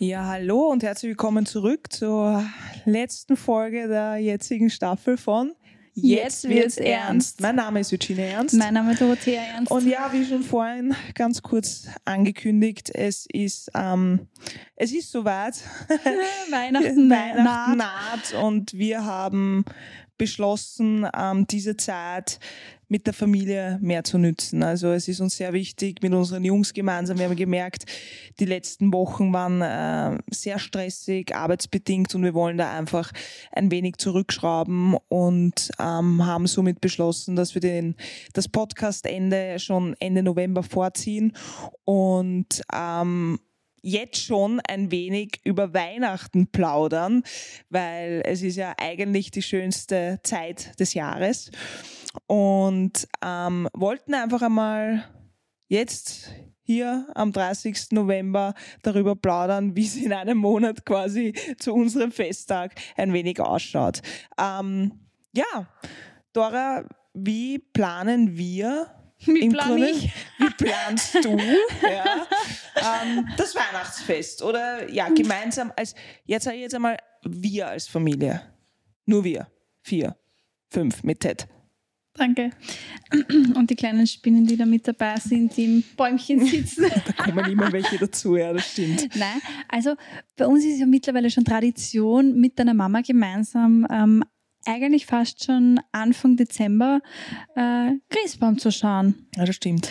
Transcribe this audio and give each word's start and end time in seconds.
Ja, 0.00 0.26
hallo 0.26 0.70
und 0.70 0.84
herzlich 0.84 1.08
willkommen 1.08 1.44
zurück 1.44 1.92
zur 1.92 2.44
letzten 2.84 3.36
Folge 3.36 3.88
der 3.88 4.18
jetzigen 4.18 4.70
Staffel 4.70 5.16
von 5.16 5.50
Jetzt 5.92 6.48
wird's 6.48 6.76
ernst. 6.76 7.40
Mein 7.40 7.56
Name 7.56 7.80
ist 7.80 7.90
Virginia 7.90 8.26
Ernst. 8.26 8.54
Mein 8.54 8.74
Name 8.74 8.92
ist 8.92 9.00
Dorothea 9.00 9.42
Ernst. 9.42 9.72
Und 9.72 9.88
ja, 9.88 10.12
wie 10.12 10.24
schon 10.24 10.44
vorhin 10.44 10.94
ganz 11.16 11.42
kurz 11.42 11.88
angekündigt, 12.04 12.92
es 12.94 13.26
ist, 13.32 13.72
ähm, 13.74 14.28
es 14.76 14.92
ist 14.92 15.10
soweit. 15.10 15.56
Weihnachten, 16.50 17.10
Weihnachten 17.10 17.76
naht 17.78 18.34
und 18.40 18.74
wir 18.74 19.04
haben 19.04 19.64
beschlossen, 20.16 21.08
ähm, 21.12 21.48
diese 21.48 21.76
Zeit 21.76 22.38
mit 22.88 23.06
der 23.06 23.14
Familie 23.14 23.78
mehr 23.80 24.02
zu 24.04 24.18
nützen. 24.18 24.62
Also 24.62 24.88
es 24.88 25.08
ist 25.08 25.20
uns 25.20 25.36
sehr 25.36 25.52
wichtig 25.52 26.02
mit 26.02 26.12
unseren 26.12 26.44
Jungs 26.44 26.72
gemeinsam. 26.72 27.18
Wir 27.18 27.26
haben 27.26 27.36
gemerkt, 27.36 27.84
die 28.40 28.46
letzten 28.46 28.92
Wochen 28.92 29.32
waren 29.32 29.60
äh, 29.62 30.18
sehr 30.30 30.58
stressig, 30.58 31.34
arbeitsbedingt 31.34 32.14
und 32.14 32.24
wir 32.24 32.34
wollen 32.34 32.58
da 32.58 32.76
einfach 32.76 33.12
ein 33.52 33.70
wenig 33.70 33.96
zurückschrauben 33.98 34.96
und 35.08 35.70
ähm, 35.78 36.24
haben 36.24 36.46
somit 36.46 36.80
beschlossen, 36.80 37.36
dass 37.36 37.54
wir 37.54 37.60
den, 37.60 37.94
das 38.32 38.48
Podcastende 38.48 39.58
schon 39.58 39.94
Ende 40.00 40.22
November 40.22 40.62
vorziehen 40.62 41.32
und 41.84 42.62
ähm, 42.74 43.38
jetzt 43.82 44.22
schon 44.22 44.60
ein 44.68 44.90
wenig 44.90 45.40
über 45.44 45.74
Weihnachten 45.74 46.48
plaudern, 46.48 47.22
weil 47.70 48.22
es 48.24 48.42
ist 48.42 48.56
ja 48.56 48.74
eigentlich 48.78 49.30
die 49.30 49.42
schönste 49.42 50.20
Zeit 50.22 50.78
des 50.80 50.94
Jahres 50.94 51.50
und 52.26 53.06
ähm, 53.24 53.68
wollten 53.74 54.14
einfach 54.14 54.42
einmal 54.42 55.04
jetzt 55.68 56.30
hier 56.62 57.06
am 57.14 57.32
30. 57.32 57.92
November 57.92 58.54
darüber 58.82 59.16
plaudern, 59.16 59.74
wie 59.74 59.86
es 59.86 59.96
in 59.96 60.12
einem 60.12 60.38
Monat 60.38 60.84
quasi 60.84 61.32
zu 61.58 61.72
unserem 61.72 62.12
Festtag 62.12 62.74
ein 62.96 63.12
wenig 63.14 63.40
ausschaut. 63.40 64.02
Ähm, 64.38 64.92
ja, 65.32 65.66
Dora, 66.34 66.84
wie 67.14 67.58
planen 67.58 68.36
wir 68.36 68.97
wie 69.20 69.48
plan 69.48 69.82
ich? 69.82 70.12
Wie 70.38 70.50
planst 70.50 71.14
du 71.16 71.36
ja, 71.82 72.26
ähm, 72.76 73.28
das 73.36 73.54
Weihnachtsfest? 73.54 74.42
Oder 74.42 74.90
ja, 74.90 75.08
gemeinsam 75.08 75.72
als, 75.76 75.94
jetzt 76.24 76.44
sage 76.44 76.56
ich 76.56 76.62
jetzt 76.62 76.74
einmal, 76.74 76.96
wir 77.24 77.68
als 77.68 77.86
Familie. 77.86 78.42
Nur 79.06 79.24
wir. 79.24 79.48
Vier, 79.82 80.16
fünf 80.70 81.02
mit 81.02 81.20
Ted. 81.20 81.48
Danke. 82.18 82.50
Und 83.54 83.70
die 83.70 83.76
kleinen 83.76 84.06
Spinnen, 84.06 84.44
die 84.44 84.56
da 84.56 84.66
mit 84.66 84.86
dabei 84.86 85.16
sind, 85.16 85.56
die 85.56 85.64
im 85.64 85.84
Bäumchen 85.96 86.44
sitzen. 86.44 86.86
da 87.16 87.24
kommen 87.24 87.50
immer 87.50 87.72
welche 87.72 87.96
dazu, 87.96 88.36
ja, 88.36 88.52
das 88.52 88.72
stimmt. 88.72 89.08
Nein, 89.16 89.40
also 89.68 89.94
bei 90.36 90.46
uns 90.46 90.64
ist 90.64 90.74
es 90.74 90.80
ja 90.80 90.86
mittlerweile 90.86 91.30
schon 91.30 91.44
Tradition, 91.44 92.38
mit 92.38 92.58
deiner 92.58 92.74
Mama 92.74 93.02
gemeinsam 93.02 93.86
ähm, 93.88 94.24
eigentlich 94.68 95.06
fast 95.06 95.44
schon 95.44 95.80
Anfang 95.92 96.36
Dezember 96.36 97.00
äh, 97.56 97.92
Christbaum 98.10 98.58
zu 98.58 98.70
schauen. 98.70 99.26
Ja, 99.36 99.44
das 99.44 99.56
stimmt. 99.56 99.90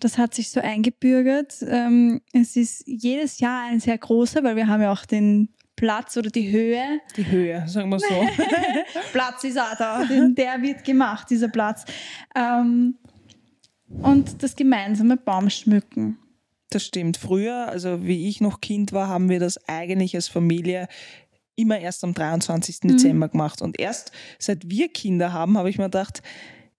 Das 0.00 0.18
hat 0.18 0.34
sich 0.34 0.50
so 0.50 0.60
eingebürgert. 0.60 1.54
Ähm, 1.66 2.20
es 2.32 2.56
ist 2.56 2.82
jedes 2.86 3.40
Jahr 3.40 3.64
ein 3.70 3.80
sehr 3.80 3.96
großer, 3.96 4.42
weil 4.42 4.56
wir 4.56 4.66
haben 4.66 4.82
ja 4.82 4.92
auch 4.92 5.06
den 5.06 5.48
Platz 5.76 6.16
oder 6.16 6.30
die 6.30 6.50
Höhe. 6.50 7.00
Die 7.16 7.26
Höhe, 7.26 7.66
sagen 7.66 7.90
wir 7.90 7.98
so. 7.98 8.06
Platz 9.12 9.44
ist 9.44 9.58
auch 9.58 9.76
da, 9.78 10.04
der 10.04 10.60
wird 10.60 10.84
gemacht, 10.84 11.30
dieser 11.30 11.48
Platz. 11.48 11.84
Ähm, 12.34 12.98
und 13.88 14.42
das 14.42 14.56
gemeinsame 14.56 15.16
Baumschmücken. 15.16 16.18
Das 16.70 16.84
stimmt. 16.84 17.16
Früher, 17.16 17.68
also 17.68 18.04
wie 18.04 18.28
ich 18.28 18.40
noch 18.40 18.60
Kind 18.60 18.92
war, 18.92 19.08
haben 19.08 19.28
wir 19.28 19.40
das 19.40 19.68
eigentlich 19.68 20.14
als 20.14 20.28
Familie 20.28 20.88
immer 21.56 21.78
erst 21.78 22.04
am 22.04 22.14
23. 22.14 22.80
Mhm. 22.82 22.88
Dezember 22.88 23.28
gemacht. 23.28 23.62
Und 23.62 23.78
erst 23.78 24.12
seit 24.38 24.68
wir 24.68 24.88
Kinder 24.88 25.32
haben, 25.32 25.58
habe 25.58 25.70
ich 25.70 25.78
mir 25.78 25.84
gedacht, 25.84 26.22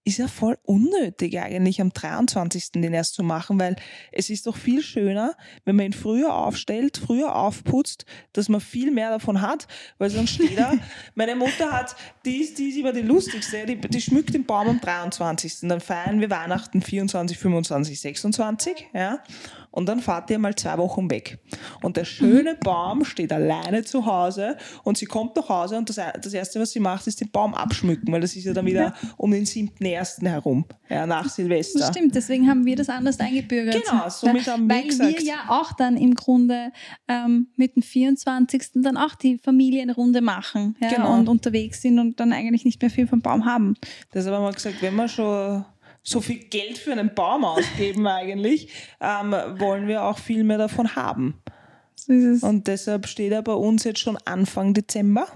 ist 0.06 0.18
ja 0.18 0.28
voll 0.28 0.58
unnötig 0.64 1.40
eigentlich 1.40 1.80
am 1.80 1.94
23. 1.94 2.72
den 2.74 2.94
erst 2.94 3.14
zu 3.14 3.24
machen, 3.24 3.60
weil 3.60 3.76
es 4.12 4.30
ist 4.30 4.48
doch 4.48 4.58
viel 4.58 4.84
schöner, 4.84 5.36
wenn 5.64 5.76
man 5.76 5.88
ihn 5.88 5.94
früher 5.94 6.34
aufstellt, 6.34 6.98
früher 6.98 7.36
aufputzt, 7.36 8.06
dass 8.34 8.50
man 8.50 8.60
viel 8.60 8.92
mehr 8.92 9.12
davon 9.12 9.42
hat, 9.42 9.68
weil 9.98 10.10
sonst 10.10 10.32
steht 10.32 10.58
er, 10.58 10.78
meine 11.16 11.36
Mutter 11.36 11.72
hat, 11.72 11.96
die 12.26 12.42
ist, 12.42 12.58
die 12.58 12.70
ist 12.70 12.78
immer 12.78 12.92
die 12.92 13.02
lustigste, 13.02 13.66
die, 13.66 13.80
die 13.80 14.02
schmückt 14.02 14.34
den 14.34 14.46
Baum 14.46 14.68
am 14.68 14.82
23. 14.82 15.62
Dann 15.62 15.80
feiern 15.80 16.20
wir 16.20 16.30
Weihnachten 16.30 16.82
24, 16.82 17.38
25, 17.38 18.00
26, 18.00 18.90
ja 18.94 19.24
und 19.74 19.88
dann 19.90 20.00
fahrt 20.00 20.30
ihr 20.30 20.38
mal 20.38 20.56
zwei 20.56 20.78
Wochen 20.78 21.10
weg. 21.10 21.40
Und 21.82 21.98
der 21.98 22.06
schöne 22.06 22.56
Baum 22.56 23.04
steht 23.04 23.34
alleine 23.34 23.84
zu 23.84 24.06
Hause 24.06 24.56
und 24.84 25.00
sie 25.00 25.08
kommt 25.08 25.36
nach 25.36 25.50
Hause 25.50 25.78
und 25.78 25.90
das, 25.90 26.00
das 26.22 26.34
Erste, 26.34 26.60
was 26.60 26.72
sie 26.72 26.80
macht, 26.80 27.08
ist 27.08 27.20
den 27.20 27.32
Baum 27.32 27.56
abschmücken, 27.56 28.14
weil 28.14 28.22
das 28.22 28.36
ist 28.36 28.46
ja 28.46 28.54
dann 28.54 28.68
wieder 28.68 28.94
um 29.18 29.32
den 29.32 29.46
7.1. 29.46 30.28
herum, 30.28 30.66
ja, 30.90 31.08
nach 31.08 31.28
Silvester. 31.28 31.80
Das 31.80 31.90
stimmt, 31.90 32.14
deswegen 32.14 32.48
haben 32.48 32.66
wir 32.66 32.76
das 32.76 32.88
anders 32.88 33.20
eingebürgert. 33.20 33.84
Genau, 33.84 34.08
somit 34.10 34.48
haben 34.48 34.68
wir 34.68 34.76
Weil 34.76 34.88
gesagt. 34.88 35.20
wir 35.20 35.26
ja 35.26 35.46
auch 35.48 35.74
dann 35.74 35.98
im 35.98 36.14
Grunde 36.14 36.72
ähm, 37.08 37.48
mit 37.56 37.76
dem 37.76 37.82
24. 37.82 38.84
dann 38.84 38.96
auch 38.96 39.16
die 39.16 39.40
Familienrunde 39.40 40.22
machen 40.22 40.76
ja, 40.82 40.90
genau. 40.90 41.16
und 41.16 41.28
unterwegs 41.28 41.82
sind 41.82 41.98
und 41.98 42.20
dann 42.20 42.32
eigentlich 42.32 42.64
nicht 42.64 42.80
mehr 42.80 42.92
viel 42.92 43.08
vom 43.08 43.22
Baum 43.22 43.46
haben. 43.46 43.74
Deshalb 44.14 44.36
haben 44.36 44.44
wir 44.44 44.52
gesagt, 44.52 44.82
wenn 44.82 44.96
wir 44.96 45.08
schon 45.08 45.66
so 46.04 46.20
viel 46.20 46.40
Geld 46.40 46.78
für 46.78 46.92
einen 46.92 47.16
Baum 47.16 47.46
ausgeben 47.46 48.06
eigentlich, 48.06 48.70
ähm, 49.00 49.32
wollen 49.60 49.88
wir 49.88 50.04
auch 50.04 50.18
viel 50.18 50.44
mehr 50.44 50.58
davon 50.58 50.96
haben. 50.96 51.42
Und 52.08 52.68
deshalb 52.68 53.08
steht 53.08 53.32
er 53.32 53.42
bei 53.42 53.54
uns 53.54 53.86
jetzt 53.86 54.00
schon 54.00 54.18
Anfang 54.26 54.74
Dezember. 54.74 55.28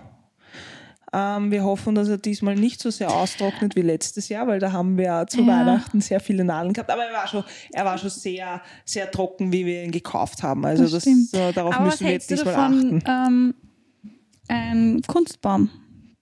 Ähm, 1.13 1.51
wir 1.51 1.63
hoffen, 1.63 1.95
dass 1.95 2.09
er 2.09 2.17
diesmal 2.17 2.55
nicht 2.55 2.81
so 2.81 2.89
sehr 2.89 3.09
austrocknet 3.13 3.78
wie 3.78 3.81
letztes 3.81 4.28
Jahr, 4.28 4.45
weil 4.47 4.59
da 4.59 4.73
haben 4.73 4.97
wir 4.97 5.25
zu 5.29 5.39
ja. 5.39 5.47
Weihnachten 5.47 6.01
sehr 6.01 6.19
viele 6.19 6.44
Nadeln 6.44 6.73
gehabt. 6.73 6.91
Aber 6.91 7.05
er 7.05 7.13
war 7.13 7.28
schon, 7.28 7.45
er 7.72 7.85
war 7.85 7.97
schon 7.97 8.09
sehr, 8.09 8.61
sehr 8.84 9.09
trocken, 9.09 9.53
wie 9.53 9.66
wir 9.66 9.84
ihn 9.84 9.91
gekauft 9.91 10.44
haben. 10.44 10.66
Also 10.66 10.84
das, 10.84 11.05
das 11.05 11.34
äh, 11.34 11.53
darauf 11.53 11.75
Aber 11.75 11.85
müssen 11.85 12.05
wir 12.05 12.11
jetzt 12.11 12.29
diesmal 12.29 12.53
davon, 12.53 13.01
achten. 13.03 13.03
Ähm, 13.07 13.55
ein 14.49 15.01
Kunstbaum. 15.07 15.69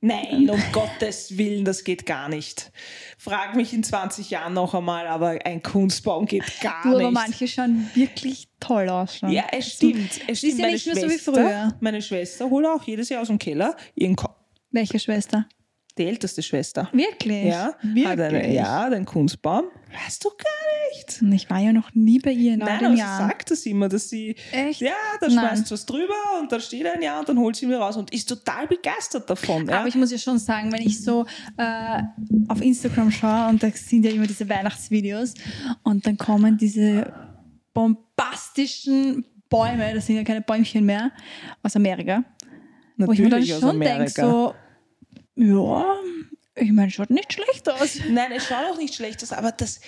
Nein, 0.01 0.47
um 0.51 0.61
Gottes 0.71 1.35
Willen, 1.35 1.65
das 1.65 1.83
geht 1.83 2.05
gar 2.05 2.29
nicht. 2.29 2.71
Frag 3.25 3.55
mich 3.55 3.73
in 3.73 3.83
20 3.83 4.29
Jahren 4.29 4.53
noch 4.53 4.75
einmal, 4.75 5.07
aber 5.07 5.39
ein 5.43 5.63
Kunstbaum 5.63 6.27
geht 6.27 6.43
gar 6.61 6.83
du, 6.83 6.89
aber 6.89 6.99
nicht. 6.99 7.11
manche 7.11 7.47
schauen 7.47 7.89
wirklich 7.95 8.49
toll 8.59 8.87
aus. 8.87 9.17
Schon. 9.17 9.31
Ja, 9.31 9.45
es 9.51 9.73
stimmt. 9.73 10.11
Es 10.27 10.37
stimmt. 10.37 10.53
Ist 10.53 10.59
ja 10.59 10.67
nicht 10.67 10.85
mehr 10.85 10.95
so 10.95 11.09
wie 11.09 11.17
früher. 11.17 11.75
Meine 11.79 12.03
Schwester 12.03 12.47
holt 12.51 12.67
auch 12.67 12.83
jedes 12.83 13.09
Jahr 13.09 13.23
aus 13.23 13.27
dem 13.29 13.39
Keller 13.39 13.75
ihren 13.95 14.15
Ko 14.15 14.29
Welche 14.69 14.99
Schwester? 14.99 15.47
Die 15.97 16.05
älteste 16.05 16.43
Schwester. 16.43 16.89
Wirklich? 16.91 17.45
Ja, 17.45 17.73
Wirklich? 17.81 18.05
Hat 18.05 18.19
eine, 18.19 18.53
ja, 18.53 18.89
den 18.89 19.05
Kunstbaum. 19.05 19.65
Weißt 20.05 20.25
du 20.25 20.29
gar 20.29 20.93
nicht. 20.93 21.21
Und 21.21 21.31
ich 21.31 21.49
war 21.49 21.59
ja 21.59 21.71
noch 21.71 21.93
nie 21.93 22.19
bei 22.19 22.31
ihr 22.31 22.53
in 22.55 22.59
Nein, 22.59 22.69
aber 22.69 22.79
den 22.87 22.95
sie 22.95 22.99
Jahren. 22.99 23.29
sagt 23.29 23.51
das 23.51 23.65
immer, 23.65 23.87
dass 23.87 24.09
sie, 24.09 24.35
Echt? 24.51 24.81
ja, 24.81 24.91
da 25.21 25.29
schmeißt 25.29 25.71
was 25.71 25.85
drüber 25.85 26.13
und 26.41 26.51
dann 26.51 26.59
steht 26.59 26.85
ein 26.85 27.01
Jahr 27.01 27.19
und 27.21 27.29
dann 27.29 27.37
holt 27.37 27.55
sie 27.55 27.65
mir 27.65 27.77
raus 27.77 27.95
und 27.95 28.11
ist 28.13 28.27
total 28.27 28.67
begeistert 28.67 29.29
davon. 29.29 29.67
Ja? 29.67 29.79
Aber 29.79 29.87
ich 29.87 29.95
muss 29.95 30.11
ja 30.11 30.17
schon 30.17 30.37
sagen, 30.37 30.69
wenn 30.73 30.81
ich 30.81 31.01
so 31.01 31.25
äh, 31.57 32.01
auf 32.49 32.61
Instagram 32.61 33.09
schaue 33.11 33.47
und 33.47 33.63
da 33.63 33.69
sind 33.71 34.03
ja 34.03 34.11
immer 34.11 34.27
diese 34.27 34.49
Weihnachtsvideos 34.49 35.33
und 35.83 36.05
dann 36.05 36.17
kommen 36.17 36.57
diese 36.57 37.13
bombastischen 37.73 39.25
Bäume, 39.49 39.93
das 39.93 40.05
sind 40.07 40.15
ja 40.17 40.23
keine 40.23 40.41
Bäumchen 40.41 40.85
mehr, 40.85 41.11
aus 41.63 41.75
Amerika. 41.75 42.23
wo 42.97 43.11
ich 43.11 43.19
mir 43.19 43.29
dann 43.29 43.39
Natürlich 43.39 43.59
schon 43.59 43.79
denke, 43.79 44.09
so, 44.11 44.55
ja, 45.35 45.85
ich 46.55 46.71
meine, 46.71 46.91
schaut 46.91 47.09
nicht 47.09 47.33
schlecht 47.33 47.69
aus. 47.69 47.99
Nein, 48.09 48.31
es 48.35 48.45
schaut 48.47 48.71
auch 48.71 48.77
nicht 48.77 48.93
schlecht 48.95 49.21
aus, 49.23 49.31
aber 49.33 49.51
das, 49.51 49.81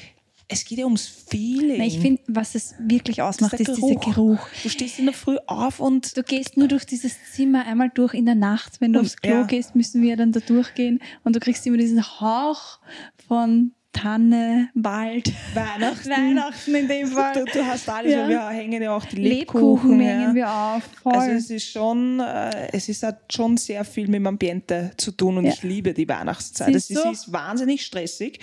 es 0.49 0.65
geht 0.65 0.77
ja 0.79 0.85
ums 0.85 1.07
Feeling. 1.07 1.77
Nein, 1.77 1.87
ich 1.87 1.99
finde, 1.99 2.21
was 2.27 2.55
es 2.55 2.73
wirklich 2.79 3.21
ausmacht, 3.21 3.53
ist 3.53 3.67
der 3.67 3.75
dieser 3.75 3.95
Geruch. 3.95 4.39
Du 4.63 4.69
stehst 4.69 4.99
in 4.99 5.05
der 5.05 5.13
Früh 5.13 5.37
auf 5.47 5.79
und 5.79 6.15
Du 6.17 6.23
gehst 6.23 6.57
nur 6.57 6.67
durch 6.67 6.85
dieses 6.85 7.15
Zimmer 7.33 7.65
einmal 7.65 7.89
durch 7.93 8.13
in 8.13 8.25
der 8.25 8.35
Nacht. 8.35 8.79
Wenn 8.81 8.93
du 8.93 8.99
Und- 8.99 9.05
aufs 9.05 9.17
Klo 9.17 9.31
ja. 9.31 9.43
gehst, 9.43 9.75
müssen 9.75 10.01
wir 10.01 10.15
dann 10.17 10.31
da 10.31 10.39
durchgehen 10.41 10.99
und 11.23 11.35
du 11.35 11.39
kriegst 11.39 11.65
immer 11.67 11.77
diesen 11.77 12.03
Hauch 12.21 12.79
von 13.27 13.71
Tanne, 14.01 14.69
Wald, 14.73 15.31
Weihnachten. 15.53 16.09
Weihnachten 16.09 16.75
in 16.75 16.87
dem 16.87 17.09
Du, 17.09 17.15
Fall. 17.15 17.45
du 17.51 17.65
hast 17.65 17.89
alles, 17.89 18.13
Ja. 18.13 18.27
wir 18.29 18.47
hängen 18.49 18.81
ja 18.81 18.95
auch 18.95 19.05
die 19.05 19.15
Lebkuchen 19.15 19.97
Lebkuchen. 19.97 20.01
ja. 20.01 20.07
hängen 20.07 20.35
wir 20.35 20.51
auf. 20.51 20.83
Voll. 21.01 21.13
Also 21.13 21.31
es 21.31 21.49
ist 21.49 21.71
schon, 21.71 22.19
äh, 22.19 22.69
es 22.73 22.89
ist 22.89 23.03
hat 23.03 23.31
schon 23.33 23.57
sehr 23.57 23.83
viel 23.83 24.05
mit 24.07 24.15
dem 24.15 24.27
Ambiente 24.27 24.91
zu 24.97 25.11
tun 25.11 25.37
und 25.37 25.45
Ja. 25.45 25.51
ich 25.53 25.63
liebe 25.63 25.93
die 25.93 26.07
Weihnachtszeit. 26.07 26.75
Es 26.75 26.89
ist, 26.89 27.03
du? 27.03 27.11
ist 27.11 27.31
wahnsinnig 27.33 27.83
stressig, 27.85 28.39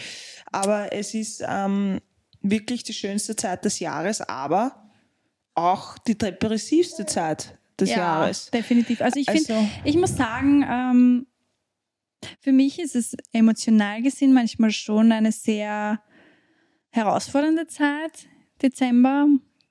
aber 0.50 0.92
es 0.92 1.14
ist 1.14 1.44
ähm, 1.46 2.00
wirklich 2.42 2.82
die 2.82 2.92
schönste 2.94 3.36
Zeit 3.36 3.64
des 3.64 3.78
Jahres, 3.80 4.20
aber 4.20 4.82
auch 5.54 5.96
die 5.98 6.18
depressivste 6.18 7.06
Zeit 7.06 7.56
des 7.78 7.90
ja, 7.90 7.96
Jahres. 7.98 8.50
definitiv. 8.50 9.00
Also 9.00 9.20
ich 9.20 9.30
finde, 9.30 9.54
Also- 9.54 9.68
ich 9.84 9.96
muss 9.96 10.16
sagen, 10.16 10.64
ähm, 10.68 11.26
für 12.40 12.52
mich 12.52 12.78
ist 12.78 12.96
es 12.96 13.16
emotional 13.32 14.02
gesehen 14.02 14.32
manchmal 14.32 14.70
schon 14.70 15.12
eine 15.12 15.32
sehr 15.32 16.00
herausfordernde 16.90 17.66
Zeit, 17.66 18.28
Dezember, 18.62 19.26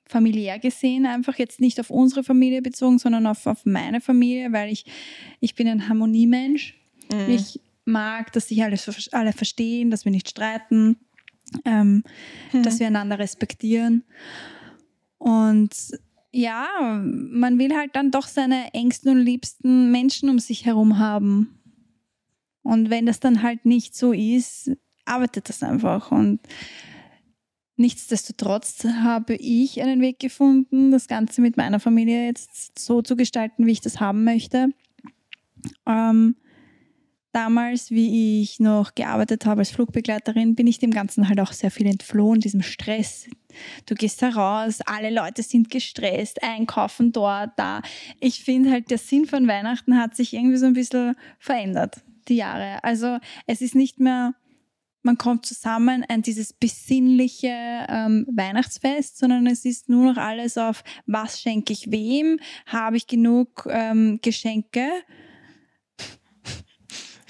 familiär 0.06 0.58
gesehen, 0.58 1.06
einfach 1.06 1.38
jetzt 1.38 1.60
nicht 1.60 1.80
auf 1.80 1.90
unsere 1.90 2.22
Familie 2.22 2.62
bezogen, 2.62 2.98
sondern 2.98 3.26
auf, 3.26 3.46
auf 3.46 3.64
meine 3.64 4.00
Familie, 4.00 4.52
weil 4.52 4.70
ich, 4.70 4.84
ich 5.40 5.54
bin 5.54 5.66
ein 5.66 5.88
Harmoniemensch. 5.88 6.78
Mhm. 7.12 7.34
Ich 7.34 7.60
mag, 7.84 8.32
dass 8.32 8.48
sich 8.48 8.62
alle, 8.62 8.78
alle 9.12 9.32
verstehen, 9.32 9.90
dass 9.90 10.04
wir 10.04 10.12
nicht 10.12 10.28
streiten, 10.28 10.96
ähm, 11.64 12.04
mhm. 12.52 12.62
dass 12.62 12.80
wir 12.80 12.86
einander 12.86 13.18
respektieren. 13.18 14.04
Und 15.18 15.74
ja, 16.32 16.68
man 17.02 17.58
will 17.58 17.74
halt 17.74 17.94
dann 17.94 18.10
doch 18.10 18.26
seine 18.26 18.74
engsten 18.74 19.10
und 19.10 19.24
liebsten 19.24 19.90
Menschen 19.90 20.28
um 20.28 20.38
sich 20.38 20.66
herum 20.66 20.98
haben. 20.98 21.60
Und 22.64 22.90
wenn 22.90 23.06
das 23.06 23.20
dann 23.20 23.42
halt 23.42 23.64
nicht 23.64 23.94
so 23.94 24.12
ist, 24.12 24.72
arbeitet 25.04 25.48
das 25.48 25.62
einfach. 25.62 26.10
Und 26.10 26.40
nichtsdestotrotz 27.76 28.84
habe 28.84 29.36
ich 29.36 29.80
einen 29.80 30.00
Weg 30.00 30.18
gefunden, 30.18 30.90
das 30.90 31.06
Ganze 31.06 31.40
mit 31.40 31.56
meiner 31.56 31.78
Familie 31.78 32.26
jetzt 32.26 32.78
so 32.78 33.02
zu 33.02 33.14
gestalten, 33.14 33.66
wie 33.66 33.72
ich 33.72 33.80
das 33.80 34.00
haben 34.00 34.24
möchte. 34.24 34.70
Ähm, 35.86 36.36
damals, 37.32 37.90
wie 37.90 38.40
ich 38.40 38.60
noch 38.60 38.94
gearbeitet 38.94 39.44
habe 39.44 39.60
als 39.60 39.70
Flugbegleiterin, 39.70 40.54
bin 40.54 40.66
ich 40.66 40.78
dem 40.78 40.90
Ganzen 40.90 41.28
halt 41.28 41.40
auch 41.40 41.52
sehr 41.52 41.70
viel 41.70 41.86
entflohen, 41.86 42.40
diesem 42.40 42.62
Stress. 42.62 43.26
Du 43.86 43.94
gehst 43.94 44.22
heraus, 44.22 44.80
alle 44.86 45.10
Leute 45.10 45.42
sind 45.42 45.68
gestresst, 45.68 46.42
einkaufen 46.42 47.12
dort, 47.12 47.50
da. 47.56 47.82
Ich 48.20 48.42
finde 48.42 48.70
halt, 48.70 48.90
der 48.90 48.98
Sinn 48.98 49.26
von 49.26 49.46
Weihnachten 49.46 49.98
hat 49.98 50.16
sich 50.16 50.32
irgendwie 50.32 50.56
so 50.56 50.66
ein 50.66 50.72
bisschen 50.72 51.14
verändert, 51.38 52.02
die 52.28 52.36
Jahre. 52.36 52.82
Also 52.82 53.18
es 53.46 53.60
ist 53.60 53.74
nicht 53.74 54.00
mehr, 54.00 54.34
man 55.02 55.18
kommt 55.18 55.46
zusammen 55.46 56.04
an 56.08 56.22
dieses 56.22 56.52
besinnliche 56.52 57.86
ähm, 57.88 58.26
Weihnachtsfest, 58.32 59.18
sondern 59.18 59.46
es 59.46 59.64
ist 59.64 59.88
nur 59.88 60.12
noch 60.12 60.16
alles 60.16 60.56
auf, 60.56 60.82
was 61.06 61.40
schenke 61.40 61.72
ich 61.72 61.90
wem, 61.90 62.38
habe 62.66 62.96
ich 62.96 63.06
genug 63.06 63.66
ähm, 63.70 64.18
Geschenke 64.22 64.88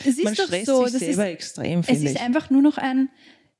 es 0.07 0.19
ist 0.19 0.25
Man 0.25 0.35
doch 0.35 0.49
so, 0.65 0.85
sich 0.85 0.93
das 0.93 1.01
selber 1.01 1.29
ist, 1.29 1.35
extrem, 1.35 1.81
es 1.81 1.89
ist 1.89 2.15
ich. 2.15 2.21
einfach 2.21 2.51
nur 2.51 2.63
noch 2.63 2.79
ein, 2.79 3.09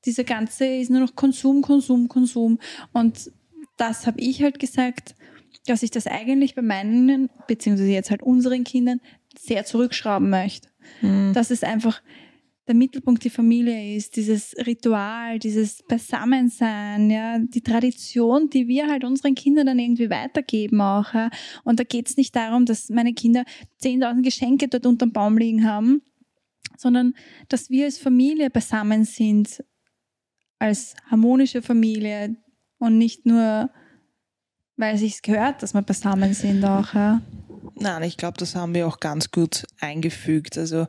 dieser 0.05 0.23
ganze 0.23 0.65
ist 0.65 0.89
nur 0.89 0.99
noch 0.99 1.15
Konsum, 1.15 1.61
Konsum, 1.61 2.07
Konsum. 2.07 2.59
Und 2.93 3.31
das 3.77 4.05
habe 4.05 4.19
ich 4.19 4.41
halt 4.43 4.59
gesagt, 4.59 5.15
dass 5.65 5.81
ich 5.81 5.91
das 5.91 6.05
eigentlich 6.05 6.53
bei 6.53 6.61
meinen, 6.61 7.29
beziehungsweise 7.47 7.89
jetzt 7.89 8.11
halt 8.11 8.21
unseren 8.21 8.63
Kindern, 8.63 9.01
sehr 9.39 9.65
zurückschrauben 9.65 10.29
möchte. 10.29 10.69
Mhm. 11.01 11.33
Dass 11.33 11.51
es 11.51 11.63
einfach 11.63 12.01
der 12.67 12.75
Mittelpunkt 12.75 13.23
die 13.23 13.29
Familie 13.29 13.95
ist, 13.95 14.15
dieses 14.15 14.55
Ritual, 14.65 15.37
dieses 15.37 15.83
Beisammensein, 15.83 17.11
ja, 17.11 17.37
die 17.37 17.61
Tradition, 17.61 18.49
die 18.49 18.67
wir 18.67 18.87
halt 18.87 19.03
unseren 19.03 19.35
Kindern 19.35 19.67
dann 19.67 19.79
irgendwie 19.79 20.09
weitergeben 20.09 20.81
auch. 20.81 21.13
Ja. 21.13 21.29
Und 21.63 21.79
da 21.79 21.83
geht 21.83 22.09
es 22.09 22.17
nicht 22.17 22.35
darum, 22.35 22.65
dass 22.65 22.89
meine 22.89 23.13
Kinder 23.13 23.43
10.000 23.81 24.23
Geschenke 24.23 24.67
dort 24.67 24.85
unterm 24.85 25.11
Baum 25.11 25.37
liegen 25.37 25.67
haben, 25.69 26.01
sondern 26.77 27.13
dass 27.49 27.69
wir 27.69 27.85
als 27.85 27.99
Familie 27.99 28.49
beisammen 28.49 29.05
sind, 29.05 29.63
als 30.57 30.95
harmonische 31.09 31.61
Familie 31.61 32.35
und 32.79 32.97
nicht 32.97 33.27
nur, 33.27 33.69
weil 34.75 34.95
es 34.95 35.01
sich 35.01 35.21
gehört, 35.21 35.61
dass 35.61 35.75
wir 35.75 35.83
beisammen 35.83 36.33
sind 36.33 36.65
auch. 36.65 36.93
Ja. 36.95 37.21
Nein, 37.75 38.03
ich 38.03 38.17
glaube, 38.17 38.37
das 38.37 38.55
haben 38.55 38.73
wir 38.73 38.87
auch 38.87 38.99
ganz 38.99 39.31
gut 39.31 39.65
eingefügt. 39.79 40.57
Also 40.57 40.87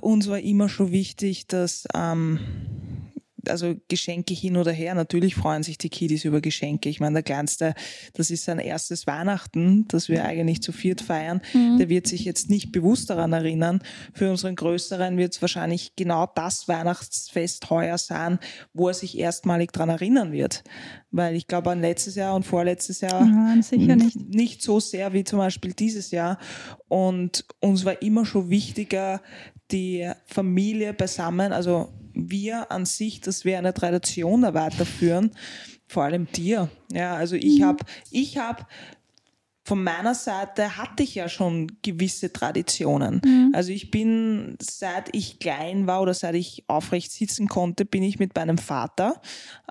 uns 0.00 0.28
war 0.28 0.38
immer 0.38 0.68
schon 0.68 0.92
wichtig, 0.92 1.46
dass 1.46 1.86
ähm, 1.94 2.40
also 3.48 3.74
Geschenke 3.88 4.34
hin 4.34 4.56
oder 4.56 4.72
her, 4.72 4.94
natürlich 4.94 5.34
freuen 5.34 5.62
sich 5.62 5.78
die 5.78 5.88
Kiddies 5.88 6.24
über 6.24 6.40
Geschenke. 6.40 6.88
Ich 6.88 7.00
meine, 7.00 7.14
der 7.14 7.22
Kleinste, 7.22 7.74
das 8.14 8.30
ist 8.30 8.44
sein 8.44 8.58
erstes 8.58 9.06
Weihnachten, 9.06 9.86
das 9.88 10.08
wir 10.08 10.24
eigentlich 10.24 10.62
zu 10.62 10.72
viert 10.72 11.00
feiern. 11.00 11.40
Mhm. 11.54 11.78
Der 11.78 11.88
wird 11.88 12.06
sich 12.06 12.24
jetzt 12.24 12.50
nicht 12.50 12.72
bewusst 12.72 13.10
daran 13.10 13.32
erinnern. 13.32 13.80
Für 14.12 14.30
unseren 14.30 14.56
Größeren 14.56 15.16
wird 15.16 15.34
es 15.34 15.42
wahrscheinlich 15.42 15.96
genau 15.96 16.26
das 16.34 16.68
Weihnachtsfest 16.68 17.70
heuer 17.70 17.98
sein, 17.98 18.38
wo 18.72 18.88
er 18.88 18.94
sich 18.94 19.18
erstmalig 19.18 19.72
daran 19.72 19.88
erinnern 19.90 20.32
wird. 20.32 20.64
Weil 21.10 21.36
ich 21.36 21.46
glaube, 21.46 21.70
an 21.70 21.80
letztes 21.80 22.14
Jahr 22.14 22.34
und 22.34 22.44
vorletztes 22.44 23.00
Jahr 23.00 23.24
Ja, 23.24 23.62
sicher 23.62 23.96
nicht. 23.96 24.28
nicht 24.28 24.62
so 24.62 24.80
sehr 24.80 25.12
wie 25.12 25.24
zum 25.24 25.38
Beispiel 25.38 25.72
dieses 25.72 26.10
Jahr. 26.10 26.38
Und 26.88 27.44
uns 27.60 27.84
war 27.84 28.02
immer 28.02 28.26
schon 28.26 28.50
wichtiger, 28.50 29.20
die 29.70 30.10
Familie 30.26 30.92
beisammen, 30.92 31.52
also 31.52 31.88
wir 32.16 32.72
an 32.72 32.86
sich, 32.86 33.20
dass 33.20 33.44
wir 33.44 33.58
eine 33.58 33.74
Tradition 33.74 34.42
da 34.42 34.54
weiterführen, 34.54 35.30
vor 35.86 36.04
allem 36.04 36.26
dir. 36.32 36.68
Ja, 36.92 37.14
also 37.14 37.36
ich 37.36 37.62
habe, 37.62 37.84
ich 38.10 38.38
habe 38.38 38.66
von 39.64 39.82
meiner 39.82 40.14
Seite 40.14 40.76
hatte 40.76 41.02
ich 41.02 41.16
ja 41.16 41.28
schon 41.28 41.78
gewisse 41.82 42.32
Traditionen. 42.32 43.20
Also 43.52 43.72
ich 43.72 43.90
bin, 43.90 44.56
seit 44.60 45.12
ich 45.12 45.40
klein 45.40 45.88
war 45.88 46.02
oder 46.02 46.14
seit 46.14 46.36
ich 46.36 46.62
aufrecht 46.68 47.10
sitzen 47.10 47.48
konnte, 47.48 47.84
bin 47.84 48.04
ich 48.04 48.20
mit 48.20 48.36
meinem 48.36 48.58
Vater, 48.58 49.20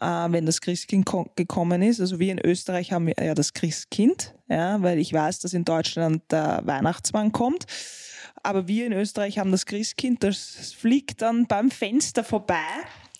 äh, 0.01 0.05
wenn 0.05 0.45
das 0.45 0.59
Christkind 0.59 1.05
ko- 1.05 1.31
gekommen 1.37 1.81
ist. 1.81 2.01
Also 2.01 2.19
wir 2.19 2.29
in 2.33 2.39
Österreich 2.45 2.91
haben 2.91 3.07
wir 3.07 3.15
ja 3.23 3.33
das 3.35 3.53
Christkind, 3.53 4.35
ja, 4.49 4.81
weil 4.81 4.99
ich 4.99 5.13
weiß, 5.13 5.39
dass 5.39 5.53
in 5.53 5.63
Deutschland 5.63 6.23
der 6.29 6.61
Weihnachtsmann 6.65 7.31
kommt. 7.31 7.65
Aber 8.45 8.67
wir 8.67 8.85
in 8.85 8.93
Österreich 8.93 9.39
haben 9.39 9.51
das 9.51 9.65
Christkind, 9.65 10.23
das 10.23 10.73
fliegt 10.77 11.21
dann 11.21 11.47
beim 11.47 11.71
Fenster 11.71 12.23
vorbei 12.23 12.55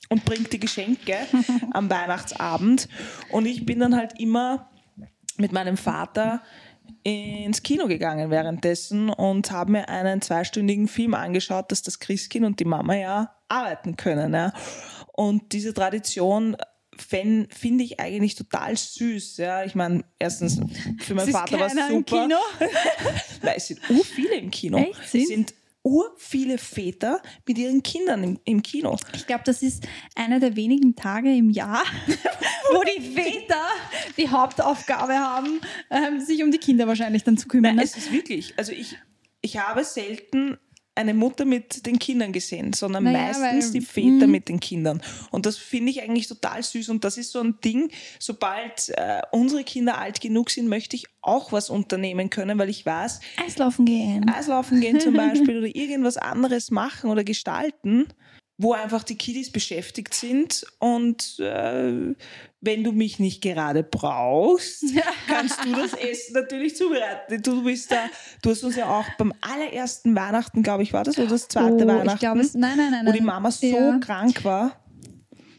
und 0.09 0.23
bringt 0.23 0.53
die 0.53 0.59
Geschenke 0.59 1.17
am 1.71 1.89
Weihnachtsabend. 1.89 2.87
Und 3.31 3.47
ich 3.47 3.65
bin 3.65 3.79
dann 3.79 3.95
halt 3.95 4.19
immer 4.19 4.69
mit 5.37 5.51
meinem 5.51 5.77
Vater 5.77 6.43
ins 7.03 7.63
Kino 7.63 7.87
gegangen 7.87 8.29
währenddessen 8.29 9.09
und 9.09 9.51
habe 9.51 9.71
mir 9.71 9.89
einen 9.89 10.21
zweistündigen 10.21 10.87
Film 10.87 11.15
angeschaut, 11.15 11.71
dass 11.71 11.81
das 11.81 11.99
Christkind 11.99 12.45
und 12.45 12.59
die 12.59 12.65
Mama 12.65 12.95
ja 12.95 13.35
arbeiten 13.47 13.97
können. 13.97 14.33
Ja. 14.33 14.53
Und 15.13 15.53
diese 15.53 15.73
Tradition 15.73 16.55
fen- 16.97 17.47
finde 17.49 17.83
ich 17.83 17.99
eigentlich 17.99 18.35
total 18.35 18.75
süß. 18.77 19.37
Ja. 19.37 19.63
Ich 19.63 19.75
meine, 19.75 20.03
erstens, 20.19 20.59
für 20.99 21.13
meinen 21.15 21.31
Vater 21.31 21.59
war 21.59 21.67
es 21.67 21.73
super. 21.73 21.89
im 21.91 22.05
Kino. 22.05 22.37
Weil 23.41 23.53
es 23.57 23.67
sind 23.67 23.79
ur 23.89 24.03
viele 24.03 24.35
im 24.35 24.51
Kino. 24.51 24.77
Echt? 24.77 24.99
Es 25.03 25.11
Sind? 25.11 25.27
sind 25.27 25.53
ur 25.83 26.15
viele 26.17 26.57
Väter 26.57 27.21
mit 27.47 27.57
ihren 27.59 27.83
Kindern 27.83 28.23
im, 28.23 28.39
im 28.43 28.63
Kino. 28.63 28.97
Ich 29.13 29.27
glaube, 29.27 29.43
das 29.45 29.61
ist 29.61 29.87
einer 30.15 30.39
der 30.39 30.55
wenigen 30.55 30.95
Tage 30.95 31.31
im 31.35 31.51
Jahr, 31.51 31.83
wo 32.73 32.81
die 32.83 33.01
Väter 33.13 33.61
die 34.17 34.29
Hauptaufgabe 34.29 35.13
haben, 35.13 35.61
ähm, 35.91 36.19
sich 36.19 36.41
um 36.43 36.49
die 36.51 36.57
Kinder 36.57 36.87
wahrscheinlich 36.87 37.23
dann 37.23 37.37
zu 37.37 37.47
kümmern. 37.47 37.75
Nein, 37.75 37.77
ne? 37.77 37.83
es 37.83 37.95
ist 37.95 38.11
wirklich, 38.11 38.53
also 38.57 38.71
ich, 38.71 38.97
ich 39.41 39.59
habe 39.59 39.83
selten 39.83 40.57
eine 40.97 41.13
Mutter 41.13 41.43
mit 41.45 41.85
den 41.85 41.99
Kindern 41.99 42.31
gesehen, 42.31 42.71
sondern 42.73 43.03
Naja, 43.03 43.27
meistens 43.37 43.65
weil- 43.65 43.71
die 43.73 43.81
Väter 43.81 44.25
Mhm. 44.27 44.31
mit 44.31 44.47
den 44.49 44.59
Kindern. 44.61 45.01
Und 45.29 45.45
das 45.45 45.57
finde 45.57 45.91
ich 45.91 46.01
eigentlich 46.01 46.27
total 46.27 46.63
süß. 46.63 46.87
Und 46.89 47.03
das 47.03 47.17
ist 47.17 47.31
so 47.33 47.41
ein 47.41 47.55
Ding, 47.63 47.91
sobald 48.19 48.89
äh, 48.95 49.21
unsere 49.31 49.63
Kinder 49.65 49.97
alt 49.97 50.21
genug 50.21 50.49
sind, 50.49 50.67
möchte 50.69 50.95
ich 50.95 51.05
auch 51.21 51.51
was 51.51 51.69
unternehmen 51.69 52.29
können, 52.29 52.57
weil 52.59 52.69
ich 52.69 52.85
weiß, 52.85 53.19
Eislaufen 53.45 53.85
gehen. 53.85 54.29
Eislaufen 54.29 54.79
gehen 54.79 54.99
zum 54.99 55.13
Beispiel 55.53 55.57
oder 55.57 55.75
irgendwas 55.75 56.17
anderes 56.17 56.71
machen 56.71 57.09
oder 57.09 57.23
gestalten, 57.23 58.07
wo 58.57 58.73
einfach 58.73 59.03
die 59.03 59.17
Kiddies 59.17 59.51
beschäftigt 59.51 60.13
sind 60.13 60.65
und 60.79 61.39
äh, 61.39 62.15
wenn 62.61 62.83
du 62.83 62.91
mich 62.91 63.19
nicht 63.19 63.41
gerade 63.41 63.83
brauchst, 63.83 64.83
kannst 65.27 65.63
du 65.63 65.73
das 65.73 65.93
Essen 65.93 66.33
natürlich 66.33 66.75
zubereiten. 66.75 67.41
Du 67.41 67.63
bist 67.63 67.91
da, 67.91 68.09
du 68.41 68.49
hast 68.49 68.63
uns 68.63 68.75
ja 68.75 68.87
auch 68.87 69.05
beim 69.17 69.33
allerersten 69.41 70.15
Weihnachten, 70.15 70.63
glaube 70.63 70.83
ich, 70.83 70.93
war 70.93 71.03
das 71.03 71.17
oder 71.17 71.27
das 71.27 71.47
zweite 71.47 71.85
oh, 71.85 71.87
Weihnachten, 71.87 72.09
ich 72.13 72.19
glaube, 72.19 72.39
es, 72.39 72.53
nein, 72.53 72.77
nein, 72.77 72.91
nein. 72.91 73.05
wo 73.05 73.11
die. 73.11 73.21
Mama 73.21 73.51
so 73.51 73.67
Ja. 73.67 73.97
krank 73.99 74.43
war. 74.43 74.84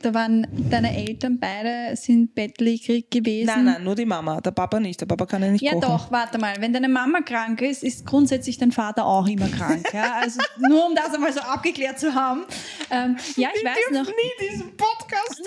Da 0.02 0.12
waren 0.14 0.46
deine 0.70 0.96
Eltern 0.96 1.38
beide 1.40 1.96
sind 1.96 2.34
bettlägerig 2.34 3.10
gewesen. 3.10 3.46
Nein, 3.46 3.64
nein, 3.64 3.84
nur 3.84 3.94
die 3.94 4.04
Mama, 4.06 4.40
der 4.40 4.50
Papa 4.52 4.78
nicht. 4.80 5.00
Der 5.00 5.06
Papa 5.06 5.26
kann 5.26 5.42
ja 5.42 5.50
nicht 5.50 5.62
Ja 5.62 5.72
kochen. 5.72 5.82
doch, 5.88 6.10
warte 6.12 6.38
mal. 6.38 6.54
Wenn 6.60 6.72
deine 6.72 6.88
Mama 6.88 7.20
krank 7.22 7.60
ist, 7.62 7.82
ist 7.82 8.04
grundsätzlich 8.06 8.58
dein 8.58 8.72
Vater 8.72 9.04
auch 9.06 9.26
immer 9.26 9.48
krank. 9.48 9.86
Ja? 9.92 10.14
Also 10.20 10.40
nur 10.68 10.86
um 10.86 10.94
das 10.94 11.14
einmal 11.14 11.32
so 11.32 11.40
abgeklärt 11.40 11.98
zu 11.98 12.14
haben. 12.14 12.44
Ähm, 12.90 13.16
ja, 13.36 13.48
ich 13.54 13.64
weiß 13.64 13.76
noch. 13.92 14.06
nie 14.06 14.48
diesen 14.50 14.76
Podcast 14.76 15.42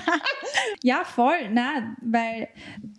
Ja, 0.82 1.02
voll. 1.04 1.48
Na, 1.52 1.94
weil 2.00 2.48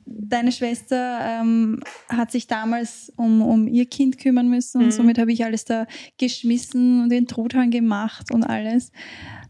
deine 0.06 0.52
Schwester 0.52 1.20
ähm, 1.42 1.80
hat 2.10 2.32
sich 2.32 2.48
damals 2.48 3.12
um, 3.16 3.42
um 3.42 3.68
ihr 3.68 3.86
Kind 3.86 4.18
kümmern 4.18 4.48
müssen 4.50 4.80
und 4.80 4.88
Mhm. 4.88 4.92
somit 4.92 5.18
habe 5.18 5.32
ich 5.32 5.44
alles 5.44 5.66
da 5.66 5.86
geschmissen 6.18 7.04
und 7.04 7.10
den 7.10 7.28
Truthahn 7.28 7.72
gemacht 7.72 8.32
und 8.32 8.44
alles. 8.44 8.92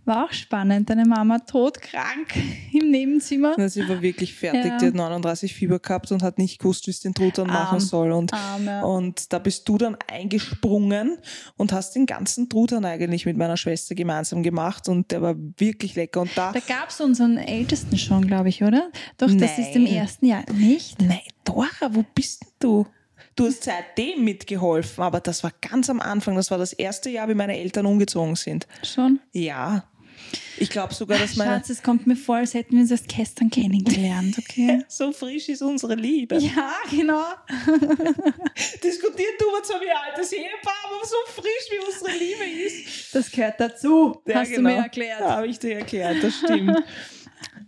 War 0.06 0.26
auch 0.26 0.34
spannend. 0.34 0.90
Deine 0.90 1.06
Mama 1.06 1.40
todkrank 1.40 2.36
im 2.74 2.90
Nebenzimmer. 2.90 3.54
Na, 3.58 3.70
sie 3.70 3.88
war 3.88 4.02
wirklich 4.02 4.34
fertig. 4.34 4.66
Ja. 4.66 4.78
Die 4.78 4.88
hat 4.88 4.96
39 4.96 5.54
Fieber 5.54 5.80
gehabt 5.80 6.12
und 6.12 6.24
hat 6.24 6.40
nicht 6.40 6.60
gewusst, 6.60 6.88
wie 6.88 6.92
es 6.92 7.02
den 7.02 7.14
Truthahn 7.14 7.48
machen 7.48 7.80
soll. 7.80 8.12
Und, 8.12 8.34
Arm, 8.34 8.66
ja. 8.66 8.82
und 8.82 9.32
da 9.32 9.38
bist 9.38 9.70
du 9.70 9.78
dann 9.78 9.96
eingesprungen 10.12 11.18
und 11.56 11.72
hast 11.72 11.96
den 11.96 12.08
ganzen 12.08 12.50
Truthahn 12.50 12.84
eigentlich 12.84 13.26
mit 13.26 13.38
meiner 13.38 13.58
Schwester 13.58 13.94
gemeinsam 13.94 14.42
gemacht 14.42 14.90
und 14.90 15.12
der 15.12 15.22
war 15.22 15.36
wirklich 15.58 15.96
lecker. 15.96 16.22
Und 16.22 16.32
da, 16.36 16.52
Da 16.52 16.60
gab 16.60 16.90
es 16.90 17.00
unseren 17.00 17.38
Ältesten 17.38 17.98
schon, 17.98 18.26
glaube 18.26 18.50
ich, 18.50 18.64
oder? 18.64 18.90
Doch, 19.18 19.32
das 19.32 19.60
ist 19.60 19.76
im 19.76 19.84
Nein. 19.84 19.94
ersten 19.94 20.26
Jahr. 20.26 20.44
Nicht? 20.52 21.00
nein, 21.02 21.20
Dora, 21.44 21.68
wo 21.92 22.04
bist 22.16 22.42
denn 22.42 22.50
du? 22.60 22.88
Du 23.36 23.46
hast 23.46 23.64
seitdem 23.64 24.24
mitgeholfen, 24.24 25.04
aber 25.04 25.20
das 25.20 25.44
war 25.44 25.52
ganz 25.62 25.90
am 25.90 26.02
Anfang. 26.02 26.36
Das 26.36 26.52
war 26.52 26.58
das 26.58 26.74
erste 26.74 27.10
Jahr, 27.10 27.30
wie 27.30 27.34
meine 27.34 27.58
Eltern 27.58 27.86
umgezogen 27.86 28.36
sind. 28.36 28.68
Schon? 28.84 29.20
Ja. 29.32 29.86
Ich 30.58 30.70
glaube 30.70 30.94
sogar, 30.94 31.18
dass 31.18 31.36
meine. 31.38 31.54
Schatz, 31.56 31.70
es 31.72 31.82
kommt 31.82 32.06
mir 32.06 32.16
vor, 32.16 32.36
als 32.36 32.54
hätten 32.54 32.74
wir 32.76 32.82
uns 32.82 32.92
erst 32.92 33.08
gestern 33.08 33.50
kennengelernt, 33.50 34.38
okay? 34.38 34.84
So 34.88 35.12
frisch 35.12 35.50
ist 35.50 35.62
unsere 35.64 35.96
Liebe. 35.96 36.36
ja, 36.38 36.74
genau. 36.90 37.24
Diskutiert 38.84 39.40
du 39.40 39.52
mal 39.52 39.64
so 39.64 39.74
wie 39.76 39.90
altes 39.90 40.32
Ehepaar, 40.34 40.74
aber 40.86 41.06
so 41.06 41.16
frisch 41.42 41.68
wie 41.72 41.80
unsere 41.86 42.12
Liebe 42.18 42.44
ist. 42.68 43.14
Das 43.16 43.32
gehört 43.32 43.60
dazu, 43.60 44.22
Ja, 44.28 44.36
hast 44.36 44.50
genau. 44.52 44.70
du 44.70 44.76
mir 44.76 44.82
erklärt. 44.84 45.22
Habe 45.22 45.48
ich 45.48 45.58
dir 45.60 45.78
erklärt, 45.80 46.24
das 46.24 46.36
stimmt. 46.38 46.78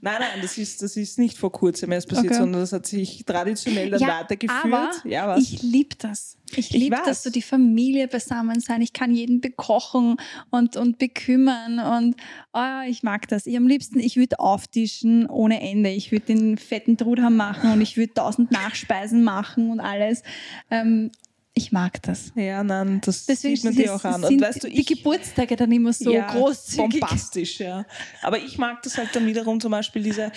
Nein, 0.04 0.16
nein, 0.20 0.42
das 0.42 0.58
ist, 0.58 0.82
das 0.82 0.98
ist 0.98 1.18
nicht 1.18 1.38
vor 1.38 1.50
kurzem 1.50 1.94
erst 1.94 2.10
passiert, 2.10 2.34
Okay. 2.34 2.38
sondern 2.42 2.60
das 2.60 2.74
hat 2.74 2.86
sich 2.86 3.24
traditionell 3.24 3.90
dann 3.90 4.02
weitergeführt. 4.02 4.66
Aber 4.66 4.92
ja, 5.06 5.30
was? 5.30 5.40
ich 5.40 5.62
liebe 5.64 5.96
das. 5.98 6.38
Ich 6.54 6.72
liebe 6.72 6.98
weiß. 6.98 7.06
das, 7.06 7.24
so 7.24 7.30
die 7.30 7.42
Familie 7.42 8.10
beisammen 8.10 8.60
sein. 8.60 8.82
Ich 8.82 8.92
kann 8.92 9.16
jeden 9.16 9.40
bekochen 9.40 10.18
und, 10.50 10.76
und 10.76 11.00
bekümmern 11.00 11.80
und 11.80 12.18
oh, 12.52 12.82
ich 12.86 13.02
mag 13.02 13.30
das. 13.30 13.46
Ich 13.48 13.56
am 13.56 13.66
liebsten, 13.66 13.98
ich 14.00 14.18
würde 14.18 14.40
auftischen 14.40 15.26
ohne 15.28 15.62
Ende. 15.62 15.90
Ich 15.92 16.12
würde 16.12 16.26
den 16.26 16.58
fetten 16.58 16.98
Trudham 16.98 17.38
machen 17.38 17.72
und 17.72 17.80
ich 17.80 17.96
würde 17.96 18.14
tausend 18.14 18.52
Nachspeisen 18.52 19.24
machen 19.24 19.72
und 19.72 19.80
alles. 19.80 20.22
Ähm, 20.70 21.12
ich 21.56 21.72
mag 21.72 22.02
das. 22.04 22.32
ja, 22.36 22.64
nein, 22.64 23.00
das 23.02 23.26
Deswegen 23.26 23.56
sieht 23.56 23.66
man 23.66 23.76
dir 23.76 23.96
auch 23.96 24.04
an. 24.04 24.24
Und 24.24 24.42
weißt 24.42 24.64
du, 24.64 24.70
die 24.70 24.82
ich, 24.82 24.88
Geburtstage 24.88 25.56
dann 25.56 25.72
immer 25.72 25.94
so 25.94 26.12
ja, 26.12 26.32
großzügig. 26.34 27.00
bombastisch, 27.00 27.60
ja. 27.60 27.86
Aber 28.22 28.40
ich 28.40 28.58
mag 28.58 28.82
das 28.82 28.98
halt 28.98 29.16
dann 29.16 29.26
wiederum 29.28 29.60
zum 29.60 29.72
Beispiel 29.72 30.02
diese, 30.04 30.32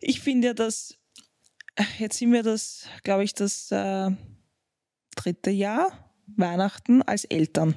ich 0.00 0.20
finde 0.20 0.48
ja, 0.48 0.54
dass, 0.54 0.98
jetzt 1.98 2.18
sind 2.18 2.32
wir 2.32 2.42
das, 2.42 2.84
glaube 3.04 3.22
ich, 3.24 3.34
das 3.34 3.70
äh, 3.70 4.10
dritte 5.14 5.50
Jahr 5.50 6.12
Weihnachten 6.36 7.02
als 7.02 7.24
Eltern. 7.24 7.76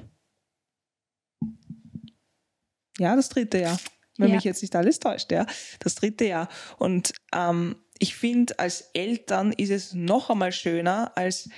Ja, 2.98 3.16
das 3.16 3.28
dritte 3.28 3.58
Jahr. 3.58 3.78
Wenn 4.16 4.28
Ja. 4.28 4.36
mich 4.36 4.44
jetzt 4.44 4.62
nicht 4.62 4.74
alles 4.76 5.00
täuscht, 5.00 5.32
ja. 5.32 5.46
Das 5.80 5.96
dritte 5.96 6.24
Jahr. 6.24 6.48
Und 6.78 7.12
ähm, 7.34 7.76
ich 7.98 8.14
finde, 8.14 8.58
als 8.58 8.82
Eltern 8.94 9.52
ist 9.52 9.70
es 9.70 9.92
noch 9.94 10.30
einmal 10.30 10.52
schöner 10.52 11.12
als 11.16 11.48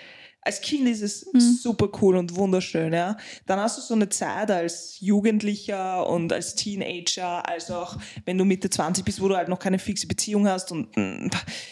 als 0.47 0.61
Kind 0.61 0.89
ist 0.89 1.03
es 1.03 1.27
Mhm. 1.33 1.41
super 1.61 1.89
cool 2.01 2.17
und 2.17 2.37
wunderschön, 2.37 2.93
ja. 2.93 3.17
Dann 3.47 3.59
hast 3.59 3.77
du 3.79 3.83
so 3.83 3.95
eine 3.95 4.09
Zeit 4.09 4.51
als 4.51 4.99
Jugendlicher 5.01 6.07
und 6.09 6.33
als 6.33 6.55
Teenager, 6.55 7.47
als 7.49 7.71
auch 7.71 7.99
wenn 8.25 8.39
du 8.39 8.45
Mitte 8.45 8.71
20 8.71 9.05
bist, 9.05 9.21
wo 9.21 9.29
du 9.29 9.37
halt 9.37 9.49
noch 9.49 9.59
keine 9.59 9.79
fixe 9.79 10.07
Beziehung 10.07 10.47
hast 10.49 10.71
und, 10.73 10.89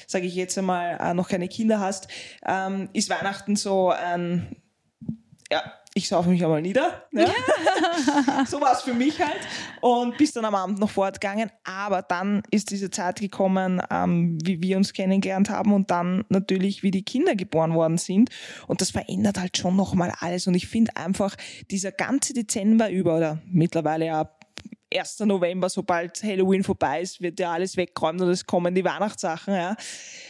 sage 0.07 0.26
ich 0.26 0.35
jetzt 0.35 0.59
einmal, 0.59 0.99
äh, 1.00 1.14
noch 1.14 1.28
keine 1.28 1.49
Kinder 1.49 1.78
hast, 1.81 2.09
ähm, 2.45 2.88
ist 2.93 3.09
Weihnachten 3.11 3.57
so 3.57 3.90
ein, 3.90 4.57
ja, 5.52 5.62
ich 5.97 6.09
saufe 6.09 6.29
mich 6.29 6.43
einmal 6.43 6.61
nieder. 6.61 7.05
Ja? 7.13 7.27
so 8.47 8.61
war 8.61 8.73
es 8.73 8.83
für 8.83 8.95
mich 8.95 9.21
halt. 9.21 9.41
Und 9.81 10.17
bis 10.19 10.33
dann 10.33 10.45
am 10.45 10.57
Abend 10.57 10.81
noch 10.81 10.91
fortgegangen. 10.91 11.53
Aber 11.63 12.03
dann 12.03 12.43
ist 12.51 12.71
diese 12.71 12.91
Zeit 12.91 13.21
gekommen, 13.21 13.81
ähm, 13.91 14.37
wie 14.43 14.61
wir 14.61 14.77
uns 14.77 14.93
kennengelernt 14.93 15.51
haben 15.51 15.73
und 15.73 15.93
dann 15.93 16.25
natürlich, 16.29 16.83
wie 16.83 16.91
die 16.91 17.05
Kinder 17.05 17.37
geboren 17.37 17.75
worden 17.75 17.99
sind. 17.99 18.31
Und 18.67 18.81
das 18.81 18.91
verändert 18.91 19.39
halt 19.39 19.57
schon 19.57 19.77
nochmal 19.77 20.13
alles. 20.19 20.49
Und 20.49 20.55
ich 20.55 20.67
finde 20.67 20.97
einfach, 20.97 21.37
dieser 21.71 21.93
ganze 21.93 22.33
Dezember 22.33 22.91
über 22.91 23.17
oder 23.17 23.41
mittlerweile 23.47 24.07
ja 24.07 24.31
1. 24.93 25.21
November, 25.21 25.69
sobald 25.69 26.23
Halloween 26.23 26.63
vorbei 26.63 27.03
ist, 27.03 27.21
wird 27.21 27.41
ja 27.41 27.53
alles 27.53 27.77
weggeräumt 27.77 28.21
und 28.21 28.29
es 28.29 28.47
kommen 28.47 28.75
die 28.75 28.85
Weihnachtssachen. 28.85 29.55
Ja. 29.55 29.77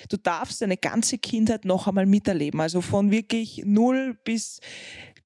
Du 0.08 0.16
darfst 0.16 0.62
deine 0.62 0.76
ganze 0.76 1.18
Kindheit 1.18 1.64
noch 1.64 1.86
einmal 1.86 2.06
miterleben. 2.06 2.60
Also 2.60 2.80
von 2.80 3.10
wirklich 3.10 3.62
null 3.64 4.18
bis 4.24 4.60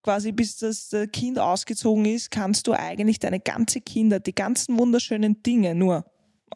quasi 0.09 0.33
bis 0.33 0.57
das 0.57 0.91
äh, 0.95 1.07
Kind 1.07 1.39
ausgezogen 1.39 2.07
ist, 2.07 2.31
kannst 2.31 2.67
du 2.67 2.73
eigentlich 2.73 3.19
deine 3.19 3.41
ganze 3.41 3.83
Kindheit, 3.83 4.27
die 4.27 4.35
ganzen 4.35 4.79
wunderschönen 4.79 5.43
Dinge, 5.43 5.75
nur 5.75 6.07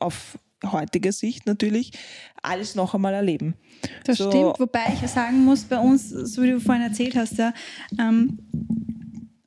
auf 0.00 0.38
heutiger 0.64 1.12
Sicht 1.12 1.44
natürlich, 1.44 1.92
alles 2.42 2.74
noch 2.76 2.94
einmal 2.94 3.12
erleben. 3.12 3.52
Das 4.04 4.16
So- 4.16 4.30
stimmt, 4.30 4.58
wobei 4.58 4.84
ich 4.94 5.02
ja 5.02 5.08
sagen 5.08 5.44
muss, 5.44 5.64
bei 5.64 5.78
uns, 5.78 6.08
so 6.08 6.42
wie 6.42 6.52
du 6.52 6.60
vorhin 6.60 6.82
erzählt 6.84 7.14
hast, 7.14 7.36
ja, 7.36 7.52
ähm, 7.98 8.38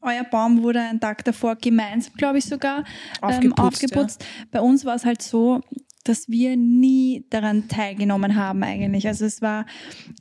euer 0.01 0.23
Baum 0.23 0.61
wurde 0.61 0.81
einen 0.81 0.99
Tag 0.99 1.25
davor 1.25 1.55
gemeinsam, 1.55 2.13
glaube 2.15 2.37
ich 2.37 2.45
sogar, 2.45 2.83
ähm, 3.23 3.53
Aufgeputzt, 3.53 3.59
aufgeputzt. 3.85 4.25
Bei 4.51 4.61
uns 4.61 4.85
war 4.85 4.93
es 4.93 5.03
halt 5.03 5.23
so, 5.23 5.61
dass 6.03 6.29
wir 6.29 6.55
nie 6.57 7.25
daran 7.31 7.67
teilgenommen 7.69 8.35
haben 8.35 8.61
eigentlich. 8.61 9.07
Also 9.07 9.25
es 9.25 9.41
war 9.41 9.65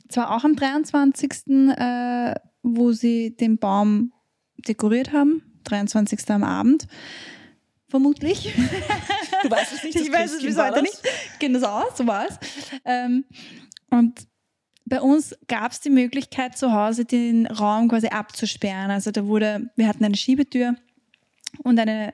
zwar 0.09 0.35
auch 0.35 0.43
am 0.43 0.55
23., 0.55 1.69
äh, 1.77 2.33
wo 2.65 2.91
sie 2.91 3.35
den 3.35 3.57
Baum 3.57 4.11
dekoriert 4.67 5.13
haben, 5.13 5.43
23. 5.65 6.29
am 6.31 6.43
Abend, 6.43 6.87
vermutlich. 7.87 8.53
Du 9.43 9.51
weißt 9.51 9.73
es 9.73 9.83
nicht, 9.83 9.95
Ich 10.01 10.11
weiß 10.11 10.33
es 10.33 10.41
bis 10.41 10.57
heute 10.57 10.73
das? 10.73 10.81
nicht. 10.81 11.01
Genau, 11.39 11.83
so 11.95 12.07
war 12.07 12.27
es. 12.27 12.39
Ähm, 12.83 13.25
und 13.91 14.27
bei 14.85 14.99
uns 14.99 15.35
gab 15.47 15.71
es 15.71 15.79
die 15.79 15.89
Möglichkeit, 15.89 16.57
zu 16.57 16.71
Hause 16.71 17.05
den 17.05 17.45
Raum 17.45 17.87
quasi 17.87 18.07
abzusperren. 18.07 18.91
Also 18.91 19.11
da 19.11 19.25
wurde, 19.27 19.69
wir 19.75 19.87
hatten 19.87 20.03
eine 20.03 20.17
Schiebetür 20.17 20.75
und 21.63 21.79
eine 21.79 22.13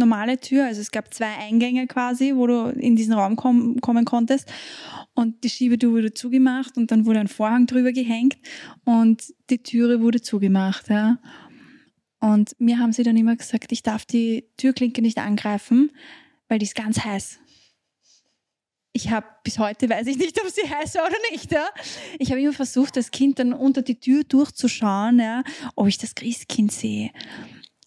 normale 0.00 0.40
Tür. 0.40 0.66
Also 0.66 0.80
es 0.80 0.90
gab 0.90 1.14
zwei 1.14 1.32
Eingänge 1.38 1.86
quasi, 1.86 2.34
wo 2.34 2.46
du 2.46 2.70
in 2.70 2.96
diesen 2.96 3.12
Raum 3.12 3.36
kom 3.36 3.80
kommen 3.80 4.04
konntest. 4.04 4.52
Und 5.14 5.44
die 5.44 5.50
Schiebetür 5.50 5.92
wurde 5.92 6.12
zugemacht 6.12 6.76
und 6.76 6.90
dann 6.90 7.06
wurde 7.06 7.20
ein 7.20 7.28
Vorhang 7.28 7.66
drüber 7.66 7.92
gehängt 7.92 8.38
und 8.84 9.32
die 9.50 9.62
Türe 9.62 10.00
wurde 10.00 10.20
zugemacht. 10.20 10.88
Ja. 10.88 11.18
Und 12.20 12.58
mir 12.58 12.78
haben 12.78 12.92
sie 12.92 13.02
dann 13.02 13.16
immer 13.16 13.36
gesagt, 13.36 13.72
ich 13.72 13.82
darf 13.82 14.04
die 14.04 14.44
Türklinke 14.56 15.02
nicht 15.02 15.18
angreifen, 15.18 15.90
weil 16.48 16.58
die 16.58 16.66
ist 16.66 16.74
ganz 16.74 17.04
heiß. 17.04 17.38
Ich 18.92 19.10
habe 19.10 19.26
bis 19.44 19.58
heute 19.58 19.88
weiß 19.88 20.06
ich 20.08 20.18
nicht, 20.18 20.40
ob 20.42 20.50
sie 20.50 20.68
heiß 20.68 20.96
war 20.96 21.06
oder 21.06 21.16
nicht. 21.30 21.52
Ja? 21.52 21.68
Ich 22.18 22.30
habe 22.30 22.40
immer 22.40 22.52
versucht, 22.52 22.96
als 22.96 23.10
Kind 23.10 23.38
dann 23.38 23.52
unter 23.52 23.82
die 23.82 24.00
Tür 24.00 24.24
durchzuschauen, 24.24 25.20
ja, 25.20 25.44
ob 25.76 25.86
ich 25.86 25.96
das 25.96 26.14
Christkind 26.14 26.72
sehe. 26.72 27.10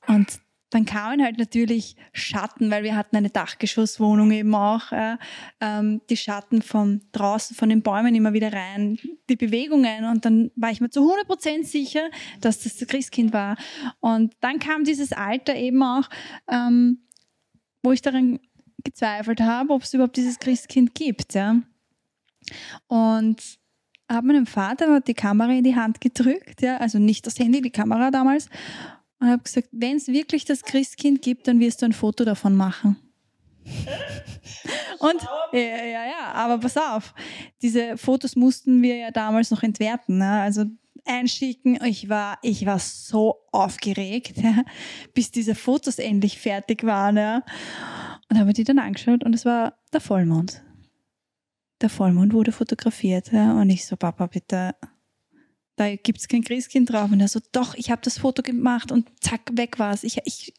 Und 0.07 0.39
dann 0.73 0.85
kamen 0.85 1.23
halt 1.23 1.37
natürlich 1.37 1.95
Schatten, 2.13 2.71
weil 2.71 2.83
wir 2.83 2.95
hatten 2.95 3.15
eine 3.15 3.29
Dachgeschosswohnung 3.29 4.31
eben 4.31 4.55
auch. 4.55 4.91
Ja, 4.91 5.19
ähm, 5.61 6.01
die 6.09 6.17
Schatten 6.17 6.63
von 6.63 7.01
draußen, 7.11 7.55
von 7.55 7.69
den 7.69 7.83
Bäumen 7.83 8.15
immer 8.15 8.33
wieder 8.33 8.51
rein, 8.51 8.97
die 9.29 9.35
Bewegungen. 9.35 10.05
Und 10.05 10.25
dann 10.25 10.49
war 10.55 10.71
ich 10.71 10.81
mir 10.81 10.89
zu 10.89 11.01
100% 11.01 11.63
sicher, 11.65 12.09
dass 12.41 12.63
das 12.63 12.77
das 12.77 12.87
Christkind 12.87 13.33
war. 13.33 13.55
Und 13.99 14.33
dann 14.39 14.57
kam 14.57 14.83
dieses 14.83 15.13
Alter 15.13 15.55
eben 15.55 15.83
auch, 15.83 16.09
ähm, 16.47 17.03
wo 17.83 17.91
ich 17.91 18.01
daran 18.01 18.39
gezweifelt 18.83 19.41
habe, 19.41 19.73
ob 19.73 19.83
es 19.83 19.93
überhaupt 19.93 20.17
dieses 20.17 20.39
Christkind 20.39 20.95
gibt. 20.95 21.35
Ja. 21.35 21.61
Und 22.87 23.59
habe 24.09 24.27
meinem 24.27 24.47
Vater 24.47 25.01
die 25.01 25.13
Kamera 25.13 25.51
in 25.51 25.63
die 25.63 25.75
Hand 25.75 26.01
gedrückt, 26.01 26.61
ja, 26.61 26.77
also 26.77 26.99
nicht 26.99 27.27
das 27.27 27.37
Handy, 27.37 27.61
die 27.61 27.69
Kamera 27.69 28.11
damals, 28.11 28.49
und 29.23 29.29
habe 29.29 29.43
gesagt, 29.43 29.69
wenn 29.71 29.95
es 29.95 30.09
wirklich 30.09 30.43
das 30.43 30.63
Christkind 30.63 31.21
gibt, 31.21 31.47
dann 31.47 31.61
wirst 31.61 31.81
du 31.81 31.85
ein 31.85 31.93
Foto 31.93 32.25
davon 32.25 32.57
machen. 32.57 32.97
Und 34.99 35.21
ja, 35.53 35.59
ja, 35.59 36.05
ja, 36.05 36.31
aber 36.33 36.57
pass 36.57 36.75
auf, 36.75 37.13
diese 37.61 37.97
Fotos 37.97 38.35
mussten 38.35 38.81
wir 38.81 38.97
ja 38.97 39.11
damals 39.11 39.49
noch 39.49 39.63
entwerten, 39.63 40.17
ne? 40.17 40.41
also 40.41 40.65
einschicken. 41.05 41.79
Ich 41.85 42.09
war, 42.09 42.37
ich 42.41 42.65
war 42.65 42.79
so 42.79 43.37
aufgeregt, 43.53 44.37
ja, 44.37 44.63
bis 45.13 45.31
diese 45.31 45.55
Fotos 45.55 45.99
endlich 45.99 46.37
fertig 46.39 46.83
waren. 46.83 47.15
Ja. 47.15 47.43
Und 48.29 48.39
habe 48.39 48.51
die 48.51 48.65
dann 48.65 48.79
angeschaut 48.79 49.23
und 49.23 49.33
es 49.33 49.45
war 49.45 49.77
der 49.93 50.01
Vollmond. 50.01 50.61
Der 51.81 51.89
Vollmond 51.89 52.33
wurde 52.33 52.51
fotografiert. 52.51 53.31
Ja, 53.31 53.53
und 53.53 53.69
ich 53.69 53.85
so, 53.85 53.95
Papa, 53.95 54.27
bitte, 54.27 54.75
da 55.75 55.95
gibt 55.95 56.19
es 56.19 56.27
kein 56.27 56.43
Christkind 56.43 56.91
drauf. 56.91 57.11
Und 57.11 57.19
er 57.19 57.27
so, 57.27 57.39
doch, 57.51 57.75
ich 57.75 57.91
habe 57.91 58.01
das 58.03 58.19
Foto 58.19 58.41
gemacht 58.41 58.91
und 58.91 59.07
zack, 59.21 59.41
weg 59.53 59.79
war 59.79 59.93
es. 59.93 60.03
Ich, 60.03 60.17
ich, 60.25 60.53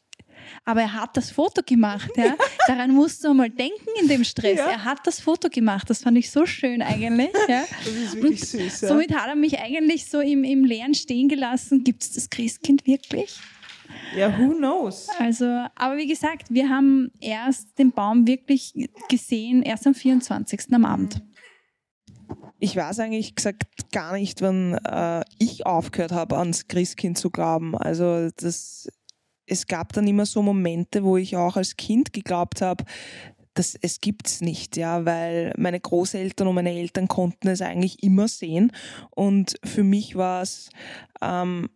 aber 0.64 0.82
er 0.82 0.92
hat 0.92 1.16
das 1.16 1.30
Foto 1.30 1.62
gemacht. 1.64 2.10
Ja. 2.16 2.34
Daran 2.66 2.92
musst 2.92 3.24
du 3.24 3.32
mal 3.32 3.50
denken 3.50 3.86
in 4.00 4.08
dem 4.08 4.24
Stress. 4.24 4.58
Ja. 4.58 4.70
Er 4.70 4.84
hat 4.84 5.06
das 5.06 5.20
Foto 5.20 5.48
gemacht. 5.48 5.88
Das 5.88 6.02
fand 6.02 6.18
ich 6.18 6.30
so 6.30 6.46
schön 6.46 6.82
eigentlich. 6.82 7.30
Ja. 7.48 7.64
Das 7.84 7.94
ist 7.94 8.16
wirklich 8.16 8.40
süß. 8.48 8.80
Ja. 8.82 8.88
Somit 8.88 9.14
hat 9.14 9.28
er 9.28 9.36
mich 9.36 9.58
eigentlich 9.58 10.06
so 10.06 10.20
im, 10.20 10.42
im 10.44 10.64
Leeren 10.64 10.94
stehen 10.94 11.28
gelassen. 11.28 11.84
Gibt 11.84 12.02
es 12.02 12.12
das 12.12 12.30
Christkind 12.30 12.86
wirklich? 12.86 13.38
Ja, 14.16 14.36
who 14.38 14.54
knows? 14.54 15.08
Also, 15.18 15.44
aber 15.74 15.96
wie 15.96 16.06
gesagt, 16.06 16.46
wir 16.50 16.68
haben 16.68 17.10
erst 17.20 17.78
den 17.78 17.92
Baum 17.92 18.26
wirklich 18.26 18.72
gesehen, 19.08 19.62
erst 19.62 19.86
am 19.86 19.94
24. 19.94 20.72
am 20.72 20.84
Abend. 20.84 21.20
Ich 22.64 22.76
weiß 22.76 23.00
eigentlich 23.00 23.34
gesagt 23.34 23.92
gar 23.92 24.14
nicht, 24.14 24.40
wann 24.40 24.72
äh, 24.86 25.22
ich 25.38 25.66
aufgehört 25.66 26.12
habe, 26.12 26.38
ans 26.38 26.66
Christkind 26.66 27.18
zu 27.18 27.28
glauben. 27.28 27.76
Also 27.76 28.30
das, 28.36 28.88
es 29.44 29.66
gab 29.66 29.92
dann 29.92 30.06
immer 30.06 30.24
so 30.24 30.40
Momente, 30.40 31.04
wo 31.04 31.18
ich 31.18 31.36
auch 31.36 31.58
als 31.58 31.76
Kind 31.76 32.14
geglaubt 32.14 32.62
habe, 32.62 32.84
das, 33.52 33.76
es 33.82 34.00
gibt's 34.00 34.40
nicht, 34.40 34.78
ja, 34.78 35.04
weil 35.04 35.52
meine 35.58 35.78
Großeltern 35.78 36.48
und 36.48 36.54
meine 36.54 36.72
Eltern 36.72 37.06
konnten 37.06 37.48
es 37.48 37.60
eigentlich 37.60 38.02
immer 38.02 38.28
sehen 38.28 38.72
und 39.10 39.56
für 39.62 39.84
mich 39.84 40.16
war 40.16 40.40
es 40.40 40.70
ähm, 41.20 41.68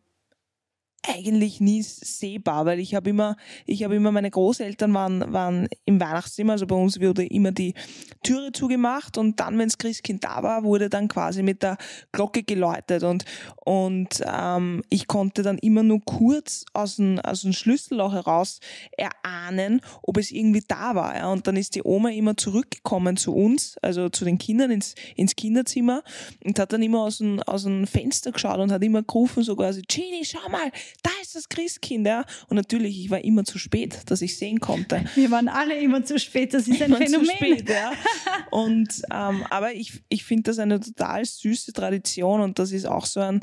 eigentlich 1.09 1.61
nie 1.61 1.83
sehbar, 1.83 2.67
weil 2.67 2.79
ich 2.79 2.95
habe 2.95 3.11
immer, 3.11 3.37
ich 3.67 3.85
habe 3.85 3.97
immer, 3.97 4.13
meine 4.13 4.31
Großeltern 4.31 4.93
waren, 4.95 5.33
waren 5.33 5.69
im 5.85 6.01
Weihnachtszimmer, 6.01 6.53
also 6.53 6.67
bei 6.67 6.77
uns 6.77 7.01
wurde 7.01 7.25
immer 7.25 7.53
die 7.53 7.75
Türe 8.23 8.53
zugemacht 8.53 9.19
und 9.19 9.41
dann, 9.41 9.59
wenn 9.59 9.69
das 9.69 9.79
Christkind 9.79 10.25
da 10.25 10.43
war, 10.43 10.65
wurde 10.65 10.89
dann 10.89 11.09
quasi 11.09 11.43
mit 11.43 11.63
der 11.63 11.77
Glocke 12.13 12.43
geläutet 12.43 13.03
und, 13.03 13.25
und 13.65 14.23
ähm, 14.27 14.83
ich 14.91 15.07
konnte 15.07 15.43
dann 15.43 15.59
immer 15.59 15.83
nur 15.83 16.01
kurz 16.05 16.65
aus 16.73 16.97
dem, 16.97 17.19
aus 17.21 17.43
dem 17.43 17.53
Schlüsselloch 17.53 18.13
heraus 18.13 18.61
erahnen, 18.97 19.81
ob 20.03 20.17
es 20.17 20.31
irgendwie 20.31 20.63
da 20.67 20.95
war. 20.95 21.17
Ja. 21.17 21.33
Und 21.33 21.47
dann 21.47 21.57
ist 21.57 21.75
die 21.75 21.83
Oma 21.85 22.11
immer 22.11 22.37
zurückgekommen 22.37 23.17
zu 23.17 23.35
uns, 23.35 23.77
also 23.83 24.09
zu 24.09 24.25
den 24.25 24.39
Kindern 24.39 24.71
ins, 24.71 24.95
ins 25.17 25.37
Kinderzimmer 25.37 26.03
und 26.45 26.59
hat 26.59 26.73
dann 26.73 26.83
immer 26.83 27.01
aus 27.01 27.19
dem, 27.19 27.43
aus 27.43 27.65
dem 27.65 27.87
Fenster 27.87 28.33
geschaut 28.33 28.59
und 28.59 28.73
hat 28.73 28.83
immer 28.83 29.03
gerufen, 29.03 29.43
so 29.43 29.57
quasi, 29.57 29.83
Genie, 29.83 30.25
schau 30.25 30.49
mal, 30.49 30.71
da 31.03 31.11
ist 31.23 31.35
das 31.35 31.49
Christkind, 31.49 32.07
ja. 32.07 32.25
Und 32.49 32.57
natürlich, 32.57 32.99
ich 33.01 33.11
war 33.11 33.23
immer 33.23 33.45
zu 33.45 33.59
spät, 33.59 33.99
dass 34.07 34.23
ich 34.23 34.37
sehen 34.37 34.61
konnte. 34.61 35.05
Wir 35.15 35.31
waren 35.31 35.49
alle 35.49 35.79
immer 35.79 36.05
zu 36.05 36.19
spät, 36.19 36.55
das 36.55 36.67
ist 36.67 36.83
ein 36.83 36.89
Immer 36.89 36.99
Phänomen. 36.99 37.27
Zu 37.27 37.37
spät, 37.37 37.69
ja. 37.69 37.93
Und, 38.51 39.03
ähm, 39.13 39.45
aber 39.51 39.75
ich, 39.75 40.03
ich 40.09 40.25
finde 40.25 40.45
das 40.45 40.59
eine 40.59 40.81
total 40.81 41.25
süße 41.25 41.73
Tradition 41.73 42.41
und 42.41 42.59
das 42.59 42.73
ist 42.73 42.87
auch 42.87 43.07
so 43.07 43.21
ein, 43.21 43.41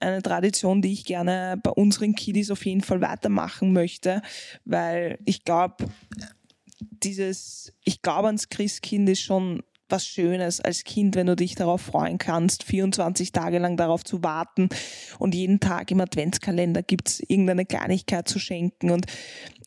eine 0.00 0.22
Tradition, 0.22 0.80
die 0.80 0.92
ich 0.92 1.04
gerne 1.04 1.58
bei 1.62 1.70
unseren 1.70 2.14
Kiddies 2.14 2.50
auf 2.50 2.64
jeden 2.64 2.82
Fall 2.82 3.00
weitermachen 3.00 3.72
möchte, 3.72 4.22
weil 4.64 5.18
ich 5.24 5.44
glaube, 5.44 5.88
dieses, 6.80 7.72
ich 7.84 8.02
glaube 8.02 8.26
ans 8.28 8.48
Christkind 8.48 9.08
ist 9.08 9.22
schon 9.22 9.62
was 9.88 10.06
Schönes 10.06 10.60
als 10.60 10.84
Kind, 10.84 11.14
wenn 11.16 11.26
du 11.26 11.36
dich 11.36 11.54
darauf 11.54 11.80
freuen 11.80 12.18
kannst, 12.18 12.64
24 12.64 13.32
Tage 13.32 13.58
lang 13.58 13.76
darauf 13.76 14.04
zu 14.04 14.22
warten 14.22 14.68
und 15.18 15.34
jeden 15.34 15.60
Tag 15.60 15.90
im 15.90 16.00
Adventskalender 16.00 16.82
gibt's 16.82 17.20
irgendeine 17.20 17.66
Kleinigkeit 17.66 18.28
zu 18.28 18.38
schenken 18.38 18.90
und 18.90 19.06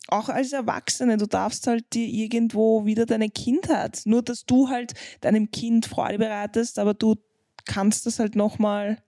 auch 0.08 0.28
als 0.28 0.52
Erwachsene, 0.52 1.16
du 1.16 1.26
darfst 1.26 1.66
halt 1.66 1.94
dir 1.94 2.06
irgendwo 2.06 2.84
wieder 2.84 3.06
deine 3.06 3.30
Kindheit, 3.30 4.02
nur 4.04 4.22
dass 4.22 4.44
du 4.44 4.68
halt 4.68 4.92
deinem 5.20 5.50
Kind 5.50 5.86
Freude 5.86 6.18
bereitest, 6.18 6.78
aber 6.78 6.92
du 6.92 7.16
kannst 7.64 8.06
das 8.06 8.18
halt 8.18 8.36
nochmal 8.36 8.98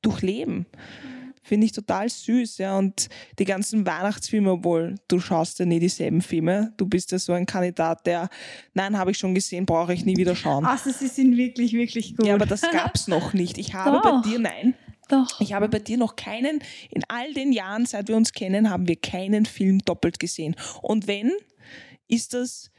durchleben. 0.00 0.66
Finde 1.44 1.66
ich 1.66 1.72
total 1.72 2.08
süß, 2.08 2.56
ja. 2.58 2.78
Und 2.78 3.10
die 3.38 3.44
ganzen 3.44 3.84
Weihnachtsfilme, 3.84 4.52
obwohl 4.52 4.94
du 5.08 5.20
schaust 5.20 5.58
ja 5.58 5.66
nie 5.66 5.78
dieselben 5.78 6.22
Filme. 6.22 6.72
Du 6.78 6.86
bist 6.86 7.12
ja 7.12 7.18
so 7.18 7.34
ein 7.34 7.44
Kandidat, 7.44 8.06
der, 8.06 8.30
nein, 8.72 8.96
habe 8.96 9.10
ich 9.10 9.18
schon 9.18 9.34
gesehen, 9.34 9.66
brauche 9.66 9.92
ich 9.92 10.06
nie 10.06 10.16
wieder 10.16 10.34
schauen. 10.34 10.64
Also 10.64 10.90
sie 10.90 11.06
sind 11.06 11.36
wirklich, 11.36 11.74
wirklich 11.74 12.16
gut. 12.16 12.26
Ja, 12.26 12.34
aber 12.34 12.46
das 12.46 12.62
gab's 12.62 13.08
noch 13.08 13.34
nicht. 13.34 13.58
Ich 13.58 13.74
habe 13.74 14.00
Doch. 14.02 14.22
bei 14.22 14.28
dir, 14.30 14.38
nein, 14.38 14.74
Doch. 15.10 15.38
ich 15.38 15.52
habe 15.52 15.68
bei 15.68 15.80
dir 15.80 15.98
noch 15.98 16.16
keinen, 16.16 16.60
in 16.90 17.02
all 17.08 17.34
den 17.34 17.52
Jahren, 17.52 17.84
seit 17.84 18.08
wir 18.08 18.16
uns 18.16 18.32
kennen, 18.32 18.70
haben 18.70 18.88
wir 18.88 18.96
keinen 18.96 19.44
Film 19.44 19.80
doppelt 19.80 20.18
gesehen. 20.18 20.56
Und 20.80 21.06
wenn, 21.06 21.30
ist 22.08 22.32
das, 22.32 22.70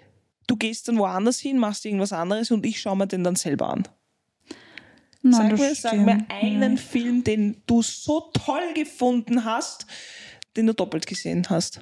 du 0.47 0.55
gehst 0.55 0.87
dann 0.87 0.97
woanders 0.97 1.39
hin, 1.39 1.59
machst 1.59 1.85
irgendwas 1.85 2.13
anderes 2.13 2.49
und 2.49 2.65
ich 2.65 2.81
schaue 2.81 2.97
mir 2.97 3.05
den 3.05 3.23
dann 3.23 3.35
selber 3.35 3.69
an. 3.69 3.87
Nein, 5.27 5.57
Sag 5.57 5.59
mir, 5.59 5.75
sag 5.75 5.97
mir 5.97 6.25
einen 6.29 6.77
Film, 6.77 7.23
den 7.23 7.57
du 7.65 7.81
so 7.81 8.29
toll 8.31 8.73
gefunden 8.75 9.43
hast, 9.43 9.87
den 10.55 10.67
du 10.67 10.73
doppelt 10.75 11.07
gesehen 11.07 11.49
hast. 11.49 11.81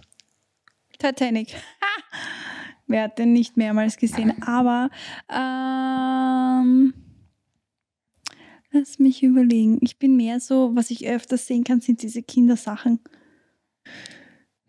Titanic. 0.97 1.53
Wer 2.87 3.03
hat 3.03 3.19
den 3.19 3.33
nicht 3.33 3.57
mehrmals 3.57 3.97
gesehen? 3.97 4.41
Aber 4.43 4.89
ähm, 5.29 6.93
lass 8.71 8.97
mich 8.99 9.23
überlegen. 9.23 9.77
Ich 9.81 9.99
bin 9.99 10.15
mehr 10.15 10.39
so, 10.39 10.73
was 10.73 10.89
ich 10.89 11.05
öfters 11.05 11.45
sehen 11.45 11.65
kann, 11.65 11.81
sind 11.81 12.01
diese 12.01 12.23
Kindersachen. 12.23 12.99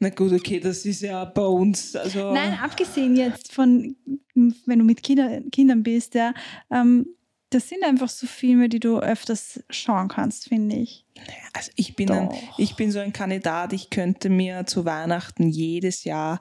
Na 0.01 0.09
gut, 0.09 0.33
okay, 0.33 0.59
das 0.59 0.85
ist 0.85 1.03
ja 1.03 1.25
bei 1.25 1.47
uns, 1.47 1.95
also 1.95 2.33
Nein, 2.33 2.59
abgesehen 2.61 3.15
jetzt 3.15 3.53
von, 3.53 3.95
wenn 4.35 4.79
du 4.81 4.85
mit 4.85 5.05
Kinder, 5.05 5.43
Kindern 5.53 5.85
bist, 5.85 6.15
ja, 6.15 6.35
ähm, 6.73 7.07
das 7.55 7.69
sind 7.69 7.85
einfach 7.85 8.09
so 8.09 8.27
Filme, 8.27 8.69
die 8.69 8.81
du 8.81 8.99
öfters 8.99 9.63
schauen 9.71 10.09
kannst, 10.09 10.49
finde 10.49 10.77
ich. 10.77 11.07
Also 11.53 11.71
ich 11.77 11.95
bin, 11.95 12.11
ein, 12.11 12.31
ich 12.59 12.75
bin 12.75 12.91
so 12.91 12.99
ein 12.99 13.13
Kandidat, 13.13 13.73
ich 13.73 13.91
könnte 13.91 14.29
mir 14.29 14.67
zu 14.67 14.85
Weihnachten 14.85 15.49
jedes 15.49 16.03
Jahr 16.03 16.41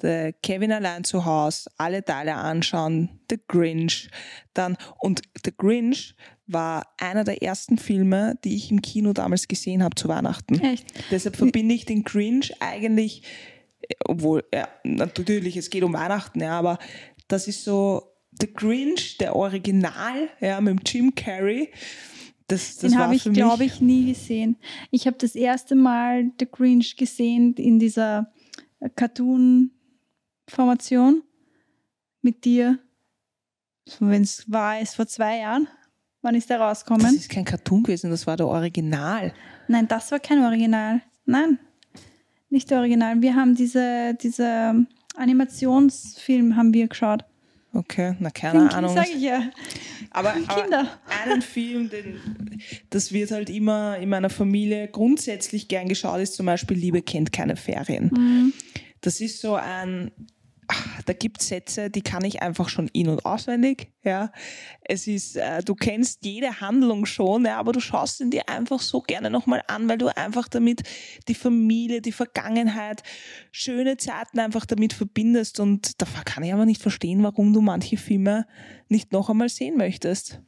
The 0.00 0.34
Kevin 0.42 0.72
allein 0.72 1.04
zu 1.04 1.24
Hause 1.24 1.70
alle 1.78 2.04
Teile 2.04 2.34
anschauen, 2.34 3.18
The 3.30 3.40
Grinch, 3.48 4.10
dann 4.54 4.76
und 4.98 5.22
The 5.44 5.52
Grinch 5.56 6.14
war 6.46 6.86
einer 6.98 7.24
der 7.24 7.42
ersten 7.42 7.76
Filme, 7.76 8.38
die 8.44 8.54
ich 8.54 8.70
im 8.70 8.82
Kino 8.82 9.12
damals 9.12 9.48
gesehen 9.48 9.82
habe 9.82 9.96
zu 9.96 10.06
Weihnachten. 10.08 10.60
Echt? 10.60 10.86
Deshalb 11.10 11.36
verbinde 11.36 11.74
ich 11.74 11.86
den 11.86 12.04
Grinch 12.04 12.52
eigentlich, 12.60 13.22
obwohl, 14.04 14.44
ja, 14.54 14.68
natürlich, 14.84 15.56
es 15.56 15.70
geht 15.70 15.82
um 15.82 15.94
Weihnachten, 15.94 16.40
ja, 16.40 16.56
aber 16.56 16.78
das 17.26 17.48
ist 17.48 17.64
so 17.64 18.15
The 18.40 18.52
Grinch, 18.52 19.18
der 19.18 19.36
Original, 19.36 20.28
ja, 20.40 20.60
mit 20.60 20.78
dem 20.78 20.80
Jim 20.84 21.14
Carrey. 21.14 21.70
Das, 22.48 22.76
das 22.76 22.92
Den 22.92 22.98
habe 22.98 23.14
ich, 23.16 23.24
glaube 23.24 23.64
ich, 23.64 23.80
nie 23.80 24.12
gesehen. 24.12 24.56
Ich 24.90 25.06
habe 25.06 25.16
das 25.18 25.34
erste 25.34 25.74
Mal 25.74 26.30
The 26.38 26.46
Grinch 26.50 26.96
gesehen 26.96 27.54
in 27.54 27.78
dieser 27.78 28.32
Cartoon-Formation 28.94 31.22
mit 32.22 32.44
dir. 32.44 32.78
Wenn 34.00 34.22
es 34.22 34.50
war, 34.50 34.78
es 34.80 34.94
vor 34.94 35.06
zwei 35.06 35.38
Jahren. 35.38 35.68
Wann 36.22 36.34
ist 36.34 36.50
der 36.50 36.58
Das 36.58 36.80
rausgekommen? 36.84 37.14
ist 37.14 37.30
kein 37.30 37.44
Cartoon 37.44 37.84
gewesen, 37.84 38.10
das 38.10 38.26
war 38.26 38.36
der 38.36 38.48
Original. 38.48 39.32
Nein, 39.68 39.86
das 39.86 40.10
war 40.10 40.18
kein 40.18 40.42
Original. 40.42 41.00
Nein, 41.24 41.58
nicht 42.50 42.68
der 42.70 42.78
Original. 42.78 43.22
Wir 43.22 43.36
haben 43.36 43.54
diese, 43.54 44.16
diese 44.20 44.86
Animationsfilm 45.16 46.56
haben 46.56 46.74
wir 46.74 46.88
geschaut. 46.88 47.24
Okay, 47.76 48.14
na 48.20 48.30
keine 48.30 48.72
Ahnung. 48.72 48.94
Sag 48.94 49.08
ich 49.08 49.20
ja. 49.20 49.50
Aber, 50.10 50.34
aber 50.46 50.62
Kinder. 50.62 50.98
einen 51.22 51.42
Film, 51.42 51.90
den, 51.90 52.20
das 52.88 53.12
wird 53.12 53.30
halt 53.30 53.50
immer 53.50 53.98
in 53.98 54.08
meiner 54.08 54.30
Familie 54.30 54.88
grundsätzlich 54.88 55.68
gern 55.68 55.86
geschaut, 55.86 56.20
ist 56.20 56.36
zum 56.36 56.46
Beispiel 56.46 56.76
Liebe 56.76 57.02
kennt 57.02 57.32
keine 57.32 57.54
Ferien. 57.56 58.10
Mhm. 58.16 58.52
Das 59.02 59.20
ist 59.20 59.42
so 59.42 59.56
ein, 59.56 60.10
da 61.06 61.12
gibt 61.12 61.40
es 61.40 61.48
Sätze, 61.48 61.90
die 61.90 62.02
kann 62.02 62.24
ich 62.24 62.42
einfach 62.42 62.68
schon 62.68 62.88
in- 62.88 63.08
und 63.08 63.24
auswendig. 63.24 63.92
Ja. 64.02 64.32
Es 64.82 65.06
ist, 65.06 65.36
äh, 65.36 65.62
du 65.62 65.74
kennst 65.74 66.24
jede 66.24 66.60
Handlung 66.60 67.06
schon, 67.06 67.44
ja, 67.44 67.58
aber 67.58 67.72
du 67.72 67.80
schaust 67.80 68.20
ihn 68.20 68.30
dir 68.30 68.48
einfach 68.48 68.80
so 68.80 69.00
gerne 69.00 69.30
nochmal 69.30 69.62
an, 69.68 69.88
weil 69.88 69.98
du 69.98 70.14
einfach 70.16 70.48
damit 70.48 70.82
die 71.28 71.34
Familie, 71.34 72.00
die 72.00 72.12
Vergangenheit, 72.12 73.02
schöne 73.50 73.96
Zeiten 73.96 74.38
einfach 74.38 74.66
damit 74.66 74.92
verbindest. 74.92 75.60
Und 75.60 76.00
da 76.00 76.06
kann 76.24 76.44
ich 76.44 76.52
aber 76.52 76.66
nicht 76.66 76.82
verstehen, 76.82 77.22
warum 77.22 77.52
du 77.52 77.60
manche 77.60 77.96
Filme 77.96 78.46
nicht 78.88 79.12
noch 79.12 79.30
einmal 79.30 79.48
sehen 79.48 79.76
möchtest. 79.76 80.40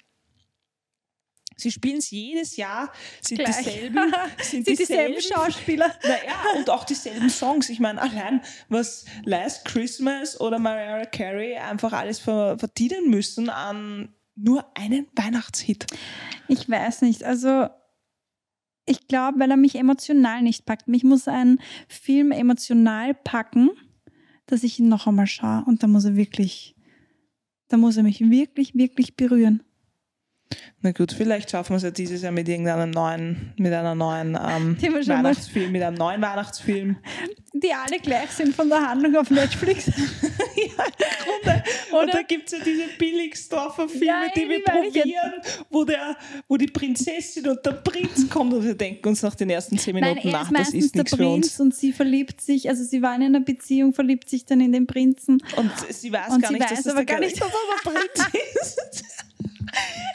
Sie 1.59 1.73
spielen 1.73 1.99
es 1.99 2.11
jedes 2.11 2.57
Jahr, 2.57 2.93
sind 3.21 3.41
Gleich. 3.41 3.57
dieselben, 3.59 4.13
sind, 4.43 4.65
Sind 4.65 4.79
dieselben 4.79 5.21
Schauspieler. 5.21 5.93
naja, 6.05 6.57
und 6.57 6.71
auch 6.71 6.85
dieselben 6.85 7.29
Songs. 7.29 7.69
Ich 7.69 7.81
meine, 7.81 8.01
allein 8.01 8.41
was 8.69 9.05
Last 9.25 9.65
Christmas 9.65 10.41
oder 10.41 10.59
Mariah 10.59 11.05
Carey 11.07 11.57
einfach 11.57 11.93
alles 11.93 12.21
ver 12.21 12.59
verdienen 12.59 13.11
müssen 13.11 13.51
an 13.51 14.15
nur 14.37 14.65
einen 14.77 15.09
Weihnachtshit. 15.17 15.87
Ich 16.47 16.69
weiß 16.69 17.03
nicht. 17.03 17.25
Also 17.25 17.67
ich 18.87 19.09
glaube, 19.09 19.41
weil 19.41 19.51
er 19.51 19.57
mich 19.57 19.75
emotional 19.75 20.43
nicht 20.43 20.65
packt. 20.65 20.89
Mich 20.89 21.05
muss 21.05 21.29
ein 21.29 21.59
Film 21.89 22.31
emotional 22.31 23.15
packen, 23.15 23.71
dass 24.47 24.63
ich 24.63 24.79
ihn 24.79 24.89
noch 24.89 25.07
einmal 25.07 25.27
schaue. 25.27 25.65
Und 25.67 25.83
da 25.83 25.89
muss 25.89 26.05
er 26.05 26.17
wirklich, 26.17 26.77
da 27.69 27.77
muss 27.77 27.97
er 27.97 28.05
mich 28.05 28.21
wirklich, 28.31 28.75
wirklich 28.77 29.17
berühren. 29.17 29.63
Na 30.81 30.93
gut, 30.93 31.13
vielleicht 31.13 31.51
schaffen 31.51 31.71
wir 31.71 31.77
es 31.79 31.83
ja 31.83 31.91
dieses 31.91 32.23
Jahr 32.23 32.31
mit 32.31 32.49
irgendeinem 32.49 32.93
neuen, 32.93 33.53
mit 33.57 33.73
einer 33.73 33.97
neuen 33.97 34.39
ähm, 34.41 34.77
Weihnachtsfilm, 34.81 35.73
mit 35.73 35.83
einem 35.83 35.97
neuen 35.97 36.23
Weihnachtsfilm. 36.23 36.97
Die 37.53 37.73
alle 37.73 37.99
gleich 37.99 38.31
sind 38.31 38.55
von 38.55 38.69
der 38.69 38.89
Handlung 38.89 39.17
auf 39.17 39.29
Netflix. 39.31 39.87
Und 41.93 42.15
da 42.15 42.23
gibt 42.23 42.47
es 42.47 42.59
ja 42.59 42.65
diese 42.65 42.85
Billigsdorfer 42.99 43.89
Filme, 43.89 44.07
Nein, 44.07 44.31
die 44.37 44.49
wir 44.49 44.63
probieren, 44.63 45.33
wo, 45.71 45.85
der, 45.85 46.17
wo 46.47 46.57
die 46.57 46.67
Prinzessin 46.67 47.49
und 47.49 47.65
der 47.65 47.73
Prinz 47.73 48.29
kommt 48.29 48.53
und 48.53 48.65
wir 48.65 48.75
denken 48.75 49.09
uns 49.09 49.23
nach 49.23 49.35
den 49.35 49.51
ersten 49.51 49.79
zehn 49.79 49.95
Nein, 49.95 50.15
Minuten 50.15 50.29
er 50.29 50.33
nach, 50.33 50.51
ist 50.51 50.59
das 50.59 50.75
ist 50.75 50.95
der 50.95 51.03
nichts 51.03 51.17
für 51.17 51.23
Prinz 51.23 51.47
uns. 51.47 51.61
und 51.61 51.75
sie 51.75 51.93
verliebt 51.93 52.41
sich, 52.41 52.69
also 52.69 52.85
sie 52.85 53.03
waren 53.03 53.23
in 53.23 53.35
einer 53.35 53.45
Beziehung, 53.45 53.95
verliebt 53.95 54.29
sich 54.29 54.45
dann 54.45 54.61
in 54.61 54.73
den 54.73 54.87
Prinzen. 54.87 55.43
Und 55.57 55.71
sie 55.91 56.13
weiß 56.13 56.31
Und 56.31 56.43
gar 56.43 56.49
sie 56.49 56.55
nicht, 56.55 56.65
weiß 56.65 56.71
dass 56.71 56.83
das 56.85 56.93
aber 56.93 57.05
der 57.05 57.17
gar 57.17 57.21
nicht, 57.21 57.41
dass 57.41 57.49
der 57.51 57.91
Prinz 57.91 58.31
ist. 58.63 59.05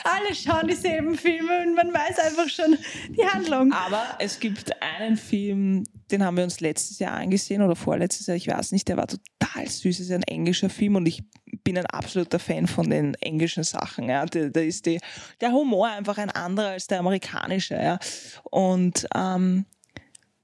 Alle 0.03 0.35
schauen 0.35 0.67
dieselben 0.67 1.15
Filme 1.15 1.61
und 1.61 1.75
man 1.75 1.93
weiß 1.93 2.19
einfach 2.19 2.49
schon 2.49 2.77
die 3.09 3.25
Handlung. 3.25 3.71
Aber 3.71 4.03
es 4.19 4.39
gibt 4.39 4.81
einen 4.81 5.17
Film, 5.17 5.83
den 6.11 6.23
haben 6.23 6.37
wir 6.37 6.43
uns 6.43 6.59
letztes 6.59 6.99
Jahr 6.99 7.13
angesehen 7.13 7.61
oder 7.61 7.75
vorletztes 7.75 8.27
Jahr, 8.27 8.35
ich 8.35 8.47
weiß 8.47 8.71
nicht, 8.71 8.87
der 8.87 8.97
war 8.97 9.07
total 9.07 9.67
süß. 9.67 9.99
Es 9.99 10.07
ist 10.07 10.11
ein 10.11 10.23
englischer 10.23 10.69
Film 10.69 10.95
und 10.95 11.05
ich 11.05 11.23
bin 11.63 11.77
ein 11.77 11.85
absoluter 11.85 12.39
Fan 12.39 12.67
von 12.67 12.89
den 12.89 13.15
englischen 13.15 13.63
Sachen. 13.63 14.09
Ja. 14.09 14.25
Da, 14.25 14.49
da 14.49 14.59
ist 14.59 14.85
die, 14.85 14.99
der 15.39 15.51
Humor 15.51 15.87
einfach 15.87 16.17
ein 16.17 16.29
anderer 16.31 16.69
als 16.69 16.87
der 16.87 16.99
amerikanische. 16.99 17.75
Ja. 17.75 17.99
Und 18.43 19.07
ähm, 19.15 19.65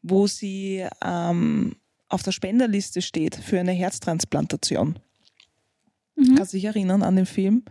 wo 0.02 0.28
sie 0.28 0.86
ähm, 1.04 1.76
auf 2.08 2.24
der 2.24 2.32
Spenderliste 2.32 3.02
steht 3.02 3.36
für 3.36 3.60
eine 3.60 3.72
Herztransplantation. 3.72 5.00
Kannst 6.36 6.54
du 6.54 6.58
dich 6.58 6.66
erinnern 6.66 7.04
an 7.04 7.16
den 7.16 7.26
Film? 7.26 7.64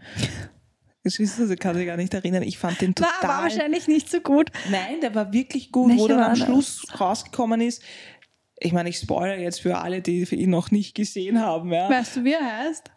Geschwister, 1.11 1.47
sie 1.47 1.57
kann 1.57 1.77
sich 1.77 1.87
gar 1.87 1.97
nicht 1.97 2.14
erinnern. 2.14 2.42
Ich 2.42 2.59
fand 2.59 2.81
den 2.81 2.94
total. 2.94 3.12
War, 3.23 3.29
war 3.29 3.42
wahrscheinlich 3.44 3.88
nicht 3.88 4.11
so 4.11 4.21
gut. 4.21 4.51
Nein, 4.71 5.01
der 5.01 5.14
war 5.14 5.33
wirklich 5.33 5.73
gut, 5.73 5.90
Welcher 5.90 6.03
wo 6.03 6.09
dann 6.09 6.23
am 6.23 6.31
das? 6.31 6.38
Schluss 6.40 6.87
rausgekommen 7.01 7.61
ist. 7.61 7.83
Ich 8.61 8.73
meine, 8.73 8.88
ich 8.88 8.99
spoilere 8.99 9.38
jetzt 9.38 9.61
für 9.61 9.79
alle, 9.79 10.03
die 10.03 10.23
ihn 10.35 10.51
noch 10.51 10.71
nicht 10.71 10.94
gesehen 10.94 11.40
haben. 11.40 11.73
Ja. 11.73 11.88
Weißt 11.88 12.16
du, 12.16 12.25
wie 12.25 12.33
er 12.33 12.59
heißt? 12.59 12.90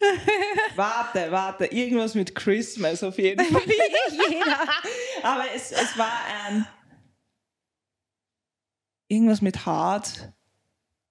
Warte, 0.76 1.30
warte, 1.30 1.66
irgendwas 1.66 2.14
mit 2.14 2.34
Christmas 2.34 3.02
auf 3.02 3.18
jeden 3.18 3.44
Fall. 3.52 3.60
Wie 3.66 4.34
jeder. 4.34 4.60
Aber 5.22 5.44
es, 5.54 5.72
es 5.72 5.98
war 5.98 6.10
ein. 6.46 6.66
Irgendwas 9.08 9.42
mit 9.42 9.66
Hard, 9.66 10.32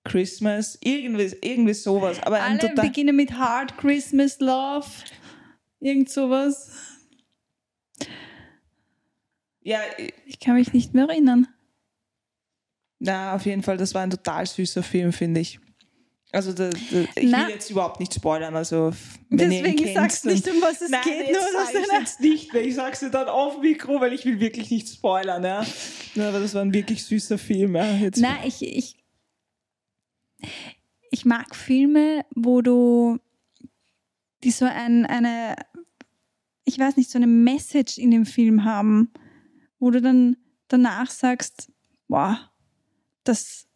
Christmas, 0.06 0.78
irgendwie, 0.82 1.36
irgendwie 1.42 1.74
sowas. 1.74 2.18
Aber 2.24 2.42
Alle 2.42 2.74
beginnen 2.76 3.16
mit 3.16 3.34
Hard 3.34 3.78
Christmas 3.78 4.40
Love. 4.40 4.88
Irgend 5.80 6.10
sowas. 6.10 6.72
Ja, 9.62 9.80
Ich 10.26 10.40
kann 10.40 10.56
mich 10.56 10.74
nicht 10.74 10.94
mehr 10.94 11.08
erinnern. 11.08 11.48
na, 13.00 13.36
auf 13.36 13.46
jeden 13.46 13.64
Fall, 13.64 13.78
das 13.78 13.94
war 13.94 14.02
ein 14.02 14.10
total 14.10 14.46
süßer 14.46 14.84
Film, 14.84 15.14
finde 15.14 15.42
ich. 15.42 15.60
Also, 16.32 16.54
da, 16.54 16.70
da, 16.70 16.78
ich 17.16 17.32
Na. 17.32 17.48
will 17.48 17.56
jetzt 17.56 17.72
überhaupt 17.72 18.00
nicht 18.00 18.14
spoilern. 18.14 18.56
Also, 18.56 18.94
wenn 19.30 19.52
ihr 19.52 19.64
Deswegen 19.64 19.84
kennt, 19.84 19.96
sagst 19.96 20.26
nicht, 20.26 20.48
um 20.48 20.62
was 20.62 20.80
es 20.82 20.90
Nein, 20.92 21.02
geht. 21.04 21.32
Nur 21.32 21.42
sag 21.42 21.52
dass 21.54 21.70
ich 21.74 21.90
einer- 21.92 22.00
jetzt 22.02 22.20
nicht 22.20 22.54
mehr. 22.54 22.64
Ich 22.64 22.76
sag's 22.76 23.00
dir 23.00 23.10
dann 23.10 23.28
auf 23.30 23.60
Mikro, 23.60 24.00
weil 24.00 24.14
ich 24.14 24.26
will 24.26 24.40
wirklich 24.40 24.70
nicht 24.70 24.88
spoilern. 24.90 25.44
Ja. 25.44 25.66
Ja, 26.14 26.30
aber 26.30 26.40
das 26.40 26.54
war 26.54 26.62
ein 26.62 26.74
wirklich 26.74 27.04
süßer 27.06 27.40
Film. 27.40 27.76
Ja. 27.76 27.96
Jetzt, 27.96 28.20
Nein, 28.20 28.38
ich, 28.46 28.62
ich, 28.62 29.04
ich 31.10 31.26
mag 31.26 31.56
Filme, 31.56 32.24
wo 32.36 32.62
du 32.62 33.18
die 34.44 34.52
so 34.52 34.66
ein, 34.66 35.08
eine, 35.08 35.56
ich 36.70 36.80
weiß 36.80 36.98
nicht, 36.98 37.10
so 37.10 37.18
eine 37.18 37.28
Message 37.28 37.98
in 37.98 38.12
dem 38.12 38.26
Film 38.26 38.64
haben, 38.64 39.12
wo 39.80 39.90
du 39.90 40.02
dann 40.02 40.38
danach 40.68 41.10
sagst, 41.10 41.72
wow, 42.08 42.38
das 43.24 43.68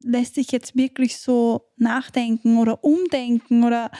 lässt 0.00 0.34
sich 0.34 0.50
jetzt 0.50 0.76
wirklich 0.76 1.18
so 1.18 1.70
nachdenken 1.76 2.58
oder 2.58 2.82
umdenken 2.82 3.64
oder 3.64 3.92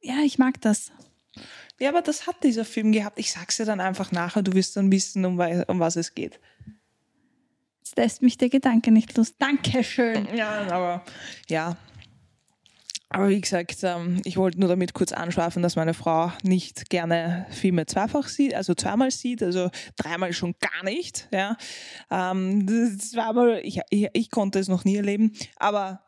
ja, 0.00 0.18
ich 0.24 0.38
mag 0.38 0.60
das. 0.60 0.92
ja, 1.80 1.88
aber 1.88 2.02
das 2.02 2.26
hat 2.26 2.44
dieser 2.44 2.64
Film 2.64 2.92
gehabt. 2.92 3.18
Ich 3.18 3.32
sag's 3.32 3.56
dir 3.56 3.64
dann 3.64 3.80
einfach 3.80 4.12
nachher, 4.12 4.42
du 4.42 4.52
wirst 4.52 4.76
dann 4.76 4.92
wissen, 4.92 5.24
um, 5.24 5.40
um 5.68 5.80
was 5.80 5.96
es 5.96 6.14
geht. 6.14 6.38
Jetzt 7.78 7.96
lässt 7.96 8.22
mich 8.22 8.36
der 8.36 8.50
Gedanke 8.50 8.90
nicht 8.90 9.16
los. 9.16 9.36
Dankeschön. 9.38 10.28
Ja, 10.34 10.66
aber 10.70 11.04
ja. 11.48 11.78
Aber 13.08 13.28
wie 13.28 13.40
gesagt, 13.40 13.78
ähm, 13.82 14.20
ich 14.24 14.36
wollte 14.36 14.58
nur 14.58 14.68
damit 14.68 14.92
kurz 14.92 15.12
anschwafen, 15.12 15.62
dass 15.62 15.76
meine 15.76 15.94
Frau 15.94 16.32
nicht 16.42 16.90
gerne 16.90 17.46
Filme 17.50 17.86
zweifach 17.86 18.26
sieht, 18.26 18.52
also 18.54 18.74
zweimal 18.74 19.10
sieht, 19.10 19.42
also 19.42 19.70
dreimal 19.96 20.32
schon 20.32 20.54
gar 20.58 20.84
nicht. 20.84 21.28
Ja. 21.32 21.56
Ähm, 22.10 22.66
zweimal, 22.98 23.60
ich, 23.62 23.80
ich, 23.90 24.08
ich 24.12 24.30
konnte 24.30 24.58
es 24.58 24.68
noch 24.68 24.84
nie 24.84 24.96
erleben, 24.96 25.32
aber 25.56 26.02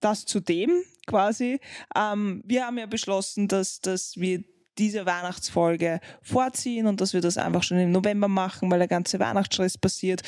das 0.00 0.26
zu 0.26 0.40
dem 0.40 0.70
quasi. 1.06 1.60
Ähm, 1.96 2.42
wir 2.44 2.66
haben 2.66 2.78
ja 2.78 2.86
beschlossen, 2.86 3.48
dass, 3.48 3.80
dass 3.80 4.16
wir 4.16 4.44
diese 4.78 5.06
Weihnachtsfolge 5.06 6.00
vorziehen 6.22 6.86
und 6.86 7.00
dass 7.00 7.12
wir 7.14 7.20
das 7.20 7.38
einfach 7.38 7.62
schon 7.62 7.78
im 7.78 7.92
November 7.92 8.28
machen, 8.28 8.70
weil 8.70 8.78
der 8.78 8.88
ganze 8.88 9.18
Weihnachtsstress 9.18 9.78
passiert. 9.78 10.22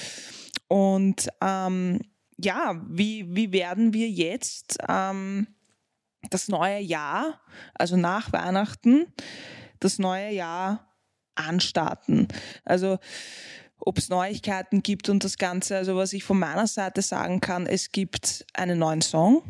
Und 0.68 1.28
ähm, 1.42 2.00
ja, 2.38 2.82
wie, 2.88 3.26
wie 3.34 3.52
werden 3.52 3.92
wir 3.92 4.08
jetzt 4.08 4.78
ähm, 4.88 5.46
das 6.30 6.48
neue 6.48 6.80
Jahr, 6.80 7.40
also 7.74 7.96
nach 7.96 8.32
Weihnachten, 8.32 9.06
das 9.80 9.98
neue 9.98 10.30
Jahr 10.32 10.87
anstarten? 11.34 12.28
Also 12.64 12.98
ob 13.78 13.98
es 13.98 14.08
Neuigkeiten 14.08 14.82
gibt 14.82 15.08
und 15.08 15.24
das 15.24 15.38
Ganze. 15.38 15.76
Also 15.76 15.96
was 15.96 16.12
ich 16.12 16.24
von 16.24 16.38
meiner 16.38 16.66
Seite 16.66 17.02
sagen 17.02 17.40
kann, 17.40 17.66
es 17.66 17.92
gibt 17.92 18.46
einen 18.54 18.78
neuen 18.78 19.02
Song. 19.02 19.42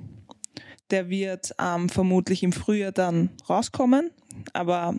Der 0.90 1.08
wird 1.08 1.54
ähm, 1.58 1.88
vermutlich 1.88 2.42
im 2.42 2.52
Frühjahr 2.52 2.92
dann 2.92 3.30
rauskommen, 3.48 4.10
aber 4.52 4.94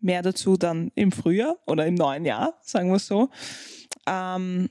mehr 0.00 0.22
dazu 0.22 0.56
dann 0.56 0.92
im 0.94 1.10
Frühjahr 1.10 1.56
oder 1.66 1.86
im 1.86 1.94
neuen 1.94 2.24
Jahr, 2.24 2.58
sagen 2.60 2.90
wir 2.92 2.98
so. 2.98 3.30
Ähm, 4.06 4.68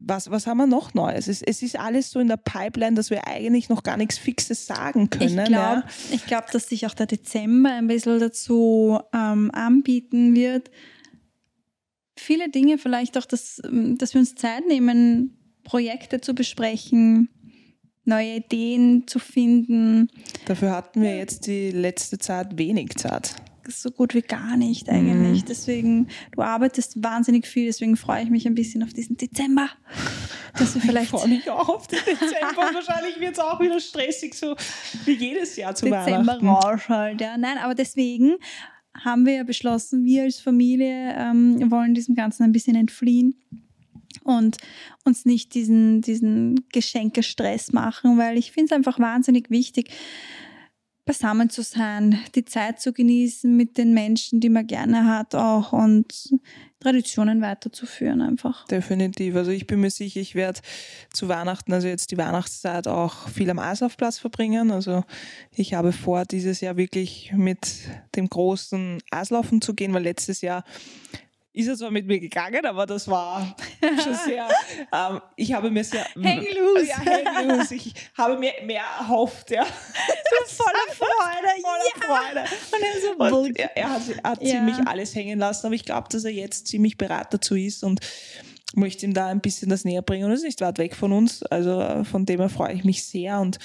was, 0.00 0.30
was 0.30 0.46
haben 0.46 0.58
wir 0.58 0.66
noch 0.66 0.94
Neues? 0.94 1.28
Es, 1.28 1.42
es 1.42 1.62
ist 1.62 1.78
alles 1.78 2.10
so 2.10 2.20
in 2.20 2.28
der 2.28 2.36
Pipeline, 2.36 2.94
dass 2.94 3.10
wir 3.10 3.26
eigentlich 3.26 3.68
noch 3.68 3.82
gar 3.82 3.96
nichts 3.96 4.16
Fixes 4.16 4.66
sagen 4.66 5.10
können. 5.10 5.38
Ich 5.38 5.44
glaube, 5.44 5.84
ja. 6.10 6.18
glaub, 6.26 6.50
dass 6.50 6.68
sich 6.68 6.86
auch 6.86 6.94
der 6.94 7.06
Dezember 7.06 7.70
ein 7.70 7.88
bisschen 7.88 8.20
dazu 8.20 9.00
ähm, 9.12 9.50
anbieten 9.52 10.34
wird. 10.34 10.70
Viele 12.16 12.48
Dinge 12.48 12.78
vielleicht 12.78 13.18
auch, 13.18 13.26
dass, 13.26 13.60
ähm, 13.64 13.98
dass 13.98 14.14
wir 14.14 14.20
uns 14.20 14.34
Zeit 14.34 14.66
nehmen, 14.66 15.36
Projekte 15.64 16.20
zu 16.20 16.34
besprechen, 16.34 17.28
neue 18.04 18.36
Ideen 18.36 19.06
zu 19.06 19.18
finden. 19.18 20.08
Dafür 20.46 20.70
hatten 20.70 21.02
wir 21.02 21.16
jetzt 21.16 21.46
die 21.46 21.70
letzte 21.70 22.18
Zeit 22.18 22.56
wenig 22.56 22.96
Zeit. 22.96 23.34
So 23.70 23.90
gut 23.90 24.14
wie 24.14 24.22
gar 24.22 24.56
nicht 24.56 24.88
eigentlich. 24.88 25.44
Deswegen, 25.44 26.08
du 26.32 26.42
arbeitest 26.42 27.02
wahnsinnig 27.02 27.46
viel, 27.46 27.66
deswegen 27.66 27.96
freue 27.96 28.22
ich 28.22 28.30
mich 28.30 28.46
ein 28.46 28.54
bisschen 28.54 28.82
auf 28.82 28.94
diesen 28.94 29.16
Dezember. 29.16 29.68
Dass 30.58 30.74
wir 30.74 30.82
Ich 30.82 30.88
vielleicht 30.88 31.10
freue 31.10 31.28
mich 31.28 31.50
auch 31.50 31.68
auf 31.68 31.86
den 31.86 31.98
Dezember. 31.98 32.62
Wahrscheinlich 32.74 33.20
wird 33.20 33.32
es 33.32 33.38
auch 33.38 33.60
wieder 33.60 33.78
stressig, 33.78 34.34
so 34.34 34.56
wie 35.04 35.12
jedes 35.12 35.56
Jahr 35.56 35.74
zu 35.74 35.84
Dezember 35.84 36.32
Weihnachten. 36.32 36.48
Rausch 36.48 36.88
halt, 36.88 37.20
ja. 37.20 37.36
Nein, 37.36 37.58
aber 37.58 37.74
deswegen 37.74 38.36
haben 38.94 39.26
wir 39.26 39.34
ja 39.34 39.44
beschlossen, 39.44 40.04
wir 40.04 40.22
als 40.22 40.40
Familie 40.40 41.14
ähm, 41.16 41.70
wollen 41.70 41.94
diesem 41.94 42.14
Ganzen 42.14 42.44
ein 42.44 42.52
bisschen 42.52 42.74
entfliehen 42.74 43.34
und 44.24 44.56
uns 45.04 45.24
nicht 45.24 45.54
diesen, 45.54 46.00
diesen 46.00 46.66
Geschenkestress 46.72 47.72
machen, 47.72 48.18
weil 48.18 48.38
ich 48.38 48.52
finde 48.52 48.66
es 48.66 48.76
einfach 48.76 48.98
wahnsinnig 48.98 49.50
wichtig, 49.50 49.90
beisammen 51.08 51.48
zu 51.48 51.62
sein, 51.62 52.20
die 52.34 52.44
Zeit 52.44 52.82
zu 52.82 52.92
genießen 52.92 53.56
mit 53.56 53.78
den 53.78 53.94
Menschen, 53.94 54.40
die 54.40 54.50
man 54.50 54.66
gerne 54.66 55.06
hat 55.06 55.34
auch 55.34 55.72
und 55.72 56.34
Traditionen 56.80 57.40
weiterzuführen 57.40 58.20
einfach. 58.20 58.66
Definitiv. 58.66 59.34
Also 59.34 59.50
ich 59.50 59.66
bin 59.66 59.80
mir 59.80 59.90
sicher, 59.90 60.20
ich 60.20 60.34
werde 60.34 60.60
zu 61.10 61.28
Weihnachten, 61.28 61.72
also 61.72 61.88
jetzt 61.88 62.10
die 62.10 62.18
Weihnachtszeit, 62.18 62.86
auch 62.86 63.26
viel 63.30 63.48
am 63.48 63.58
Eislaufplatz 63.58 64.18
verbringen. 64.18 64.70
Also 64.70 65.02
ich 65.54 65.72
habe 65.72 65.92
vor, 65.92 66.26
dieses 66.26 66.60
Jahr 66.60 66.76
wirklich 66.76 67.32
mit 67.34 67.66
dem 68.14 68.28
großen 68.28 68.98
Eislaufen 69.10 69.62
zu 69.62 69.72
gehen, 69.72 69.94
weil 69.94 70.02
letztes 70.02 70.42
Jahr 70.42 70.62
ist 71.52 71.66
er 71.66 71.76
zwar 71.76 71.90
mit 71.90 72.06
mir 72.06 72.20
gegangen, 72.20 72.64
aber 72.66 72.86
das 72.86 73.08
war 73.08 73.56
schon 74.02 74.14
sehr, 74.26 74.48
ähm, 74.92 75.20
ich 75.36 75.52
habe 75.52 75.70
mir 75.70 75.82
sehr... 75.82 76.04
Hang 76.14 76.44
loose. 76.56 76.86
Ja, 76.86 76.96
hang 77.34 77.48
loose. 77.48 77.74
Ich 77.74 77.92
habe 78.16 78.38
mir 78.38 78.52
mehr 78.64 78.82
erhofft, 79.00 79.50
ja. 79.50 79.64
Voller 80.46 80.94
Freude, 80.94 81.62
Voller 81.62 82.06
Freude. 82.06 82.40
Und 82.72 82.82
er 82.82 83.30
so 83.30 83.36
Und 83.36 83.58
er, 83.58 83.76
er 83.76 83.90
hat, 83.90 84.02
er 84.22 84.30
hat 84.30 84.42
Ja. 84.42 84.50
ziemlich 84.50 84.76
alles 84.86 85.14
hängen 85.14 85.38
lassen, 85.38 85.66
aber 85.66 85.74
ich 85.74 85.84
glaube, 85.84 86.08
dass 86.10 86.24
er 86.24 86.32
jetzt 86.32 86.66
ziemlich 86.68 86.96
bereit 86.96 87.28
dazu 87.32 87.54
ist 87.56 87.82
und 87.84 88.00
möchte 88.74 89.06
ihm 89.06 89.14
da 89.14 89.26
ein 89.28 89.40
bisschen 89.40 89.68
das 89.70 89.84
näher 89.84 90.02
bringen. 90.02 90.24
Und 90.26 90.32
es 90.32 90.40
ist 90.40 90.46
nicht 90.46 90.60
weit 90.60 90.78
weg 90.78 90.94
von 90.94 91.12
uns, 91.12 91.42
also 91.44 91.80
äh, 91.80 92.04
von 92.04 92.26
dem 92.26 92.40
her 92.40 92.48
freue 92.48 92.74
ich 92.74 92.84
mich 92.84 93.04
sehr. 93.04 93.40
Und, 93.40 93.58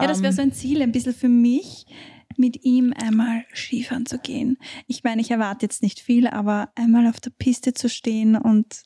Ja, 0.00 0.06
das 0.06 0.18
wäre 0.22 0.30
ähm, 0.30 0.36
so 0.36 0.42
ein 0.42 0.52
Ziel, 0.52 0.82
ein 0.82 0.92
bisschen 0.92 1.14
für 1.14 1.28
mich, 1.28 1.86
mit 2.38 2.64
ihm 2.64 2.92
einmal 2.96 3.44
Skifahren 3.54 4.06
zu 4.06 4.18
gehen. 4.18 4.58
Ich 4.86 5.04
meine, 5.04 5.20
ich 5.20 5.30
erwarte 5.30 5.66
jetzt 5.66 5.82
nicht 5.82 6.00
viel, 6.00 6.26
aber 6.26 6.70
einmal 6.74 7.06
auf 7.06 7.20
der 7.20 7.30
Piste 7.30 7.74
zu 7.74 7.88
stehen 7.88 8.36
und 8.36 8.82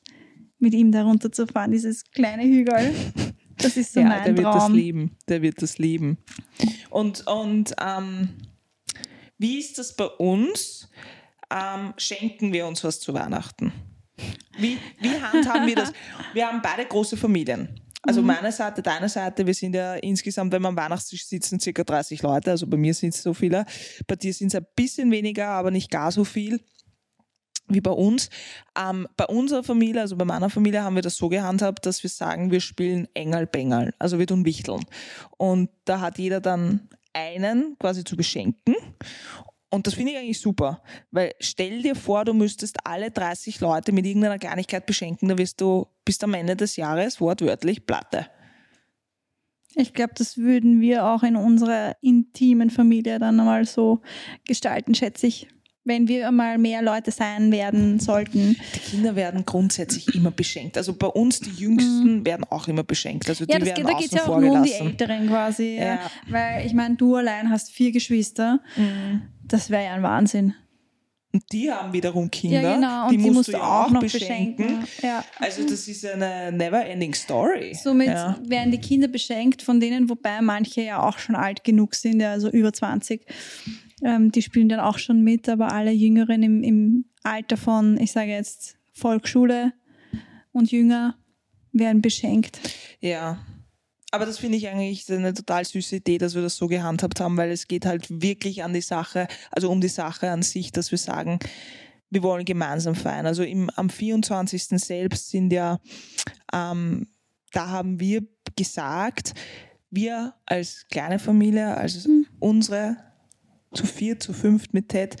mit 0.59 0.73
ihm 0.73 0.91
darunter 0.91 1.31
zu 1.31 1.47
fahren, 1.47 1.71
dieses 1.71 2.03
kleine 2.11 2.43
Hügel. 2.43 2.93
Das 3.57 3.77
ist 3.77 3.93
so 3.93 3.99
ja, 3.99 4.07
mein 4.07 4.23
der 4.23 4.35
Traum. 4.35 4.53
wird 4.53 4.55
das 4.55 4.69
lieben. 4.69 5.17
Der 5.27 5.41
wird 5.41 5.61
das 5.61 5.77
lieben. 5.77 6.17
Und, 6.89 7.27
und 7.27 7.75
ähm, 7.79 8.29
wie 9.37 9.59
ist 9.59 9.77
das 9.77 9.95
bei 9.95 10.05
uns? 10.05 10.89
Ähm, 11.49 11.93
schenken 11.97 12.53
wir 12.53 12.65
uns 12.65 12.83
was 12.83 12.99
zu 12.99 13.13
Weihnachten? 13.13 13.73
Wie, 14.57 14.77
wie 14.99 15.19
handhaben 15.19 15.67
wir 15.67 15.75
das? 15.75 15.91
Wir 16.33 16.47
haben 16.47 16.61
beide 16.61 16.85
große 16.85 17.17
Familien. 17.17 17.80
Also 18.03 18.23
meine 18.23 18.51
Seite, 18.51 18.81
deine 18.81 19.09
Seite, 19.09 19.45
wir 19.45 19.53
sind 19.53 19.75
ja 19.75 19.93
insgesamt, 19.95 20.51
wenn 20.51 20.61
wir 20.61 20.69
am 20.69 20.75
Weihnachtstisch 20.75 21.25
sitzen, 21.27 21.59
circa 21.59 21.83
30 21.83 22.23
Leute. 22.23 22.51
Also 22.51 22.65
bei 22.65 22.77
mir 22.77 22.93
sind 22.93 23.13
es 23.13 23.21
so 23.21 23.33
viele. 23.33 23.65
Bei 24.07 24.15
dir 24.15 24.33
sind 24.33 24.47
es 24.47 24.55
ein 24.55 24.65
bisschen 24.75 25.11
weniger, 25.11 25.49
aber 25.49 25.69
nicht 25.69 25.91
gar 25.91 26.11
so 26.11 26.23
viel 26.23 26.59
wie 27.67 27.81
bei 27.81 27.91
uns. 27.91 28.29
Ähm, 28.77 29.07
bei 29.17 29.25
unserer 29.25 29.63
Familie, 29.63 30.01
also 30.01 30.15
bei 30.15 30.25
meiner 30.25 30.49
Familie, 30.49 30.83
haben 30.83 30.95
wir 30.95 31.03
das 31.03 31.15
so 31.15 31.29
gehandhabt, 31.29 31.85
dass 31.85 32.03
wir 32.03 32.09
sagen, 32.09 32.51
wir 32.51 32.59
spielen 32.59 33.07
Engel-Bengel. 33.13 33.93
Also 33.99 34.19
wir 34.19 34.27
tun 34.27 34.45
Wichteln. 34.45 34.83
Und 35.37 35.69
da 35.85 36.01
hat 36.01 36.17
jeder 36.17 36.41
dann 36.41 36.89
einen 37.13 37.77
quasi 37.79 38.03
zu 38.03 38.15
beschenken. 38.15 38.75
Und 39.71 39.87
das 39.87 39.93
finde 39.93 40.11
ich 40.11 40.17
eigentlich 40.17 40.41
super, 40.41 40.83
weil 41.11 41.33
stell 41.39 41.81
dir 41.81 41.95
vor, 41.95 42.25
du 42.25 42.33
müsstest 42.33 42.85
alle 42.85 43.09
30 43.09 43.61
Leute 43.61 43.93
mit 43.93 44.05
irgendeiner 44.05 44.37
Kleinigkeit 44.37 44.85
beschenken, 44.85 45.29
da 45.29 45.37
wirst 45.37 45.61
du 45.61 45.87
bis 46.03 46.21
am 46.23 46.33
Ende 46.33 46.57
des 46.57 46.75
Jahres 46.75 47.21
wortwörtlich 47.21 47.85
Platte. 47.85 48.27
Ich 49.75 49.93
glaube, 49.93 50.13
das 50.17 50.37
würden 50.37 50.81
wir 50.81 51.05
auch 51.05 51.23
in 51.23 51.37
unserer 51.37 51.95
intimen 52.01 52.69
Familie 52.69 53.17
dann 53.17 53.39
einmal 53.39 53.65
so 53.65 54.01
gestalten, 54.45 54.93
schätze 54.93 55.27
ich. 55.27 55.47
Wenn 55.83 56.07
wir 56.07 56.27
einmal 56.27 56.59
mehr 56.59 56.83
Leute 56.83 57.09
sein 57.09 57.51
werden 57.51 57.99
sollten. 57.99 58.55
Die 58.75 58.79
Kinder 58.79 59.15
werden 59.15 59.45
grundsätzlich 59.45 60.13
immer 60.13 60.29
beschenkt. 60.29 60.77
Also 60.77 60.93
bei 60.93 61.07
uns, 61.07 61.39
die 61.39 61.49
Jüngsten, 61.49 62.23
werden 62.23 62.45
auch 62.49 62.67
immer 62.67 62.83
beschenkt. 62.83 63.27
Also 63.29 63.45
die 63.45 63.51
Ja, 63.51 63.57
das, 63.57 63.69
werden 63.69 63.87
da 63.87 63.93
außen 63.93 63.99
geht 63.99 64.11
es 64.11 64.25
ja 64.25 64.31
auch 64.31 64.39
nur 64.39 64.51
um 64.51 64.63
die. 64.63 64.73
Älteren 64.73 65.27
quasi. 65.27 65.77
Ja. 65.77 65.85
Ja. 65.85 66.11
Weil 66.29 66.65
ich 66.67 66.73
meine, 66.73 66.95
du 66.95 67.15
allein 67.15 67.49
hast 67.49 67.71
vier 67.71 67.91
Geschwister. 67.91 68.59
Mhm. 68.75 69.23
Das 69.43 69.71
wäre 69.71 69.85
ja 69.85 69.93
ein 69.93 70.03
Wahnsinn. 70.03 70.53
Und 71.33 71.43
die 71.51 71.71
haben 71.71 71.93
wiederum 71.93 72.29
Kinder. 72.29 72.61
ja, 72.61 72.75
genau. 72.75 73.03
Und 73.05 73.11
die, 73.13 73.17
die, 73.17 73.23
musst, 73.23 73.35
musst 73.35 73.47
du 73.49 73.51
du 73.53 73.57
ja 73.57 73.85
auch 73.85 73.89
noch 73.89 74.01
beschenken. 74.01 74.57
beschenken. 74.57 74.87
Ja. 75.01 75.23
Also 75.39 75.63
das 75.63 75.87
ist 75.87 76.05
eine 76.05 76.51
never-ending 76.51 77.13
Story. 77.13 77.73
Somit 77.73 78.07
ja. 78.07 78.37
werden 78.43 78.71
die 78.71 78.79
Kinder 78.79 79.07
beschenkt 79.07 79.61
von 79.61 79.79
denen, 79.79 80.09
wobei 80.09 80.41
manche 80.41 80.81
ja 80.81 81.01
auch 81.01 81.17
schon 81.19 81.35
alt 81.35 81.63
genug 81.63 81.95
sind, 81.95 82.21
also 82.21 82.49
über 82.49 82.73
20. 82.73 83.25
Ähm, 84.03 84.31
die 84.31 84.41
spielen 84.41 84.69
dann 84.69 84.79
auch 84.79 84.97
schon 84.97 85.23
mit, 85.23 85.47
aber 85.49 85.71
alle 85.71 85.91
Jüngeren 85.91 86.43
im, 86.43 86.63
im 86.63 87.05
Alter 87.23 87.57
von, 87.57 87.99
ich 87.99 88.11
sage 88.11 88.31
jetzt, 88.31 88.77
Volksschule 88.93 89.73
und 90.51 90.71
jünger 90.71 91.15
werden 91.71 92.01
beschenkt. 92.01 92.59
Ja. 92.99 93.45
Aber 94.13 94.25
das 94.25 94.39
finde 94.39 94.57
ich 94.57 94.67
eigentlich 94.67 95.09
eine 95.09 95.33
total 95.33 95.63
süße 95.63 95.97
Idee, 95.97 96.17
dass 96.17 96.35
wir 96.35 96.41
das 96.41 96.57
so 96.57 96.67
gehandhabt 96.67 97.21
haben, 97.21 97.37
weil 97.37 97.49
es 97.49 97.69
geht 97.69 97.85
halt 97.85 98.21
wirklich 98.21 98.61
an 98.61 98.73
die 98.73 98.81
Sache, 98.81 99.27
also 99.51 99.71
um 99.71 99.79
die 99.79 99.87
Sache 99.87 100.29
an 100.29 100.41
sich, 100.41 100.73
dass 100.73 100.91
wir 100.91 100.97
sagen, 100.97 101.39
wir 102.09 102.21
wollen 102.21 102.43
gemeinsam 102.43 102.93
feiern. 102.93 103.25
Also 103.25 103.43
im, 103.43 103.69
am 103.69 103.89
24. 103.89 104.63
selbst 104.81 105.29
sind 105.29 105.53
ja, 105.53 105.79
ähm, 106.53 107.07
da 107.53 107.69
haben 107.69 108.01
wir 108.01 108.23
gesagt, 108.57 109.33
wir 109.89 110.33
als 110.45 110.87
kleine 110.89 111.17
Familie, 111.17 111.77
als 111.77 112.07
unsere 112.39 112.97
zu 113.73 113.85
vier, 113.85 114.19
zu 114.19 114.33
fünft 114.33 114.73
mit 114.73 114.89
Ted, 114.89 115.15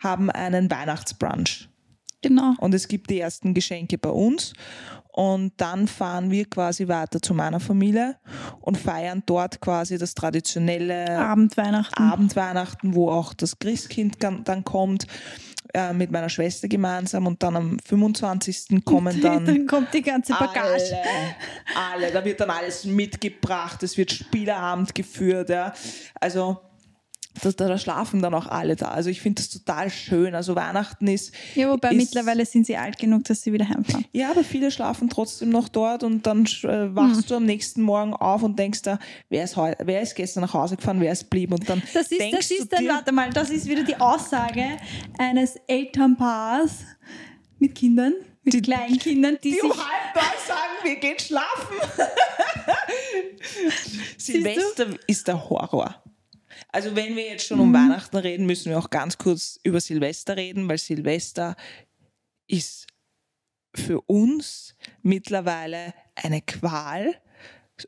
haben 0.00 0.30
einen 0.30 0.70
Weihnachtsbrunch. 0.70 1.68
Genau. 2.20 2.54
Und 2.58 2.74
es 2.74 2.88
gibt 2.88 3.10
die 3.10 3.20
ersten 3.20 3.54
Geschenke 3.54 3.98
bei 3.98 4.10
uns. 4.10 4.52
Und 5.12 5.52
dann 5.56 5.88
fahren 5.88 6.30
wir 6.30 6.44
quasi 6.48 6.86
weiter 6.86 7.20
zu 7.20 7.34
meiner 7.34 7.58
Familie 7.58 8.16
und 8.60 8.78
feiern 8.78 9.22
dort 9.26 9.60
quasi 9.60 9.98
das 9.98 10.14
traditionelle 10.14 11.18
Abendweihnachten. 11.18 12.04
Abendweihnachten, 12.04 12.94
wo 12.94 13.10
auch 13.10 13.34
das 13.34 13.58
Christkind 13.58 14.18
dann 14.20 14.64
kommt, 14.64 15.08
äh, 15.74 15.92
mit 15.92 16.12
meiner 16.12 16.28
Schwester 16.28 16.68
gemeinsam. 16.68 17.26
Und 17.26 17.42
dann 17.42 17.56
am 17.56 17.78
25. 17.84 18.80
kommen 18.84 19.20
dann 19.20 19.44
dann 19.44 19.66
kommt 19.66 19.92
die 19.92 20.02
ganze 20.02 20.34
Bagage. 20.34 20.96
alle, 20.96 22.06
alle. 22.06 22.12
Da 22.12 22.24
wird 22.24 22.40
dann 22.40 22.50
alles 22.50 22.84
mitgebracht, 22.84 23.82
es 23.82 23.96
wird 23.96 24.12
Spieleabend 24.12 24.94
geführt. 24.94 25.48
Ja. 25.48 25.72
Also 26.20 26.60
da, 27.42 27.50
da, 27.52 27.78
schlafen 27.78 28.20
dann 28.22 28.34
auch 28.34 28.46
alle 28.46 28.76
da. 28.76 28.88
Also 28.88 29.10
ich 29.10 29.20
finde 29.20 29.42
das 29.42 29.50
total 29.50 29.90
schön. 29.90 30.34
Also 30.34 30.56
Weihnachten 30.56 31.06
ist 31.06 31.32
Ja, 31.54 31.70
wobei 31.70 31.90
ist, 31.90 31.96
mittlerweile 31.96 32.44
sind 32.44 32.66
sie 32.66 32.76
alt 32.76 32.98
genug, 32.98 33.24
dass 33.24 33.42
sie 33.42 33.52
wieder 33.52 33.68
heimfahren. 33.68 34.04
Ja, 34.12 34.30
aber 34.30 34.42
viele 34.44 34.70
schlafen 34.70 35.08
trotzdem 35.08 35.50
noch 35.50 35.68
dort 35.68 36.02
und 36.02 36.26
dann 36.26 36.46
äh, 36.64 36.94
wachst 36.94 37.22
Hm. 37.22 37.26
du 37.28 37.34
am 37.36 37.44
nächsten 37.44 37.82
Morgen 37.82 38.14
auf 38.14 38.42
und 38.42 38.58
denkst 38.58 38.82
da, 38.82 38.98
wer 39.28 39.44
ist, 39.44 39.56
heu 39.56 39.72
wer 39.84 40.02
ist 40.02 40.14
gestern 40.16 40.40
nach 40.42 40.54
Hause 40.54 40.76
gefahren, 40.76 41.00
wer 41.00 41.12
ist 41.12 41.30
blieb 41.30 41.52
und 41.52 41.68
dann 41.68 41.82
Das 41.94 42.10
ist, 42.10 42.20
denkst 42.20 42.48
das 42.48 42.50
ist 42.50 42.72
dann, 42.72 42.84
dir, 42.84 42.90
warte 42.90 43.12
mal, 43.12 43.30
das 43.30 43.50
ist 43.50 43.66
wieder 43.66 43.84
die 43.84 44.00
Aussage 44.00 44.64
eines 45.18 45.56
Elternpaars 45.68 46.72
mit 47.58 47.74
Kindern, 47.74 48.14
mit 48.42 48.62
Kleinkindern, 48.64 49.38
die, 49.44 49.50
die 49.52 49.60
um 49.60 49.70
sich 49.72 49.80
halb 49.80 50.14
drei 50.14 50.46
sagen, 50.46 50.72
wir 50.82 50.96
gehen 50.96 51.18
schlafen. 51.18 51.76
Silvester 54.16 54.86
ist 55.06 55.28
der 55.28 55.48
Horror. 55.48 56.02
Also 56.68 56.94
wenn 56.94 57.16
wir 57.16 57.24
jetzt 57.24 57.46
schon 57.46 57.60
um 57.60 57.72
Weihnachten 57.72 58.16
reden, 58.16 58.46
müssen 58.46 58.70
wir 58.70 58.78
auch 58.78 58.90
ganz 58.90 59.16
kurz 59.16 59.58
über 59.62 59.80
Silvester 59.80 60.36
reden, 60.36 60.68
weil 60.68 60.78
Silvester 60.78 61.56
ist 62.46 62.86
für 63.74 64.00
uns 64.02 64.74
mittlerweile 65.02 65.94
eine 66.14 66.42
Qual, 66.42 67.14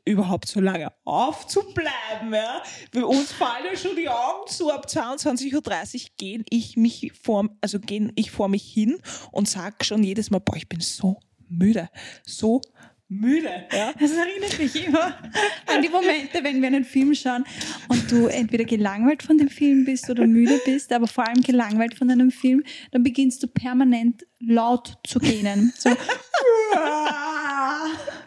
überhaupt 0.05 0.47
so 0.47 0.59
lange 0.59 0.91
aufzubleiben. 1.03 2.33
Ja? 2.33 2.63
Bei 2.93 3.03
uns 3.03 3.31
fallen 3.31 3.65
ja 3.71 3.77
schon 3.77 3.95
die 3.95 4.09
Augen 4.09 4.47
zu. 4.47 4.71
Ab 4.71 4.85
22.30 4.87 5.53
Uhr 5.53 6.09
gehe 6.17 6.43
ich 6.49 6.77
mich 6.77 7.11
vor, 7.21 7.49
also 7.61 7.79
gehe 7.79 8.11
ich 8.15 8.31
vor 8.31 8.47
mich 8.47 8.71
hin 8.71 9.01
und 9.31 9.49
sage 9.49 9.83
schon 9.83 10.03
jedes 10.03 10.31
Mal, 10.31 10.39
boah, 10.39 10.55
ich 10.55 10.69
bin 10.69 10.79
so 10.79 11.19
müde, 11.49 11.89
so 12.23 12.61
müde. 13.11 13.65
Ja? 13.71 13.93
Das 13.99 14.11
erinnert 14.11 14.57
mich 14.57 14.87
immer 14.87 15.17
an 15.67 15.81
die 15.81 15.89
Momente, 15.89 16.43
wenn 16.43 16.61
wir 16.61 16.67
einen 16.67 16.85
Film 16.85 17.13
schauen 17.13 17.43
und 17.89 18.11
du 18.11 18.27
entweder 18.27 18.63
gelangweilt 18.63 19.21
von 19.21 19.37
dem 19.37 19.49
Film 19.49 19.85
bist 19.85 20.09
oder 20.09 20.25
müde 20.25 20.59
bist, 20.65 20.91
aber 20.93 21.07
vor 21.07 21.27
allem 21.27 21.41
gelangweilt 21.41 21.95
von 21.95 22.09
einem 22.09 22.31
Film, 22.31 22.63
dann 22.91 23.03
beginnst 23.03 23.43
du 23.43 23.47
permanent 23.47 24.25
laut 24.39 24.97
zu 25.05 25.19
gähnen. 25.19 25.73
So. 25.77 25.89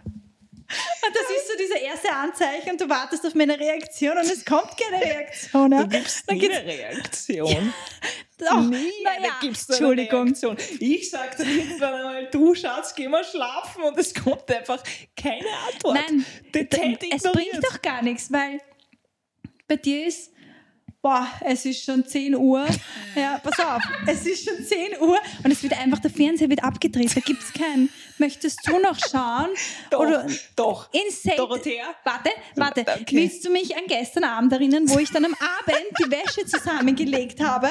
Und 1.07 1.15
das 1.15 1.23
ist 1.37 1.49
so 1.49 1.55
diese 1.59 1.79
erste 1.79 2.11
Anzeichen 2.11 2.71
und 2.71 2.81
du 2.81 2.89
wartest 2.89 3.27
auf 3.27 3.35
meine 3.35 3.59
Reaktion 3.59 4.17
und 4.17 4.25
es 4.25 4.45
kommt 4.45 4.77
keine 4.77 5.03
Reaktion. 5.03 5.73
Ja. 5.73 5.83
Du 5.85 5.89
gibst 5.89 6.25
Dann 6.27 6.39
nie 6.39 6.51
eine 6.51 6.67
Reaktion. 6.67 7.75
Doch, 8.39 8.61
Nie 8.63 8.91
naja, 9.05 9.17
eine 9.17 9.29
gibst 9.41 9.69
du 9.69 9.75
eine 9.75 9.79
Entschuldigung. 9.79 10.25
Reaktion. 10.25 10.57
Ich 10.81 11.11
sag 11.11 11.37
dann 11.37 11.49
irgendwann 11.49 11.95
einmal, 11.95 12.31
du 12.31 12.55
Schatz, 12.55 12.95
geh 12.95 13.09
mal 13.09 13.25
schlafen 13.25 13.85
und 13.85 13.97
es 13.99 14.13
kommt 14.13 14.51
einfach 14.51 14.83
keine 15.17 15.47
Antwort. 15.73 15.95
Nein, 15.95 16.27
es 16.53 17.23
bringt 17.23 17.65
doch 17.65 17.81
gar 17.81 18.03
nichts, 18.03 18.33
weil 18.33 18.61
bei 19.67 19.77
dir 19.77 20.07
ist, 20.07 20.33
boah, 21.05 21.29
es 21.45 21.67
ist 21.67 21.85
schon 21.85 22.05
10 22.07 22.35
Uhr. 22.35 22.67
Ja, 23.17 23.39
pass 23.41 23.61
auf, 23.61 23.81
es 24.09 24.27
ist 24.27 24.45
schon 24.45 24.65
10 24.65 24.99
Uhr 25.01 25.17
und 25.45 25.51
es 25.53 25.63
wird 25.63 25.79
einfach, 25.79 26.01
der 26.01 26.11
Fernseher 26.11 26.51
wird 26.51 26.65
abgedreht, 26.65 27.15
da 27.15 27.21
gibt 27.21 27.41
es 27.45 27.53
keinen. 27.53 27.89
Möchtest 28.19 28.59
du 28.67 28.77
noch 28.81 28.99
schauen? 28.99 29.51
Doch, 29.91 30.01
Oder 30.01 30.27
doch. 30.57 30.89
in 30.93 31.13
Sel- 31.13 31.37
Dorothea? 31.37 31.85
Warte, 32.03 32.31
warte. 32.57 32.81
Okay. 32.81 33.05
Willst 33.17 33.45
du 33.45 33.51
mich 33.51 33.77
an 33.77 33.85
gestern 33.87 34.25
Abend 34.25 34.53
erinnern, 34.53 34.89
wo 34.89 34.99
ich 34.99 35.11
dann 35.13 35.25
am 35.25 35.35
Abend 35.35 35.77
die 36.01 36.11
Wäsche 36.11 36.45
zusammengelegt 36.47 37.41
habe? 37.41 37.69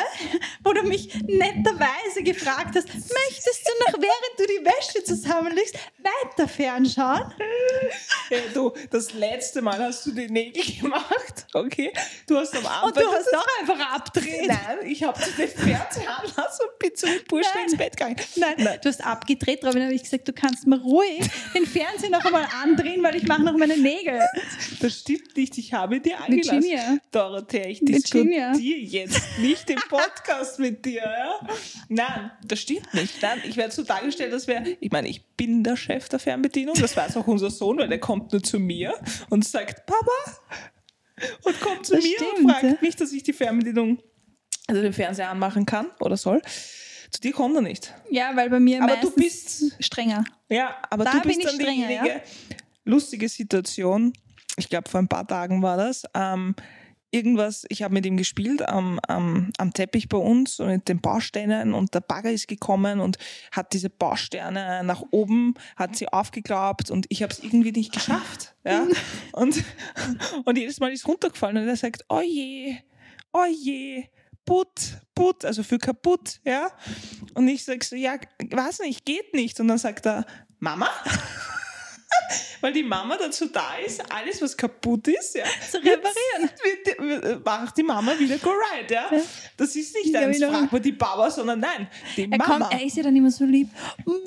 Wo 0.63 0.71
du 0.71 0.83
mich 0.83 1.13
netterweise 1.23 2.23
gefragt 2.23 2.75
hast, 2.75 2.87
möchtest 2.87 3.67
du 3.67 3.71
noch, 3.91 3.93
während 3.99 4.37
du 4.39 4.45
die 4.45 4.65
Wäsche 4.65 5.03
zusammenlegst, 5.03 5.75
weiter 5.99 6.47
fernschauen? 6.47 7.33
Hey, 8.29 8.43
du, 8.53 8.71
das 8.91 9.13
letzte 9.13 9.61
Mal 9.61 9.77
hast 9.79 10.05
du 10.05 10.11
die 10.11 10.27
Nägel 10.29 10.63
gemacht, 10.81 11.47
okay? 11.53 11.91
Du 12.27 12.37
hast 12.37 12.55
am 12.55 12.65
Abend... 12.65 12.95
Hast 13.23 13.33
doch 13.33 13.47
einfach 13.59 13.93
abgedreht. 13.93 14.47
Nein, 14.47 14.77
ich 14.85 15.03
habe 15.03 15.19
den 15.37 15.47
Fernseher 15.47 16.19
anlassen 16.19 16.65
und 16.69 16.79
bin 16.79 16.95
zu 16.95 17.05
den 17.05 17.23
Burschen 17.27 17.51
Nein. 17.55 17.63
ins 17.65 17.77
Bett 17.77 17.97
gegangen. 17.97 18.15
Nein, 18.35 18.79
du 18.81 18.89
hast 18.89 19.05
abgedreht, 19.05 19.63
Robin, 19.65 19.83
habe 19.83 19.93
ich 19.93 20.03
gesagt, 20.03 20.27
du 20.27 20.33
kannst 20.33 20.67
mal 20.67 20.79
ruhig 20.79 21.29
den 21.53 21.65
Fernseher 21.65 22.09
noch 22.09 22.25
einmal 22.25 22.47
andrehen, 22.61 23.01
weil 23.03 23.15
ich 23.15 23.23
mache 23.23 23.43
noch 23.43 23.57
meine 23.57 23.77
Nägel. 23.77 24.19
Das 24.79 24.99
stimmt 24.99 25.35
nicht, 25.37 25.57
ich 25.57 25.73
habe 25.73 25.99
dir 25.99 26.19
eingelassen. 26.21 26.61
Virginia. 26.63 26.97
Dorothea, 27.11 27.67
ich 27.67 27.79
diskutiere 27.83 28.53
jetzt 28.57 29.21
nicht 29.39 29.69
im 29.69 29.79
Podcast 29.89 30.59
mit 30.59 30.85
dir. 30.85 31.03
Ja? 31.03 31.47
Nein, 31.89 32.31
das 32.43 32.59
stimmt 32.59 32.93
nicht. 32.93 33.21
Nein, 33.21 33.41
ich 33.45 33.57
werde 33.57 33.73
so 33.73 33.83
dargestellt, 33.83 34.33
dass 34.33 34.47
wir, 34.47 34.63
ich 34.79 34.91
meine, 34.91 35.07
ich 35.07 35.25
bin 35.37 35.63
der 35.63 35.75
Chef 35.75 36.09
der 36.09 36.19
Fernbedienung, 36.19 36.75
das 36.79 36.95
weiß 36.95 37.17
auch 37.17 37.27
unser 37.27 37.49
Sohn, 37.49 37.77
weil 37.77 37.89
der 37.89 37.99
kommt 37.99 38.31
nur 38.31 38.43
zu 38.43 38.59
mir 38.59 38.93
und 39.29 39.45
sagt, 39.45 39.85
Papa, 39.85 40.39
und 41.43 41.59
kommt 41.61 41.85
zu 41.85 41.95
Das 41.95 42.03
mir 42.03 42.11
und 42.19 42.27
stimmt, 42.35 42.51
fragt 42.51 42.63
ja. 42.63 42.75
mich, 42.81 42.95
dass 42.95 43.11
ich 43.11 43.23
die 43.23 43.33
Fernbedienung, 43.33 43.99
also 44.67 44.81
den 44.81 44.93
Fernseher 44.93 45.29
anmachen 45.29 45.65
kann 45.65 45.87
oder 45.99 46.17
soll. 46.17 46.41
Zu 47.11 47.21
dir 47.21 47.31
kommt 47.31 47.55
er 47.55 47.61
nicht. 47.61 47.93
Ja, 48.09 48.35
weil 48.35 48.49
bei 48.49 48.59
mir 48.59 48.81
Aber 48.83 48.95
du 48.97 49.11
bist- 49.11 49.75
strenger. 49.79 50.23
Ja, 50.49 50.75
aber 50.89 51.03
Da 51.05 51.11
du 51.13 51.21
bist 51.21 51.43
dann 51.43 51.53
strenger, 51.53 51.87
diejenige. 51.87 52.21
Lustige 52.85 53.29
Situation. 53.29 54.13
Ich 54.57 54.67
glaube, 54.69 54.89
vor 54.89 54.99
ein 54.99 55.07
paar 55.07 55.27
Tagen 55.27 55.61
war 55.61 55.77
das. 55.77 56.03
Ähm, 56.15 56.55
irgendwas, 57.13 57.65
ich 57.69 57.83
habe 57.83 57.93
mit 57.93 58.05
ihm 58.05 58.17
gespielt 58.17 58.67
am, 58.67 58.99
am, 59.07 59.51
am 59.57 59.73
Teppich 59.73 60.09
bei 60.09 60.17
uns 60.17 60.59
und 60.59 60.67
mit 60.67 60.89
den 60.89 60.99
Bausteinen 60.99 61.73
und 61.73 61.93
der 61.93 62.01
Bagger 62.01 62.31
ist 62.31 62.47
gekommen 62.47 62.99
und 62.99 63.17
hat 63.51 63.73
diese 63.73 63.89
Bausterne 63.89 64.83
nach 64.83 65.03
oben, 65.11 65.53
hat 65.75 65.95
sie 65.95 66.07
aufgeklappt 66.07 66.89
und 66.89 67.05
ich 67.09 67.21
habe 67.21 67.31
es 67.31 67.39
irgendwie 67.39 67.71
nicht 67.71 67.93
geschafft. 67.93 68.49
Ja? 68.65 68.87
Und, 69.33 69.61
und 70.45 70.57
jedes 70.57 70.79
Mal 70.79 70.93
ist 70.93 71.05
runtergefallen 71.05 71.57
und 71.57 71.67
er 71.67 71.75
sagt, 71.75 72.05
oh 72.07 72.21
je, 72.21 72.77
oh 73.33 73.43
je, 73.43 74.05
Put, 74.45 75.01
Put, 75.15 75.43
also 75.43 75.63
für 75.63 75.77
kaputt, 75.77 76.39
ja. 76.45 76.71
Und 77.33 77.47
ich 77.49 77.63
sag 77.65 77.83
so, 77.83 77.97
ja, 77.97 78.15
weiß 78.39 78.79
nicht, 78.79 79.05
geht 79.05 79.33
nicht. 79.33 79.59
Und 79.59 79.67
dann 79.69 79.77
sagt 79.77 80.05
er, 80.05 80.25
Mama? 80.59 80.89
Weil 82.63 82.71
die 82.71 82.83
Mama 82.83 83.17
dazu 83.17 83.47
da 83.47 83.75
ist, 83.85 84.01
alles, 84.09 84.41
was 84.41 84.55
kaputt 84.55 85.05
ist, 85.09 85.35
ja, 85.35 85.43
Zu 85.69 85.79
reparieren. 85.79 86.49
wird, 86.63 86.97
wird, 86.97 87.23
wird, 87.23 87.45
macht 87.45 87.75
die 87.77 87.83
Mama 87.83 88.17
wieder 88.17 88.37
go 88.37 88.51
right, 88.51 88.89
ja. 88.89 89.09
Das 89.57 89.75
ist 89.75 89.93
nicht 89.93 90.15
ein. 90.15 90.33
Frag 90.33 90.71
mal 90.71 90.79
die 90.79 90.93
Baba, 90.93 91.29
sondern 91.29 91.59
nein, 91.59 91.87
die 92.15 92.21
Er, 92.21 92.29
Mama. 92.37 92.45
kommt, 92.69 92.73
er 92.73 92.85
ist 92.85 92.95
ja 92.95 93.03
dann 93.03 93.15
immer 93.17 93.31
so 93.31 93.43
lieb. 93.43 93.67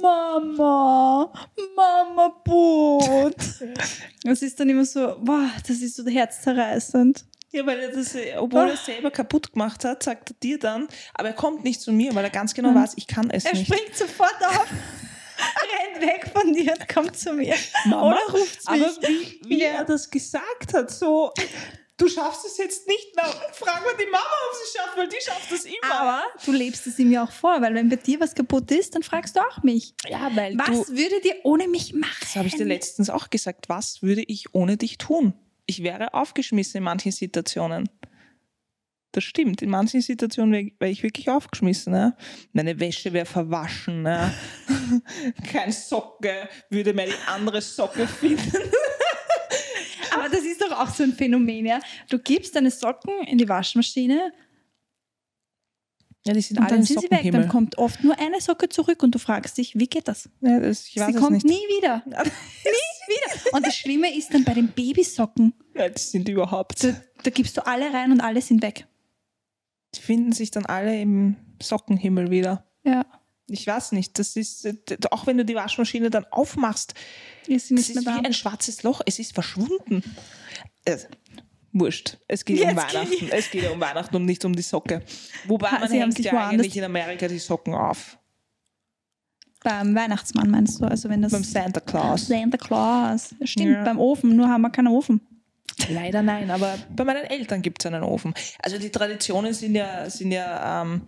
Mama, 0.03 1.33
Mama 1.75 2.29
Boot. 2.45 3.37
Das 4.23 4.43
ist 4.43 4.59
dann 4.59 4.69
immer 4.69 4.85
so, 4.85 5.17
boah, 5.21 5.49
das 5.67 5.79
ist 5.81 5.97
so 5.97 6.05
herzzerreißend. 6.05 7.25
Ja, 7.53 7.65
weil 7.65 7.79
er 7.79 7.93
das, 7.93 8.15
äh, 8.17 8.35
obwohl 8.37 8.63
er 8.69 8.75
es 8.75 8.85
selber 8.85 9.11
kaputt 9.11 9.53
gemacht 9.53 9.85
hat, 9.85 10.03
sagt 10.03 10.31
er 10.33 10.37
dir 10.43 10.59
dann, 10.59 10.89
aber 11.15 11.29
er 11.29 11.35
kommt 11.35 11.63
nicht 11.65 11.81
zu 11.81 11.93
mir, 11.93 12.13
weil 12.15 12.25
er 12.25 12.31
ganz 12.31 12.53
genau 12.53 12.75
weiß, 12.75 12.95
ich 12.97 13.07
kann 13.07 13.31
es 13.31 13.45
Er 13.45 13.55
nicht. 13.55 13.73
springt 13.73 13.97
sofort 13.97 14.35
auf, 14.45 14.67
rennt 15.39 16.03
weg 16.07 16.31
von 16.33 16.53
dir 16.53 16.73
und 16.73 16.89
kommt 16.89 17.19
zu 17.19 17.33
mir. 17.33 17.55
Mama, 17.87 18.09
Oder 18.11 18.21
ruft 18.39 18.71
mich. 18.71 18.83
Aber 18.83 18.91
wie, 19.09 19.41
wie 19.47 19.61
Ja. 19.63 19.69
er 19.69 19.85
das 19.85 20.11
gesagt 20.11 20.73
hat, 20.75 20.91
so, 20.91 21.33
du 21.97 22.09
schaffst 22.09 22.45
es 22.47 22.59
jetzt 22.59 22.87
nicht, 22.87 23.09
na, 23.17 23.23
frag 23.53 23.85
mal 23.85 23.95
die 23.99 24.11
Mama, 24.11 24.25
ob 24.51 24.57
sie 24.57 24.63
es 24.65 24.73
schafft, 24.75 24.97
weil 24.99 25.09
die 25.09 25.17
schafft 25.23 25.53
es 25.53 25.65
immer. 25.65 25.95
Aber 26.01 26.23
du 26.45 26.53
lebst 26.53 26.87
es 26.87 26.99
ihm 26.99 27.11
ja 27.13 27.25
auch 27.25 27.31
vor, 27.33 27.61
weil 27.63 27.75
wenn 27.75 27.89
bei 27.89 27.97
dir 27.97 28.21
was 28.21 28.35
kaputt 28.35 28.71
ist, 28.71 28.95
dann 28.95 29.03
fragst 29.03 29.37
du 29.37 29.41
auch 29.41 29.63
mich. 29.63 29.95
ja, 30.09 30.31
weil 30.35 30.57
Was 30.59 30.87
du, 30.87 30.97
würdet 30.97 31.25
ihr 31.25 31.37
ohne 31.45 31.69
mich 31.69 31.93
machen? 31.95 32.17
das 32.21 32.37
habe 32.37 32.49
ich 32.49 32.55
dir 32.57 32.65
letztens 32.67 33.11
auch 33.11 33.31
gesagt, 33.31 33.69
was 33.69 34.03
würde 34.03 34.23
ich 34.23 34.55
ohne 34.55 34.77
dich 34.77 34.99
tun? 34.99 35.35
Ich 35.67 35.83
wäre 35.83 36.15
aufgeschmissen 36.15 36.79
in 36.79 36.85
manchen 36.85 37.11
Situationen. 37.13 37.89
Das 39.17 39.25
stimmt, 39.25 39.63
in 39.63 39.71
manchen 39.71 40.03
Situationen 40.03 40.53
wäre 40.53 40.71
wär 40.79 40.91
ich 40.91 41.03
wirklich 41.03 41.31
aufgeschmissen. 41.31 41.91
Ne? 41.91 42.15
Meine 42.53 42.79
Wäsche 42.79 43.15
wäre 43.15 43.25
verwaschen. 43.25 44.03
Ne? 44.03 44.31
Kein 45.51 45.73
Socke 45.73 46.51
würde 46.69 46.93
mehr 46.93 47.07
die 47.07 47.15
andere 47.27 47.63
Socke 47.63 48.07
finden. 48.07 48.53
Aber 50.13 50.29
das 50.29 50.43
ist 50.43 50.61
doch 50.61 50.71
auch 50.73 50.91
so 50.91 51.03
ein 51.03 51.15
Phänomen, 51.15 51.65
ja. 51.65 51.81
Du 52.11 52.19
gibst 52.19 52.55
deine 52.57 52.71
Socken 52.71 53.27
in 53.27 53.39
die 53.39 53.49
Waschmaschine 53.49 54.35
Ja, 56.27 56.35
die 56.35 56.43
sind 56.43 56.59
und 56.59 56.67
alle 56.67 56.75
dann 56.75 56.83
sind 56.83 57.01
sie 57.01 57.11
weg. 57.11 57.33
Dann 57.33 57.49
kommt 57.49 57.79
oft 57.79 58.05
nur 58.05 58.19
eine 58.19 58.43
Socke 58.43 58.69
zurück 58.69 59.03
und 59.03 59.15
du 59.15 59.19
fragst 59.19 59.57
dich, 59.57 59.79
wie 59.79 59.87
geht 59.87 60.09
das? 60.09 60.29
Ja, 60.43 60.61
das, 60.61 60.85
sie 60.85 61.01
kommt 61.15 61.43
nicht. 61.43 61.47
nie 61.47 61.65
wieder. 61.79 62.03
nie 62.07 62.13
wieder. 62.13 63.55
Und 63.55 63.67
das 63.67 63.77
Schlimme 63.77 64.15
ist 64.15 64.35
dann 64.35 64.45
bei 64.45 64.53
den 64.53 64.69
Babysocken. 64.69 65.55
Ja, 65.75 65.89
die 65.89 66.03
sind 66.03 66.29
überhaupt. 66.29 66.85
Da, 66.85 67.01
da 67.23 67.31
gibst 67.31 67.57
du 67.57 67.67
alle 67.67 67.95
rein 67.95 68.13
und 68.13 68.21
alle 68.21 68.43
sind 68.43 68.61
weg. 68.61 68.87
Die 69.97 70.01
finden 70.03 70.33
sich 70.33 70.51
dann 70.51 70.67
alle 70.67 71.01
im 71.01 71.37
Sockenhimmel 71.63 72.31
wieder. 72.31 72.65
Ja. 72.85 73.05
Ich 73.49 73.67
weiß 73.67 73.93
nicht, 73.93 74.19
das 74.19 74.35
ist, 74.37 74.65
äh, 74.65 74.75
auch 75.11 75.27
wenn 75.27 75.37
du 75.39 75.45
die 75.45 75.55
Waschmaschine 75.55 76.11
dann 76.11 76.25
aufmachst, 76.31 76.95
Ist 77.47 77.69
sie 77.69 77.75
das 77.77 77.89
nicht 77.89 77.97
ist 77.97 78.05
mehr 78.05 78.15
wie 78.17 78.23
da. 78.23 78.27
ein 78.29 78.33
schwarzes 78.35 78.83
Loch, 78.83 79.01
es 79.07 79.19
ist 79.21 79.33
verschwunden. 79.35 80.03
Äh, 80.85 80.99
wurscht, 81.73 82.19
es 82.27 82.45
geht 82.45 82.61
um 82.61 82.69
Jetzt 82.69 82.87
geht- 82.89 82.95
Weihnachten, 82.95 83.29
es 83.31 83.51
geht 83.51 83.63
ja 83.63 83.71
um 83.71 83.81
Weihnachten 83.81 84.17
und 84.17 84.25
nicht 84.25 84.45
um 84.45 84.55
die 84.55 84.63
Socke. 84.63 85.03
Wobei 85.47 85.69
Ha, 85.69 85.79
man 85.79 85.89
sie 85.89 86.01
hängt 86.01 86.15
sich 86.17 86.27
ja 86.27 86.49
eigentlich 86.49 86.77
in 86.77 86.85
Amerika 86.85 87.29
die 87.29 87.39
Socken 87.39 87.75
auf. 87.75 88.19
Beim 89.63 89.95
Weihnachtsmann 89.95 90.51
meinst 90.51 90.81
du? 90.81 90.85
Also 90.87 91.09
wenn 91.09 91.23
das 91.23 91.33
Beim 91.33 91.43
Santa 91.45 91.81
Claus. 91.81 92.27
Santa 92.27 92.57
Claus. 92.57 93.35
Stimmt, 93.43 93.71
Ja. 93.75 93.85
beim 93.85 93.99
Ofen, 93.99 94.37
nur 94.37 94.49
haben 94.49 94.61
wir 94.63 94.71
keinen 94.71 94.89
Ofen. 94.89 95.21
Leider 95.91 96.23
nein, 96.23 96.51
aber 96.51 96.79
bei 96.95 97.05
meinen 97.05 97.25
Eltern 97.25 97.63
gibt 97.63 97.83
es 97.83 97.87
einen 97.87 98.03
Ofen. 98.03 98.35
Also 98.63 98.79
die 98.79 98.91
Traditionen 98.91 99.53
sind 99.53 99.75
ja, 99.75 100.09
sind 100.09 100.33
ja 100.33 100.83
ähm, 100.83 101.03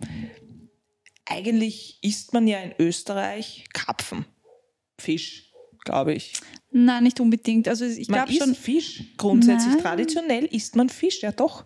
eigentlich 1.25 1.99
isst 2.01 2.33
man 2.33 2.47
ja 2.47 2.59
in 2.59 2.73
Österreich 2.77 3.65
Karpfen, 3.73 4.25
Fisch, 4.97 5.51
glaube 5.85 6.13
ich. 6.13 6.33
Nein, 6.71 7.03
nicht 7.03 7.19
unbedingt. 7.19 7.67
Also 7.67 7.85
ich 7.85 8.07
glaube 8.07 8.31
schon, 8.31 8.53
Fisch. 8.53 9.03
Grundsätzlich 9.17 9.73
Nein. 9.75 9.83
traditionell 9.83 10.45
isst 10.45 10.75
man 10.75 10.89
Fisch, 10.89 11.21
ja 11.21 11.31
doch. 11.31 11.65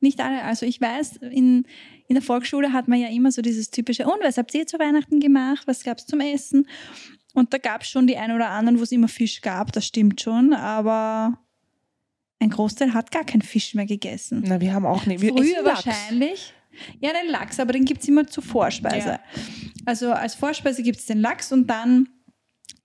nicht 0.00 0.20
alle. 0.20 0.42
Also 0.42 0.64
ich 0.64 0.80
weiß, 0.80 1.16
in, 1.16 1.66
in 2.06 2.14
der 2.14 2.22
Volksschule 2.22 2.72
hat 2.72 2.86
man 2.86 3.00
ja 3.00 3.08
immer 3.08 3.32
so 3.32 3.42
dieses 3.42 3.70
typische, 3.70 4.04
und 4.04 4.22
was 4.22 4.38
habt 4.38 4.54
ihr 4.54 4.66
zu 4.66 4.78
Weihnachten 4.78 5.18
gemacht? 5.18 5.66
Was 5.66 5.82
gab 5.82 5.98
es 5.98 6.06
zum 6.06 6.20
Essen? 6.20 6.68
Und 7.32 7.52
da 7.52 7.58
gab 7.58 7.82
es 7.82 7.88
schon 7.88 8.06
die 8.06 8.16
ein 8.16 8.30
oder 8.30 8.50
anderen, 8.50 8.78
wo 8.78 8.84
es 8.84 8.92
immer 8.92 9.08
Fisch 9.08 9.40
gab, 9.40 9.72
das 9.72 9.86
stimmt 9.86 10.20
schon, 10.20 10.54
aber 10.54 11.36
ein 12.44 12.50
Großteil 12.50 12.94
hat 12.94 13.10
gar 13.10 13.24
keinen 13.24 13.42
Fisch 13.42 13.74
mehr 13.74 13.86
gegessen. 13.86 14.44
Na, 14.46 14.60
wir 14.60 14.72
haben 14.74 14.86
auch 14.86 15.06
nicht. 15.06 15.20
Wir 15.22 15.32
Früher 15.32 15.64
wahrscheinlich. 15.64 16.52
Ja, 17.00 17.10
den 17.12 17.30
Lachs, 17.30 17.58
aber 17.60 17.72
den 17.72 17.84
gibt 17.84 18.02
es 18.02 18.08
immer 18.08 18.26
zur 18.26 18.42
Vorspeise. 18.42 19.08
Ja. 19.08 19.20
Also 19.86 20.12
als 20.12 20.34
Vorspeise 20.34 20.82
gibt 20.82 20.98
es 20.98 21.06
den 21.06 21.20
Lachs 21.20 21.52
und 21.52 21.68
dann, 21.68 22.08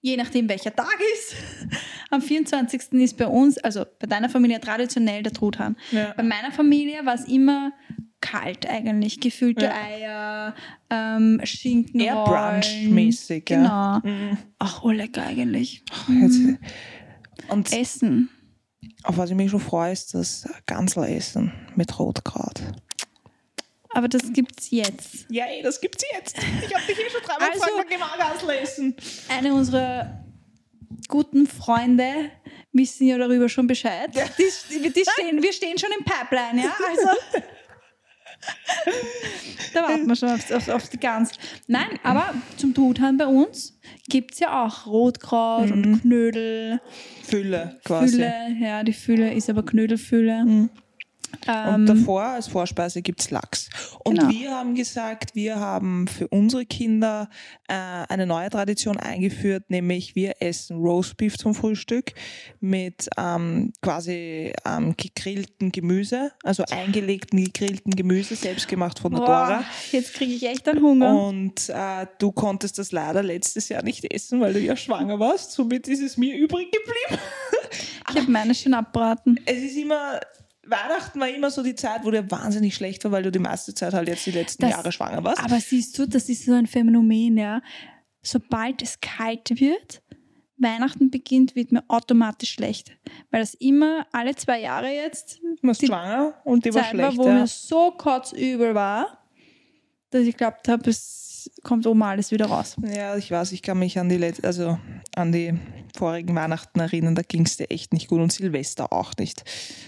je 0.02 0.16
nachdem 0.16 0.48
welcher 0.48 0.74
Tag 0.76 0.98
ist, 1.16 1.36
am 2.12 2.22
24. 2.22 2.94
ist 2.94 3.18
bei 3.18 3.28
uns, 3.28 3.58
also 3.58 3.86
bei 4.00 4.08
deiner 4.08 4.30
Familie 4.30 4.60
traditionell 4.60 5.24
der 5.24 5.34
Truthahn. 5.34 5.76
Ja. 5.92 6.14
Bei 6.16 6.24
meiner 6.24 6.52
Familie 6.52 7.06
war 7.06 7.16
es 7.16 7.26
immer 7.26 7.74
kalt 8.22 8.70
eigentlich. 8.70 9.20
Gefüllte 9.20 9.66
Ja. 9.66 9.74
Eier, 9.74 10.56
ähm, 10.90 11.42
Schinken. 11.44 12.00
Eher 12.00 12.24
brunchmäßig, 12.24 13.46
Genau. 13.46 13.68
ja. 13.68 14.02
Mhm. 14.04 14.38
Ach, 14.60 14.84
oh 14.84 14.92
lecker 14.92 15.24
eigentlich. 15.24 15.84
Jetzt, 16.08 16.40
und 17.50 17.74
Essen. 17.74 18.30
Auf 19.04 19.18
was 19.18 19.30
ich 19.30 19.36
mich 19.36 19.52
schon 19.52 19.60
freue, 19.60 19.92
ist 19.94 20.14
das 20.14 20.48
Ganzlessen 20.66 21.52
mit 21.76 21.98
Rotkraut. 22.00 22.62
Aber 23.92 24.08
das 24.08 24.22
gibt's 24.34 24.70
jetzt. 24.70 25.26
Ja, 25.30 25.46
ey, 25.46 25.62
das 25.64 25.82
gibt's 25.82 26.04
jetzt. 26.14 26.38
Ich 26.38 26.74
habe 26.76 26.86
dich 26.86 26.98
eh 27.00 27.10
schon 27.10 27.22
dreimal 27.24 27.50
Also- 27.50 27.60
gefragt, 27.66 27.74
wann 27.78 27.88
gehen 27.88 28.00
wir 28.00 28.18
Ganzlessen? 28.18 28.96
Eine 29.30 29.54
unserer 29.54 30.24
guten 31.08 31.48
Freunde 31.48 32.30
wissen 32.72 33.08
ja 33.08 33.18
darüber 33.18 33.50
schon 33.50 33.66
Bescheid. 33.66 34.12
Die, 34.14 34.92
die 34.92 35.04
stehen, 35.12 35.42
wir 35.42 35.54
stehen 35.54 35.78
schon 35.80 35.90
im 35.98 36.06
Pipeline, 36.06 36.64
ja? 36.66 36.74
Also. 36.88 37.10
da 39.74 39.84
warten 39.84 40.08
wir 40.08 40.16
schon 40.16 40.30
auf, 40.30 40.52
auf, 40.52 40.70
auf 40.70 40.90
die 40.90 41.00
Gans. 41.00 41.32
Nein, 41.68 42.00
aber 42.04 42.34
zum 42.58 42.74
Truthahn 42.74 43.18
bei 43.18 43.28
uns 43.28 43.78
gibt 44.08 44.34
es 44.34 44.40
ja 44.40 44.66
auch 44.66 44.86
Rotkraut 44.86 45.72
und 45.72 46.02
Knödel, 46.02 46.82
Fülle 47.24 47.80
quasi. 47.84 48.16
Fülle. 48.16 48.34
Ja, 48.60 48.84
die 48.84 48.94
Fülle 48.94 49.34
ist 49.34 49.50
aber 49.50 49.64
Knödelfülle. 49.64 50.70
Und 51.48 51.54
Ähm, 51.56 51.86
davor 51.86 52.24
als 52.24 52.48
Vorspeise 52.48 53.02
gibt's 53.02 53.32
Lachs. 53.32 53.70
Und 54.04 54.20
Genau. 54.20 54.30
wir 54.30 54.52
haben 54.52 54.76
gesagt, 54.76 55.36
wir 55.36 55.56
haben 55.60 56.08
für 56.08 56.28
unsere 56.28 56.66
Kinder 56.66 57.30
äh, 57.68 57.74
eine 57.74 58.26
neue 58.26 58.50
Tradition 58.50 58.98
eingeführt, 58.98 59.70
nämlich 59.70 60.16
wir 60.16 60.36
essen 60.42 60.78
Roastbeef 60.78 61.38
zum 61.38 61.56
Frühstück 61.56 62.14
mit 62.60 63.10
ähm, 63.18 63.72
quasi 63.82 64.54
ähm, 64.66 64.96
gegrillten 64.98 65.72
Gemüse, 65.72 66.32
also 66.44 66.64
eingelegten 66.72 67.44
gegrillten 67.44 67.96
Gemüse, 67.96 68.36
selbstgemacht 68.36 69.00
von 69.00 69.12
der 69.12 69.22
Dora. 69.22 69.48
boah, 69.60 69.66
jetzt 69.92 70.14
kriege 70.14 70.34
ich 70.34 70.46
echt 70.48 70.68
einen 70.68 70.82
Hunger. 70.84 71.16
Und 71.24 71.70
äh, 71.70 72.06
du 72.20 72.32
konntest 72.32 72.78
das 72.78 72.92
leider 72.92 73.24
letztes 73.24 73.70
Jahr 73.70 73.84
nicht 73.84 74.04
essen, 74.14 74.42
weil 74.42 74.54
du 74.54 74.60
ja 74.60 74.76
schwanger 74.76 75.20
warst. 75.20 75.52
Somit 75.54 75.88
ist 75.88 76.02
es 76.02 76.18
mir 76.18 76.36
übrig 76.36 76.72
geblieben. 76.72 77.22
Ich 78.12 78.16
habe 78.18 78.32
meine 78.32 78.56
schon 78.56 78.74
abbraten. 78.74 79.40
Es 79.46 79.60
ist 79.62 79.78
immer, 79.78 80.20
Weihnachten 80.70 81.20
war 81.20 81.28
immer 81.30 81.50
so 81.52 81.64
die 81.64 81.76
Zeit, 81.76 82.04
wo 82.04 82.12
dir 82.12 82.30
wahnsinnig 82.30 82.76
schlecht 82.76 83.04
war, 83.04 83.12
weil 83.12 83.24
du 83.24 83.32
die 83.32 83.40
meiste 83.40 83.74
Zeit 83.74 83.94
halt 83.94 84.08
jetzt 84.08 84.26
die 84.26 84.32
letzten 84.32 84.62
Das- 84.64 84.72
Jahre 84.72 84.92
schwanger 84.92 85.24
warst. 85.24 85.44
Aber 85.44 85.60
siehst 85.60 85.98
du, 85.98 86.08
das 86.08 86.30
ist 86.30 86.46
so 86.46 86.54
ein 86.54 86.68
Phänomen, 86.68 87.38
ja. 87.38 87.62
Sobald 88.22 88.82
es 88.82 89.00
kalt 89.00 89.50
wird, 89.60 90.02
Weihnachten 90.58 91.10
beginnt, 91.10 91.56
wird 91.56 91.72
mir 91.72 91.84
automatisch 91.88 92.52
schlecht. 92.52 92.92
Weil 93.32 93.40
das 93.42 93.54
immer 93.54 94.06
alle 94.12 94.36
zwei 94.36 94.60
Jahre 94.60 94.90
jetzt 94.90 95.40
Du 95.62 95.68
warst 95.68 95.86
schwanger 95.86 96.34
und 96.44 96.66
die 96.66 96.74
war 96.74 96.84
Zeit 96.84 96.98
war, 96.98 97.12
schlecht. 97.12 97.18
wo 97.18 97.28
ja. 97.28 97.34
mir 97.36 97.48
so 97.48 97.92
kotzübel 97.92 98.76
war, 98.76 99.24
dass 100.10 100.24
ich 100.24 100.36
glaubt 100.36 100.68
habe, 100.68 100.90
es 100.90 101.29
kommt 101.64 101.86
oben 101.88 102.02
alles 102.04 102.32
wieder 102.32 102.48
raus. 102.48 102.76
ja, 102.84 103.16
ich 103.18 103.32
weiß, 103.32 103.52
ich 103.52 103.62
kann 103.62 103.80
mich 103.80 104.00
an 104.00 104.10
die, 104.10 104.18
Let 104.18 104.44
also 104.46 104.80
an 105.16 105.32
die 105.32 105.54
vorigen 105.98 106.36
Weihnachten 106.36 106.80
erinnern, 106.80 107.16
da 107.16 107.22
ging 107.22 107.46
es 107.46 107.58
dir 107.58 107.70
echt 107.72 107.94
nicht 107.94 108.08
gut 108.08 108.22
und 108.22 108.32
Silvester 108.32 108.94
auch 108.94 109.14
nicht. 109.18 109.44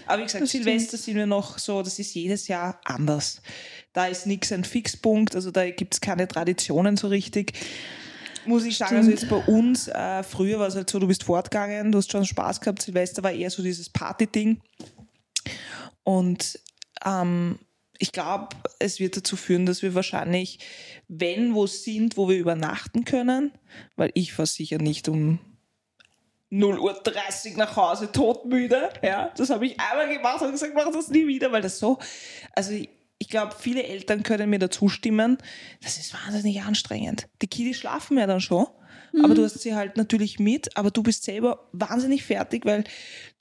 Aber 0.06 0.18
wie 0.18 0.24
gesagt, 0.24 0.42
Das 0.42 0.50
stimmt. 0.50 0.64
Silvester 0.64 0.96
sind 0.96 1.16
wir 1.16 1.26
noch 1.26 1.58
so, 1.58 1.82
das 1.82 1.98
ist 1.98 2.14
jedes 2.14 2.48
Jahr 2.48 2.80
anders. 2.84 3.40
Da 3.92 4.06
ist 4.06 4.26
nichts 4.26 4.52
ein 4.52 4.64
Fixpunkt, 4.64 5.34
also 5.34 5.50
da 5.50 5.70
gibt 5.70 5.94
es 5.94 6.00
keine 6.00 6.28
Traditionen 6.28 6.96
so 6.96 7.08
richtig. 7.08 7.52
Muss 8.44 8.64
ich 8.64 8.76
sagen, 8.76 8.96
also 8.96 9.10
jetzt 9.10 9.28
bei 9.28 9.36
uns, 9.36 9.86
äh, 9.88 10.22
früher 10.24 10.58
war 10.58 10.66
es 10.66 10.74
halt 10.74 10.90
so, 10.90 10.98
du 10.98 11.06
bist 11.06 11.22
fortgegangen, 11.22 11.92
du 11.92 11.98
hast 11.98 12.10
schon 12.10 12.24
Spaß 12.24 12.60
gehabt, 12.60 12.82
Silvester 12.82 13.22
war 13.22 13.30
eher 13.30 13.50
so 13.50 13.62
dieses 13.62 13.88
Party-Ding. 13.88 14.60
Und 16.02 16.58
ähm, 17.04 17.58
ich 18.02 18.10
glaube, 18.10 18.48
es 18.80 18.98
wird 18.98 19.16
dazu 19.16 19.36
führen, 19.36 19.64
dass 19.64 19.80
wir 19.80 19.94
wahrscheinlich, 19.94 20.58
wenn 21.06 21.54
wo 21.54 21.68
sind, 21.68 22.16
wo 22.16 22.28
wir 22.28 22.36
übernachten 22.36 23.04
können, 23.04 23.52
weil 23.94 24.10
ich 24.14 24.32
fahre 24.32 24.48
sicher 24.48 24.78
nicht 24.78 25.08
um 25.08 25.38
0.30 26.50 27.52
Uhr 27.52 27.58
nach 27.58 27.76
Hause 27.76 28.10
todmüde. 28.10 28.88
Ja, 29.04 29.32
das 29.36 29.50
habe 29.50 29.66
ich 29.66 29.78
einmal 29.78 30.12
gemacht 30.12 30.42
und 30.42 30.50
gesagt, 30.50 30.72
mach 30.74 30.90
das 30.90 31.10
nie 31.10 31.28
wieder, 31.28 31.52
weil 31.52 31.62
das 31.62 31.78
so, 31.78 32.00
also 32.56 32.72
ich, 32.72 32.88
ich 33.18 33.28
glaube, 33.28 33.54
viele 33.56 33.84
Eltern 33.84 34.24
können 34.24 34.50
mir 34.50 34.58
da 34.58 34.68
zustimmen, 34.68 35.38
das 35.80 35.98
ist 35.98 36.12
wahnsinnig 36.12 36.60
anstrengend. 36.60 37.28
Die 37.40 37.46
Kiddies 37.46 37.78
schlafen 37.78 38.18
ja 38.18 38.26
dann 38.26 38.40
schon, 38.40 38.66
aber 39.22 39.36
du 39.36 39.44
hast 39.44 39.60
sie 39.60 39.76
halt 39.76 39.96
natürlich 39.96 40.40
mit, 40.40 40.76
aber 40.76 40.90
du 40.90 41.04
bist 41.04 41.22
selber 41.22 41.68
wahnsinnig 41.70 42.24
fertig, 42.24 42.64
weil 42.64 42.82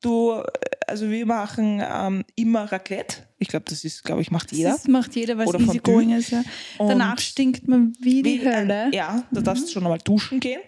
du, 0.01 0.41
also 0.87 1.09
wir 1.09 1.25
machen 1.25 1.81
ähm, 1.83 2.25
immer 2.35 2.71
Raclette. 2.71 3.27
Ich 3.39 3.47
glaube, 3.47 3.65
das 3.69 3.83
ist, 3.83 4.03
glaube 4.03 4.21
ich, 4.21 4.31
macht 4.31 4.51
jeder. 4.51 4.71
Das 4.71 4.87
macht 4.87 5.15
jeder, 5.15 5.37
weil 5.37 5.47
Oder 5.47 5.59
es 5.59 5.65
easy 5.65 5.79
Fondue. 5.79 5.93
going 5.93 6.11
ist. 6.11 6.31
Ja. 6.31 6.43
Danach 6.77 7.19
stinkt 7.19 7.67
man 7.67 7.93
wie 7.99 8.21
die 8.21 8.41
Wie 8.41 8.45
Hölle. 8.45 8.89
Ja, 8.93 9.23
da 9.31 9.41
darfst 9.41 9.67
du 9.67 9.71
schon 9.71 9.83
einmal 9.83 9.99
duschen 9.99 10.39
gehen. 10.39 10.61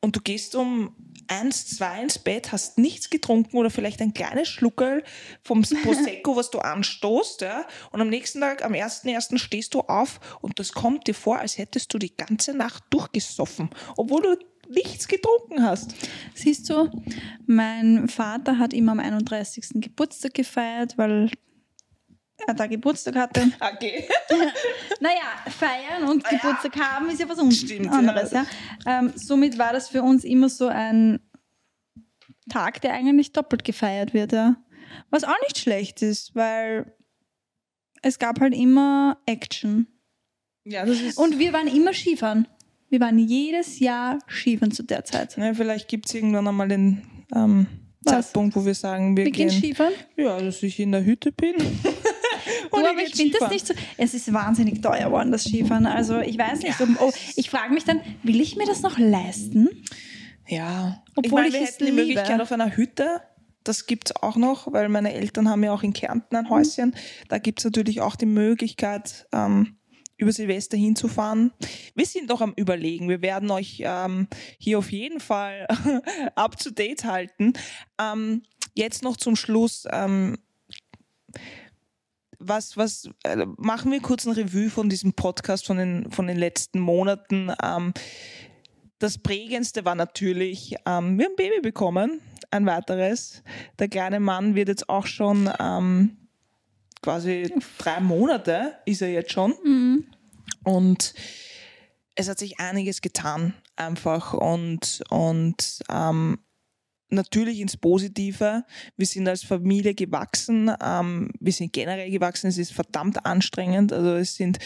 Und 0.00 0.16
du 0.16 0.20
gehst 0.20 0.54
um 0.54 0.94
eins, 1.30 1.66
zwei 1.76 2.02
ins 2.02 2.18
Bett, 2.18 2.52
hast 2.52 2.76
nichts 2.78 3.08
getrunken 3.08 3.56
oder 3.56 3.70
vielleicht 3.70 4.00
ein 4.02 4.12
kleines 4.12 4.48
Schluckerl 4.48 5.02
vom 5.42 5.62
Prosecco, 5.82 6.36
was 6.36 6.50
du 6.50 6.58
anstoßt. 6.58 7.42
Ja? 7.42 7.64
Und 7.92 8.00
am 8.00 8.08
nächsten 8.08 8.40
Tag, 8.40 8.64
am 8.64 8.72
1.1. 8.72 9.38
stehst 9.38 9.74
du 9.74 9.80
auf 9.80 10.20
und 10.40 10.58
das 10.58 10.72
kommt 10.72 11.06
dir 11.06 11.14
vor, 11.14 11.38
als 11.38 11.56
hättest 11.56 11.94
du 11.94 11.98
die 11.98 12.14
ganze 12.16 12.52
Nacht 12.52 12.82
durchgesoffen, 12.90 13.70
obwohl 13.96 14.22
du 14.22 14.36
nichts 14.70 15.08
getrunken 15.08 15.62
hast. 15.62 15.94
Siehst 16.34 16.70
du, 16.70 16.90
mein 17.46 18.08
Vater 18.08 18.58
hat 18.58 18.72
immer 18.72 18.92
am 18.92 19.00
31. 19.00 19.68
Geburtstag 19.74 20.34
gefeiert, 20.34 20.96
weil 20.96 21.30
er 22.46 22.54
da 22.54 22.66
Geburtstag 22.66 23.16
hatte. 23.16 23.50
Okay. 23.60 24.08
Naja, 25.02 25.50
feiern 25.50 26.10
und 26.10 26.22
Geburtstag 26.24 26.76
haben 26.78 27.08
ist 27.08 27.20
ja 27.20 27.28
was 27.28 27.56
Stimmt, 27.56 27.86
ja. 27.86 27.92
anderes. 27.92 28.32
Ja. 28.32 28.44
Ähm, 28.84 29.12
somit 29.16 29.56
war 29.56 29.72
das 29.72 29.88
für 29.88 30.02
uns 30.02 30.24
immer 30.24 30.50
so 30.50 30.66
ein 30.66 31.20
Tag, 32.50 32.82
der 32.82 32.92
eigentlich 32.92 33.32
doppelt 33.32 33.64
gefeiert 33.64 34.12
wird. 34.12 34.32
Ja. 34.32 34.56
Was 35.08 35.24
auch 35.24 35.40
nicht 35.42 35.58
schlecht 35.58 36.02
ist, 36.02 36.34
weil 36.34 36.94
es 38.02 38.18
gab 38.18 38.40
halt 38.40 38.54
immer 38.54 39.18
Action. 39.24 39.86
Ja, 40.64 40.84
das 40.84 41.00
ist. 41.00 41.16
Und 41.18 41.38
wir 41.38 41.54
waren 41.54 41.68
immer 41.68 41.94
Skifahren. 41.94 42.46
Wir 42.90 43.00
waren 43.00 43.18
jedes 43.18 43.78
Jahr 43.78 44.18
Skifahren 44.28 44.72
zu 44.72 44.82
der 44.82 45.04
Zeit. 45.04 45.36
ja, 45.36 45.54
vielleicht 45.54 45.88
gibt 45.88 46.06
es 46.06 46.14
irgendwann 46.14 46.46
einmal 46.46 46.68
den 46.68 47.02
ähm? 47.34 47.66
Zeitpunkt, 48.04 48.56
wo 48.56 48.64
wir 48.64 48.74
sagen, 48.74 49.16
wir 49.16 49.24
Wir 49.26 49.32
gehen 49.32 49.48
gehen. 49.48 49.58
Skifahren. 49.58 49.92
Ja, 50.16 50.40
dass 50.40 50.62
ich 50.62 50.80
in 50.80 50.92
der 50.92 51.04
Hütte 51.04 51.32
bin. 51.32 51.54
Du, 52.72 52.78
aber 52.78 53.02
ich 53.02 53.14
finde 53.14 53.36
das 53.38 53.50
nicht 53.50 53.66
so. 53.66 53.74
Es 53.96 54.14
ist 54.14 54.32
wahnsinnig 54.32 54.80
teuer 54.80 55.06
geworden, 55.06 55.32
das 55.32 55.44
Skifahren. 55.44 55.86
Also 55.86 56.20
ich 56.20 56.38
weiß 56.38 56.62
nicht, 56.62 56.80
ob, 56.80 56.88
oh, 57.00 57.12
ich 57.36 57.50
frage 57.50 57.74
mich 57.74 57.84
dann, 57.84 58.00
will 58.22 58.40
ich 58.40 58.56
mir 58.56 58.66
das 58.66 58.82
noch 58.82 58.96
leisten? 58.98 59.68
Ja, 60.46 61.02
Obwohl 61.16 61.46
ich 61.46 61.52
meine, 61.52 61.64
ich 61.64 61.70
hätten 61.70 61.86
die. 61.86 61.92
Möglichkeit 61.92 62.40
auf 62.40 62.50
einer 62.52 62.76
Hütte. 62.76 63.20
Das 63.64 63.86
gibt 63.86 64.10
es 64.10 64.16
auch 64.16 64.36
noch, 64.36 64.72
weil 64.72 64.88
meine 64.88 65.12
Eltern 65.12 65.48
haben 65.48 65.62
ja 65.62 65.72
auch 65.72 65.82
in 65.82 65.92
Kärnten 65.92 66.34
ein 66.36 66.48
Häuschen. 66.48 66.94
Da 67.28 67.38
gibt 67.38 67.58
es 67.58 67.64
natürlich 67.64 68.00
auch 68.00 68.16
die 68.16 68.26
Möglichkeit, 68.26 69.26
ähm, 69.32 69.76
über 70.20 70.32
Silvester 70.32 70.76
hinzufahren. 70.76 71.52
Wir 71.94 72.06
sind 72.06 72.28
noch 72.28 72.40
am 72.40 72.52
Überlegen. 72.56 73.08
Wir 73.08 73.22
werden 73.22 73.50
euch 73.50 73.82
ähm, 73.84 74.28
hier 74.58 74.78
auf 74.78 74.92
jeden 74.92 75.20
Fall 75.20 75.66
up 76.34 76.58
to 76.58 76.70
date 76.70 77.04
halten. 77.04 77.54
Ähm, 78.00 78.42
jetzt 78.74 79.02
noch 79.02 79.16
zum 79.16 79.36
Schluss. 79.36 79.86
Ähm, 79.90 80.36
was, 82.38 82.76
was 82.76 83.08
äh, 83.24 83.44
machen 83.58 83.92
wir 83.92 84.00
kurz 84.00 84.26
ein 84.26 84.32
Revue 84.32 84.70
von 84.70 84.88
diesem 84.88 85.12
Podcast 85.12 85.66
von 85.66 85.76
den, 85.76 86.10
von 86.10 86.26
den 86.26 86.38
letzten 86.38 86.80
Monaten. 86.80 87.52
Ähm, 87.62 87.92
das 88.98 89.18
prägendste 89.18 89.84
war 89.84 89.94
natürlich, 89.94 90.74
ähm, 90.86 91.18
wir 91.18 91.26
haben 91.26 91.32
ein 91.32 91.36
Baby 91.36 91.60
bekommen, 91.62 92.20
ein 92.50 92.66
weiteres. 92.66 93.42
Der 93.78 93.88
kleine 93.88 94.20
Mann 94.20 94.54
wird 94.54 94.68
jetzt 94.68 94.88
auch 94.88 95.06
schon 95.06 95.50
ähm, 95.58 96.16
quasi 97.02 97.52
drei 97.78 98.00
Monate, 98.00 98.76
ist 98.84 99.02
er 99.02 99.10
jetzt 99.10 99.32
schon. 99.32 99.52
Und 100.64 101.14
es 102.14 102.28
hat 102.28 102.38
sich 102.38 102.60
einiges 102.60 103.00
getan, 103.00 103.54
einfach. 103.76 104.34
Und, 104.34 105.02
und 105.08 105.80
ähm, 105.90 106.38
natürlich 107.10 107.60
ins 107.60 107.76
Positive. 107.76 108.64
Wir 108.96 109.06
sind 109.06 109.28
als 109.28 109.42
Familie 109.42 109.94
gewachsen. 109.94 110.70
Ähm, 110.82 111.30
wir 111.40 111.52
sind 111.52 111.72
generell 111.72 112.10
gewachsen. 112.10 112.48
Es 112.48 112.58
ist 112.58 112.72
verdammt 112.72 113.24
anstrengend. 113.26 113.92
Also 113.92 114.14
es 114.14 114.34
sind 114.34 114.58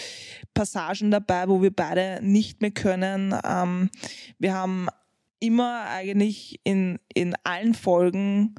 Passagen 0.53 1.11
dabei, 1.11 1.49
wo 1.49 1.63
wir 1.63 1.75
beide 1.75 2.21
nicht 2.23 2.61
mehr 2.61 2.71
können. 2.71 3.35
Ähm, 3.45 3.91
wir 4.39 4.55
haben 4.55 4.89
immer 5.41 5.87
eigentlich 5.89 6.61
in, 6.65 6.99
in 7.13 7.35
allen 7.45 7.75
Folgen 7.75 8.55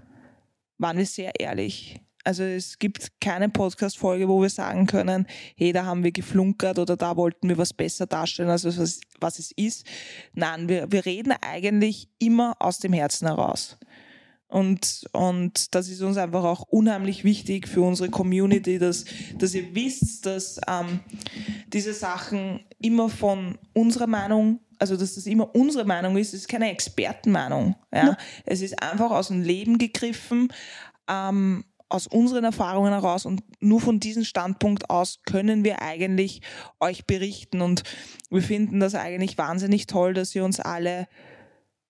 waren 0.77 0.97
wir 0.97 1.05
sehr 1.05 1.39
ehrlich. 1.39 2.01
Also 2.25 2.43
es 2.43 2.79
gibt 2.79 3.21
keine 3.21 3.49
Podcast-Folge, 3.49 4.27
wo 4.27 4.41
wir 4.41 4.49
sagen 4.49 4.87
können, 4.87 5.27
hey, 5.55 5.71
da 5.71 5.85
haben 5.85 6.03
wir 6.03 6.11
geflunkert 6.11 6.79
oder 6.79 6.97
da 6.97 7.15
wollten 7.15 7.49
wir 7.49 7.57
was 7.57 7.71
besser 7.71 8.07
darstellen, 8.07 8.49
als 8.49 8.65
was, 8.65 8.99
was 9.19 9.39
es 9.39 9.51
ist. 9.51 9.85
Nein, 10.33 10.67
wir, 10.67 10.91
wir 10.91 11.05
reden 11.05 11.33
eigentlich 11.39 12.09
immer 12.17 12.55
aus 12.59 12.79
dem 12.79 12.93
Herzen 12.93 13.27
heraus. 13.27 13.77
Und, 14.47 15.05
und 15.11 15.75
das 15.75 15.87
ist 15.87 16.01
uns 16.01 16.17
einfach 16.17 16.43
auch 16.43 16.61
unheimlich 16.63 17.23
wichtig 17.23 17.67
für 17.67 17.81
unsere 17.81 18.09
Community, 18.09 18.79
dass, 18.79 19.05
dass 19.37 19.53
ihr 19.53 19.75
wisst, 19.75 20.25
dass 20.25 20.59
ähm, 20.67 21.01
diese 21.67 21.93
Sachen 21.93 22.61
immer 22.79 23.09
von 23.09 23.57
unserer 23.73 24.07
Meinung, 24.07 24.61
also 24.79 24.97
dass 24.97 25.15
das 25.15 25.27
immer 25.27 25.53
unsere 25.55 25.85
Meinung 25.85 26.17
ist, 26.17 26.29
es 26.29 26.41
ist 26.41 26.47
keine 26.47 26.71
Expertenmeinung. 26.71 27.75
Ja? 27.93 28.17
Es 28.45 28.61
ist 28.61 28.81
einfach 28.81 29.11
aus 29.11 29.27
dem 29.27 29.41
Leben 29.41 29.77
gegriffen, 29.77 30.47
ähm, 31.07 31.65
aus 31.89 32.07
unseren 32.07 32.43
Erfahrungen 32.43 32.91
heraus 32.91 33.25
und 33.25 33.43
nur 33.59 33.79
von 33.79 33.99
diesem 33.99 34.23
Standpunkt 34.23 34.89
aus 34.89 35.19
können 35.25 35.63
wir 35.63 35.81
eigentlich 35.81 36.41
euch 36.79 37.05
berichten 37.05 37.61
und 37.61 37.83
wir 38.29 38.41
finden 38.41 38.79
das 38.79 38.95
eigentlich 38.95 39.37
wahnsinnig 39.37 39.85
toll, 39.85 40.13
dass 40.13 40.35
ihr 40.35 40.43
uns 40.43 40.59
alle 40.59 41.07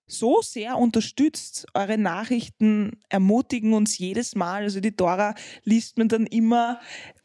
so 0.06 0.40
sehr 0.40 0.78
unterstützt. 0.78 1.66
Eure 1.74 1.98
Nachrichten 1.98 3.00
ermutigen 3.08 3.74
uns 3.74 3.98
jedes 3.98 4.36
Mal. 4.36 4.62
Also 4.62 4.80
die 4.80 4.94
Dora 4.94 5.34
liest 5.64 5.98
mir 5.98 6.06
dann 6.06 6.26
immer 6.26 6.80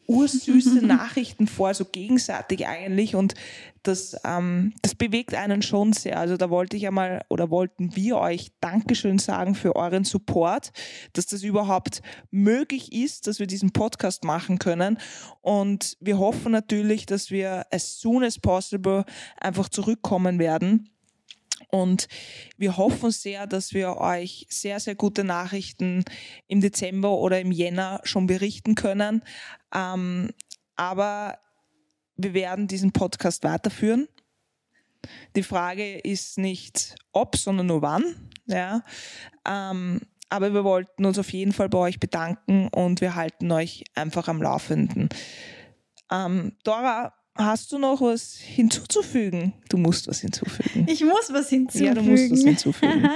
ursüße 0.08 0.82
Nachrichten 0.86 1.47
vor, 1.47 1.74
so 1.74 1.86
gegenseitig 1.86 2.68
eigentlich. 2.68 3.16
Und 3.16 3.34
das, 3.84 4.16
ähm, 4.26 4.74
das 4.82 4.95
bewegt 4.95 5.34
einen 5.34 5.62
schon 5.62 5.93
sehr. 5.93 6.20
Also 6.20 6.38
da 6.38 6.49
wollte 6.49 6.78
ich 6.78 6.88
einmal 6.88 7.24
oder 7.30 7.49
wollten 7.49 7.95
wir 7.95 8.18
euch 8.18 8.52
Dankeschön 8.60 9.20
sagen 9.20 9.56
für 9.56 9.76
euren 9.76 10.04
Support, 10.04 10.72
dass 11.14 11.26
das 11.26 11.43
überhaupt 11.43 12.02
möglich 12.30 12.93
ist, 12.93 13.28
dass 13.28 13.39
wir 13.39 13.47
diesen 13.47 13.72
Podcast 13.72 14.24
machen 14.24 14.60
können. 14.60 14.97
Und 15.41 15.97
wir 15.99 16.20
hoffen 16.20 16.52
natürlich, 16.52 17.06
dass 17.06 17.32
wir 17.32 17.66
as 17.72 17.99
soon 17.99 18.24
as 18.24 18.39
possible 18.39 19.06
einfach 19.38 19.70
zurückkommen 19.70 20.39
werden. 20.39 20.89
Und 21.70 22.07
wir 22.57 22.78
hoffen 22.78 23.12
sehr, 23.12 23.47
dass 23.47 23.74
wir 23.74 23.97
euch 23.97 24.47
sehr, 24.49 24.80
sehr 24.80 24.95
gute 24.95 25.24
Nachrichten 25.24 26.03
im 26.47 26.62
Dezember 26.62 27.12
oder 27.12 27.39
im 27.39 27.51
Jänner 27.51 28.01
schon 28.03 28.28
berichten 28.28 28.76
können. 28.76 29.24
Ähm, 29.74 30.32
aber 30.76 31.38
wir 32.16 32.34
werden 32.34 32.68
diesen 32.68 32.91
Podcast 32.91 33.43
weiterführen. 33.43 34.07
Die 35.36 35.43
Frage 35.43 35.97
ist 35.99 36.38
nicht 36.38 36.95
ob, 37.12 37.36
sondern 37.36 37.68
nur 37.68 37.82
wann. 37.82 38.30
Ja. 38.45 38.84
Ähm, 39.47 40.01
aber 40.30 40.53
wir 40.53 40.64
wollten 40.64 41.05
uns 41.05 41.20
auf 41.20 41.32
jeden 41.34 41.51
Fall 41.51 41.70
bei 41.70 41.78
euch 41.78 41.99
bedanken 41.99 42.70
und 42.70 43.01
wir 43.01 43.16
halten 43.16 43.51
euch 43.51 43.84
einfach 43.95 44.28
am 44.28 44.41
Laufenden. 44.41 45.09
Ähm, 46.09 46.55
Dora, 46.64 47.14
hast 47.36 47.72
du 47.72 47.78
noch 47.78 48.02
was 48.02 48.36
hinzuzufügen? 48.36 49.54
Du 49.70 49.78
musst 49.78 50.08
was 50.08 50.22
hinzufügen. 50.22 50.86
Ich 50.90 51.04
muss 51.04 51.32
was 51.32 51.50
hinzufügen. 51.50 51.86
Ja, 51.86 51.94
du 51.94 52.04
musst 52.04 52.32
was 52.32 52.44
hinzufügen. 52.44 53.10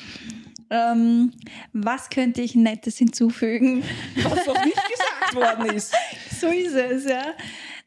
ähm, 0.70 1.32
was 1.72 2.08
könnte 2.10 2.40
ich 2.42 2.54
Nettes 2.54 2.98
hinzufügen? 2.98 3.82
Was 4.22 4.46
noch 4.46 4.64
nicht 4.64 4.76
gesagt 4.76 5.34
worden 5.34 5.76
ist. 5.76 5.94
so 6.40 6.48
ist 6.48 6.74
es, 6.74 7.04
ja. 7.04 7.34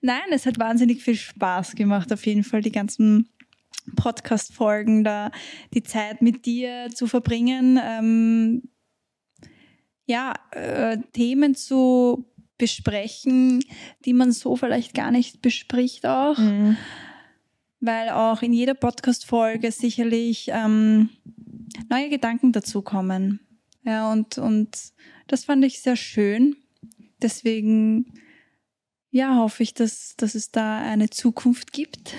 Nein, 0.01 0.25
es 0.31 0.45
hat 0.45 0.59
wahnsinnig 0.59 1.03
viel 1.03 1.15
Spaß 1.15 1.75
gemacht, 1.75 2.13
auf 2.13 2.25
jeden 2.25 2.43
Fall 2.43 2.61
die 2.61 2.71
ganzen 2.71 3.29
Podcast-Folgen, 3.95 5.03
da 5.03 5.31
die 5.73 5.83
Zeit 5.83 6.21
mit 6.21 6.45
dir 6.45 6.89
zu 6.93 7.07
verbringen, 7.07 7.79
ähm, 7.81 8.63
ja, 10.05 10.33
äh, 10.51 10.97
Themen 11.13 11.55
zu 11.55 12.25
besprechen, 12.57 13.63
die 14.05 14.13
man 14.13 14.31
so 14.31 14.55
vielleicht 14.55 14.93
gar 14.93 15.11
nicht 15.11 15.41
bespricht 15.41 16.05
auch. 16.05 16.37
Mhm. 16.37 16.77
Weil 17.81 18.09
auch 18.09 18.41
in 18.41 18.53
jeder 18.53 18.73
Podcast-Folge 18.73 19.71
sicherlich 19.71 20.49
ähm, 20.51 21.09
neue 21.89 22.09
Gedanken 22.09 22.51
dazukommen. 22.51 23.41
Ja, 23.83 24.11
und, 24.11 24.37
und 24.37 24.93
das 25.27 25.45
fand 25.45 25.63
ich 25.65 25.81
sehr 25.81 25.95
schön. 25.95 26.55
Deswegen 27.21 28.13
ja, 29.15 29.37
hoffe 29.37 29.63
ich, 29.63 29.73
dass, 29.73 30.15
dass 30.17 30.35
es 30.35 30.51
da 30.51 30.79
eine 30.79 31.09
Zukunft 31.09 31.71
gibt. 31.71 32.13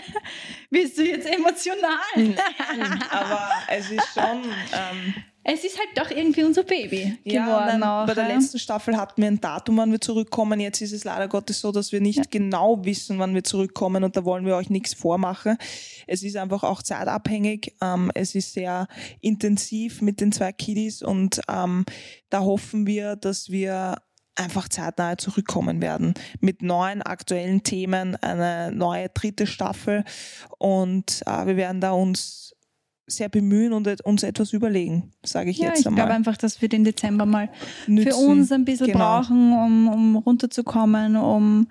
Bist 0.70 0.98
du 0.98 1.02
jetzt 1.02 1.26
emotional? 1.26 1.98
Nein, 2.16 3.02
aber 3.10 3.48
es 3.68 3.90
ist 3.90 4.12
schon. 4.12 4.42
Ähm, 4.74 5.14
es 5.44 5.62
ist 5.62 5.78
halt 5.78 5.90
doch 5.96 6.10
irgendwie 6.10 6.42
unser 6.42 6.62
Baby 6.62 7.18
geworden. 7.22 7.80
Ja, 7.80 8.02
auch, 8.02 8.06
bei 8.06 8.14
der 8.14 8.28
letzten 8.28 8.58
Staffel 8.58 8.96
hatten 8.96 9.20
wir 9.20 9.28
ein 9.28 9.40
Datum, 9.40 9.76
wann 9.76 9.92
wir 9.92 10.00
zurückkommen. 10.00 10.58
Jetzt 10.58 10.80
ist 10.80 10.92
es 10.92 11.04
leider 11.04 11.28
Gottes 11.28 11.60
so, 11.60 11.70
dass 11.70 11.92
wir 11.92 12.00
nicht 12.00 12.18
ja. 12.18 12.24
genau 12.30 12.84
wissen, 12.84 13.18
wann 13.18 13.34
wir 13.34 13.44
zurückkommen 13.44 14.04
und 14.04 14.16
da 14.16 14.24
wollen 14.24 14.46
wir 14.46 14.56
euch 14.56 14.70
nichts 14.70 14.94
vormachen. 14.94 15.58
Es 16.06 16.22
ist 16.22 16.36
einfach 16.36 16.62
auch 16.62 16.82
zeitabhängig. 16.82 17.76
Ähm, 17.82 18.10
es 18.14 18.34
ist 18.34 18.54
sehr 18.54 18.88
intensiv 19.20 20.00
mit 20.00 20.20
den 20.22 20.32
zwei 20.32 20.52
Kiddies 20.52 21.02
und 21.02 21.42
ähm, 21.48 21.84
da 22.30 22.40
hoffen 22.40 22.86
wir, 22.86 23.16
dass 23.16 23.50
wir 23.50 23.96
einfach 24.36 24.68
zeitnah 24.68 25.16
zurückkommen 25.18 25.80
werden 25.80 26.14
mit 26.40 26.62
neuen 26.62 27.02
aktuellen 27.02 27.62
Themen, 27.62 28.16
eine 28.16 28.72
neue 28.72 29.08
dritte 29.10 29.46
Staffel 29.46 30.04
und 30.58 31.22
äh, 31.26 31.46
wir 31.46 31.56
werden 31.56 31.80
da 31.80 31.92
uns 31.92 32.53
sehr 33.06 33.28
bemühen 33.28 33.72
und 33.72 33.88
uns 34.04 34.22
etwas 34.22 34.52
überlegen, 34.52 35.12
sage 35.24 35.50
ich 35.50 35.58
ja, 35.58 35.68
jetzt 35.68 35.86
einmal. 35.86 35.92
Ich 35.92 35.96
glaube 35.96 36.14
einfach, 36.14 36.36
dass 36.36 36.62
wir 36.62 36.68
den 36.68 36.84
Dezember 36.84 37.26
mal 37.26 37.50
Nützen. 37.86 38.10
für 38.10 38.16
uns 38.16 38.52
ein 38.52 38.64
bisschen 38.64 38.86
genau. 38.88 38.98
brauchen, 38.98 39.52
um, 39.52 39.88
um 39.88 40.16
runterzukommen, 40.16 41.16
um 41.16 41.68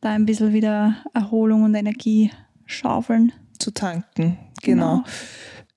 da 0.00 0.10
ein 0.10 0.26
bisschen 0.26 0.52
wieder 0.52 0.96
Erholung 1.14 1.64
und 1.64 1.74
Energie 1.74 2.30
schaufeln. 2.66 3.32
Zu 3.58 3.70
tanken, 3.72 4.38
genau. 4.62 4.96
genau. 4.96 5.04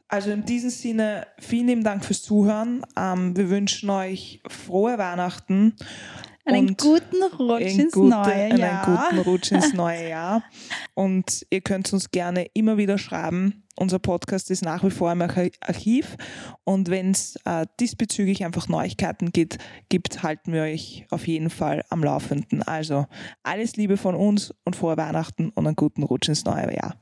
Also 0.08 0.32
in 0.32 0.46
diesem 0.46 0.70
Sinne, 0.70 1.28
vielen 1.40 1.68
lieben 1.68 1.84
Dank 1.84 2.06
fürs 2.06 2.22
Zuhören. 2.22 2.86
Ähm, 2.98 3.36
wir 3.36 3.50
wünschen 3.50 3.90
euch 3.90 4.40
frohe 4.48 4.98
Weihnachten. 4.98 5.74
Einen 6.46 6.78
guten 6.78 7.24
Rutsch 7.40 7.78
ins 7.78 7.92
gute, 7.92 8.10
neue 8.10 8.58
Jahr. 8.58 8.88
Einen 8.88 9.18
guten 9.18 9.30
Rutsch 9.30 9.52
ins 9.52 9.74
neue 9.74 10.10
Jahr. 10.10 10.44
Und 10.94 11.46
ihr 11.50 11.62
könnt 11.62 11.92
uns 11.92 12.12
gerne 12.12 12.46
immer 12.54 12.78
wieder 12.78 12.98
schreiben. 12.98 13.65
Unser 13.78 14.00
Podcast 14.00 14.52
ist 14.52 14.64
nach 14.64 14.84
wie 14.84 14.90
vor 14.90 15.12
im 15.12 15.22
Archiv. 15.22 16.16
Und 16.64 16.90
wenn 16.90 17.12
es 17.12 17.38
äh, 17.46 17.66
diesbezüglich 17.80 18.46
einfach 18.46 18.70
Neuigkeiten 18.70 19.32
gibt, 19.32 19.58
gibt, 19.90 20.24
halten 20.24 20.54
wir 20.54 20.62
euch 20.64 21.06
auf 21.10 21.28
jeden 21.28 21.50
Fall 21.50 21.84
am 21.90 22.04
Laufenden. 22.04 22.64
Also 22.64 23.06
alles 23.44 23.76
Liebe 23.76 23.98
von 23.98 24.16
uns 24.16 24.54
und 24.64 24.76
frohe 24.76 24.98
Weihnachten 24.98 25.50
und 25.50 25.68
einen 25.68 25.76
guten 25.76 26.04
Rutsch 26.04 26.30
ins 26.30 26.46
neue 26.46 26.74
Jahr. 26.74 26.96